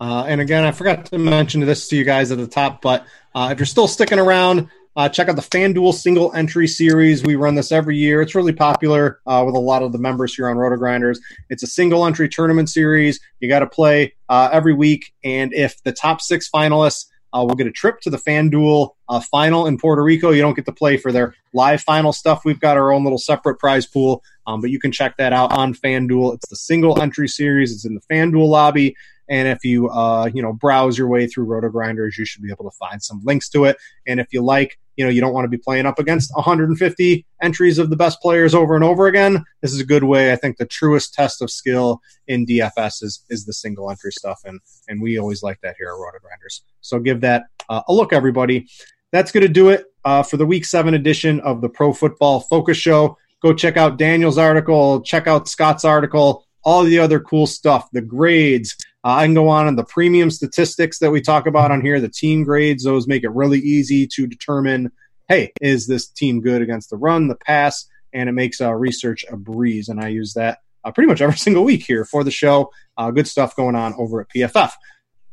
Uh, 0.00 0.24
and 0.28 0.40
again, 0.40 0.64
I 0.64 0.72
forgot 0.72 1.06
to 1.06 1.18
mention 1.18 1.60
this 1.60 1.88
to 1.88 1.96
you 1.96 2.04
guys 2.04 2.30
at 2.30 2.38
the 2.38 2.46
top, 2.46 2.82
but 2.82 3.06
uh, 3.34 3.48
if 3.52 3.58
you're 3.58 3.66
still 3.66 3.88
sticking 3.88 4.18
around, 4.18 4.68
uh, 4.96 5.08
check 5.08 5.28
out 5.28 5.36
the 5.36 5.42
FanDuel 5.42 5.94
single 5.94 6.32
entry 6.34 6.66
series. 6.66 7.24
We 7.24 7.36
run 7.36 7.54
this 7.54 7.70
every 7.70 7.96
year. 7.96 8.20
It's 8.20 8.34
really 8.34 8.52
popular 8.52 9.20
uh, 9.26 9.42
with 9.46 9.54
a 9.54 9.60
lot 9.60 9.82
of 9.82 9.92
the 9.92 9.98
members 9.98 10.34
here 10.34 10.48
on 10.48 10.56
RotoGrinders. 10.56 11.18
It's 11.50 11.62
a 11.62 11.68
single 11.68 12.04
entry 12.04 12.28
tournament 12.28 12.68
series. 12.68 13.20
You 13.40 13.48
got 13.48 13.60
to 13.60 13.66
play 13.66 14.14
uh, 14.28 14.48
every 14.52 14.74
week, 14.74 15.12
and 15.22 15.52
if 15.52 15.82
the 15.82 15.92
top 15.92 16.20
six 16.20 16.50
finalists 16.50 17.06
uh, 17.32 17.44
will 17.46 17.54
get 17.54 17.66
a 17.66 17.72
trip 17.72 18.00
to 18.00 18.10
the 18.10 18.16
FanDuel 18.16 18.90
uh, 19.08 19.20
final 19.20 19.66
in 19.66 19.78
Puerto 19.78 20.02
Rico. 20.02 20.30
You 20.30 20.42
don't 20.42 20.54
get 20.54 20.66
to 20.66 20.72
play 20.72 20.96
for 20.96 21.12
their 21.12 21.34
live 21.52 21.82
final 21.82 22.12
stuff. 22.12 22.42
We've 22.44 22.60
got 22.60 22.76
our 22.76 22.92
own 22.92 23.04
little 23.04 23.18
separate 23.18 23.58
prize 23.58 23.86
pool, 23.86 24.22
um, 24.46 24.60
but 24.60 24.70
you 24.70 24.80
can 24.80 24.92
check 24.92 25.16
that 25.18 25.32
out 25.32 25.52
on 25.52 25.74
FanDuel. 25.74 26.34
It's 26.34 26.48
the 26.48 26.56
single 26.56 27.00
entry 27.00 27.28
series. 27.28 27.72
It's 27.72 27.84
in 27.84 27.94
the 27.94 28.00
FanDuel 28.12 28.48
lobby. 28.48 28.96
And 29.28 29.48
if 29.48 29.64
you 29.64 29.88
uh, 29.88 30.30
you 30.32 30.42
know 30.42 30.52
browse 30.52 30.96
your 30.96 31.08
way 31.08 31.26
through 31.26 31.46
RotoGrinders, 31.46 32.16
you 32.16 32.24
should 32.24 32.42
be 32.42 32.50
able 32.50 32.70
to 32.70 32.76
find 32.76 33.02
some 33.02 33.20
links 33.24 33.48
to 33.50 33.64
it. 33.64 33.76
And 34.06 34.20
if 34.20 34.28
you 34.32 34.42
like, 34.42 34.78
you 34.96 35.04
know, 35.04 35.10
you 35.10 35.20
don't 35.20 35.32
want 35.32 35.44
to 35.44 35.48
be 35.48 35.58
playing 35.58 35.86
up 35.86 35.98
against 35.98 36.34
150 36.34 37.26
entries 37.40 37.78
of 37.78 37.88
the 37.88 37.96
best 37.96 38.20
players 38.20 38.54
over 38.54 38.74
and 38.74 38.84
over 38.84 39.06
again. 39.06 39.44
This 39.62 39.72
is 39.72 39.80
a 39.80 39.86
good 39.86 40.02
way. 40.04 40.32
I 40.32 40.36
think 40.36 40.56
the 40.56 40.66
truest 40.66 41.14
test 41.14 41.40
of 41.40 41.50
skill 41.50 42.00
in 42.26 42.44
DFS 42.46 43.02
is 43.02 43.24
is 43.30 43.44
the 43.44 43.52
single 43.52 43.90
entry 43.90 44.12
stuff, 44.12 44.40
and 44.44 44.60
and 44.88 45.00
we 45.00 45.18
always 45.18 45.42
like 45.42 45.60
that 45.62 45.76
here 45.78 45.88
at 45.88 45.94
RotoGrinders. 45.94 46.62
So 46.80 46.98
give 46.98 47.20
that 47.20 47.44
uh, 47.68 47.82
a 47.88 47.92
look, 47.92 48.12
everybody. 48.12 48.66
That's 49.12 49.32
going 49.32 49.42
to 49.42 49.48
do 49.48 49.70
it 49.70 49.86
uh, 50.04 50.22
for 50.22 50.36
the 50.36 50.46
Week 50.46 50.64
Seven 50.64 50.94
edition 50.94 51.40
of 51.40 51.60
the 51.60 51.68
Pro 51.68 51.92
Football 51.92 52.40
Focus 52.40 52.76
Show. 52.76 53.16
Go 53.40 53.54
check 53.54 53.76
out 53.76 53.98
Daniel's 53.98 54.36
article. 54.36 55.00
Check 55.02 55.26
out 55.26 55.48
Scott's 55.48 55.84
article. 55.84 56.44
All 56.64 56.82
the 56.82 56.98
other 56.98 57.20
cool 57.20 57.46
stuff, 57.46 57.88
the 57.92 58.00
grades, 58.02 58.76
uh, 59.04 59.14
I 59.14 59.24
can 59.26 59.34
go 59.34 59.48
on 59.48 59.68
and 59.68 59.78
the 59.78 59.84
premium 59.84 60.30
statistics 60.30 60.98
that 60.98 61.10
we 61.10 61.20
talk 61.20 61.46
about 61.46 61.70
on 61.70 61.80
here, 61.80 62.00
the 62.00 62.08
team 62.08 62.44
grades, 62.44 62.84
those 62.84 63.06
make 63.06 63.24
it 63.24 63.30
really 63.30 63.60
easy 63.60 64.06
to 64.14 64.26
determine, 64.26 64.90
hey, 65.28 65.52
is 65.60 65.86
this 65.86 66.08
team 66.08 66.40
good 66.40 66.62
against 66.62 66.90
the 66.90 66.96
run, 66.96 67.28
the 67.28 67.36
pass, 67.36 67.86
and 68.12 68.28
it 68.28 68.32
makes 68.32 68.60
uh, 68.60 68.74
research 68.74 69.24
a 69.30 69.36
breeze. 69.36 69.88
And 69.88 70.00
I 70.00 70.08
use 70.08 70.34
that 70.34 70.58
uh, 70.84 70.90
pretty 70.90 71.08
much 71.08 71.20
every 71.20 71.36
single 71.38 71.64
week 71.64 71.84
here 71.84 72.04
for 72.04 72.24
the 72.24 72.30
show. 72.30 72.70
Uh, 72.96 73.10
good 73.10 73.28
stuff 73.28 73.54
going 73.54 73.76
on 73.76 73.94
over 73.98 74.20
at 74.20 74.28
PFF. 74.34 74.72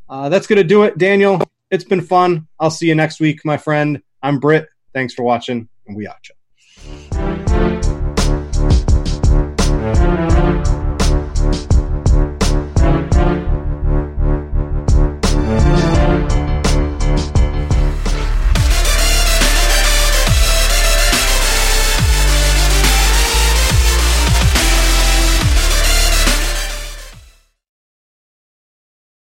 Uh, 0.08 0.30
that's 0.30 0.48
going 0.48 0.58
to 0.58 0.64
do 0.64 0.84
it, 0.84 0.98
Daniel. 0.98 1.42
It's 1.72 1.84
been 1.84 2.02
fun. 2.02 2.48
I'll 2.60 2.70
see 2.70 2.88
you 2.88 2.96
next 2.96 3.20
week, 3.20 3.44
my 3.44 3.58
friend. 3.58 4.02
I'm 4.22 4.40
Brit. 4.40 4.68
Thanks 4.94 5.14
for 5.14 5.24
watching, 5.24 5.68
and 5.88 5.98
we 5.98 6.08
out. 6.08 6.18